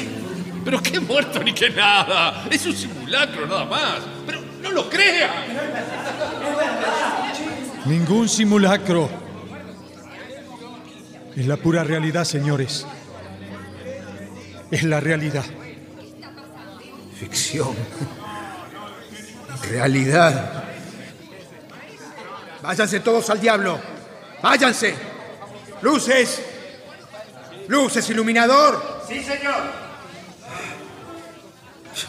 Pero 0.64 0.82
qué 0.82 0.98
muerto 0.98 1.40
ni 1.44 1.54
qué 1.54 1.70
nada. 1.70 2.48
Es 2.50 2.66
un 2.66 2.74
simulacro 2.74 3.46
nada 3.46 3.64
más. 3.64 4.00
Pero 4.26 4.40
no 4.60 4.72
lo 4.72 4.90
crea. 4.90 5.46
Ningún 7.86 8.28
simulacro. 8.28 9.08
Es 11.36 11.46
la 11.46 11.56
pura 11.56 11.84
realidad, 11.84 12.24
señores. 12.24 12.84
Es 14.70 14.82
la 14.82 15.00
realidad. 15.00 15.44
Ficción. 17.18 17.74
Realidad. 19.70 20.64
Váyanse 22.62 23.00
todos 23.00 23.28
al 23.30 23.40
diablo. 23.40 23.80
Váyanse. 24.42 24.94
Luces. 25.82 26.42
Luces, 27.68 28.10
iluminador. 28.10 29.04
Sí, 29.08 29.22
señor. 29.22 29.88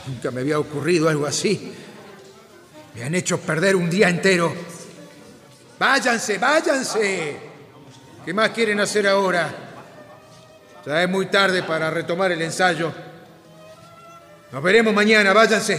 Nunca 0.08 0.32
me 0.32 0.42
había 0.42 0.60
ocurrido 0.60 1.10
algo 1.10 1.26
así. 1.26 1.74
Me 2.96 3.04
han 3.04 3.16
hecho 3.16 3.40
perder 3.40 3.76
un 3.76 3.90
día 3.90 4.10
entero. 4.10 4.54
Váyanse, 5.78 6.38
váyanse. 6.38 7.38
¿Qué 8.26 8.34
más 8.34 8.50
quieren 8.50 8.80
hacer 8.80 9.08
ahora? 9.08 9.69
Ya 10.86 11.04
es 11.04 11.10
muy 11.10 11.26
tarde 11.28 11.64
para 11.64 11.90
retomar 11.90 12.32
el 12.32 12.42
ensayo. 12.42 12.92
Nos 14.52 14.64
veremos 14.64 14.94
mañana, 14.94 15.34
váyanse. 15.34 15.76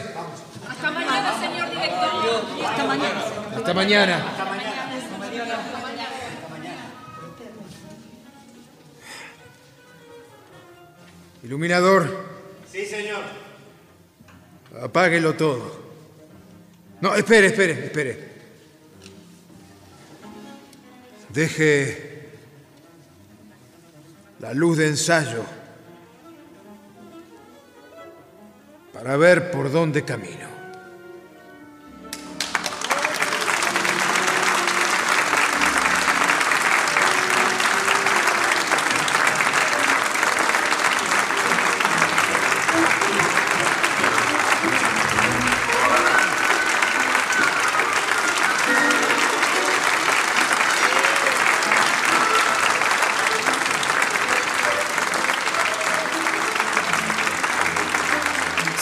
Hasta 0.68 0.90
mañana, 0.90 1.40
señor 1.40 1.70
director. 1.70 2.64
Hasta 2.64 2.84
mañana. 2.84 3.20
Hasta 3.56 3.74
mañana. 3.74 4.24
Iluminador, 11.42 12.28
Sí, 12.70 12.84
señor. 12.86 13.22
apáguelo 14.82 15.34
todo. 15.34 15.80
No, 17.00 17.14
espere, 17.14 17.48
espere, 17.48 17.72
espere. 17.86 18.30
Deje 21.30 22.09
la 24.40 24.54
luz 24.54 24.78
de 24.78 24.88
ensayo 24.88 25.44
para 28.92 29.16
ver 29.16 29.50
por 29.50 29.70
dónde 29.70 30.04
camino. 30.04 30.49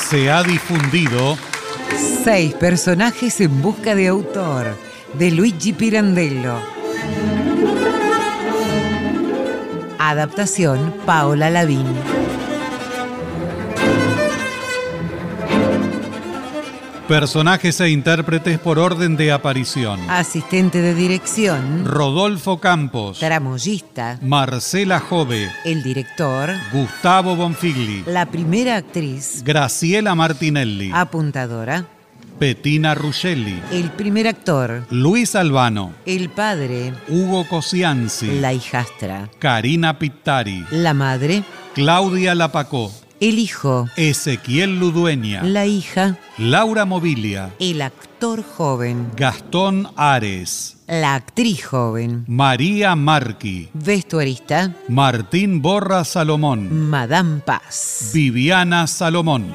Se 0.09 0.31
ha 0.31 0.43
difundido 0.43 1.37
Seis 2.25 2.55
personajes 2.55 3.41
en 3.43 3.61
busca 3.61 3.95
de 3.95 4.09
autor, 4.09 4.75
de 5.15 5.31
Luigi 5.31 5.75
Pirandello. 5.75 6.61
Adaptación 9.99 10.95
Paola 11.05 11.51
Lavín. 11.51 11.87
Personajes 17.09 17.81
e 17.81 17.89
intérpretes 17.89 18.59
por 18.59 18.79
orden 18.79 19.17
de 19.17 19.33
aparición. 19.33 19.99
Asistente 20.11 20.83
de 20.83 20.95
dirección, 20.95 21.87
Rodolfo 21.87 22.61
Campos, 22.61 23.19
tramoyista, 23.19 24.19
Marcela 24.21 25.01
Jove, 25.01 25.49
el 25.65 25.83
director, 25.83 26.51
Gustavo 26.71 27.35
Bonfigli, 27.35 28.05
la 28.07 28.27
primera 28.27 28.77
actriz, 28.77 29.43
Graciela 29.43 30.15
Martinelli, 30.15 30.91
apuntadora, 30.93 31.87
Bettina 32.39 32.95
Ruggelli, 32.95 33.59
el 33.73 33.91
primer 33.91 34.29
actor, 34.29 34.85
Luis 34.91 35.35
Albano, 35.35 35.95
el 36.05 36.29
padre, 36.29 36.93
Hugo 37.09 37.49
Cosianzi, 37.49 38.39
la 38.39 38.53
hijastra, 38.53 39.31
Karina 39.39 39.99
Pittari, 39.99 40.63
la 40.71 40.93
madre, 40.93 41.43
Claudia 41.75 42.35
Lapacó, 42.35 42.93
el 43.21 43.39
hijo, 43.39 43.89
Ezequiel 43.97 44.79
Ludueña, 44.79 45.43
la 45.43 45.67
hija, 45.67 46.19
Laura 46.37 46.85
Mobilia, 46.85 47.51
el 47.59 47.83
actor 47.83 48.45
joven, 48.45 49.11
Gastón 49.17 49.89
Ares, 49.97 50.77
la 50.87 51.15
actriz 51.15 51.65
joven, 51.65 52.25
María 52.29 52.95
Marqui, 52.95 53.69
vestuarista, 53.75 54.75
Martín 54.89 55.63
Borra 55.63 56.05
Salomón, 56.05 56.89
Madame 56.89 57.41
Paz. 57.41 58.11
Viviana 58.15 58.87
Salomón. 58.87 59.55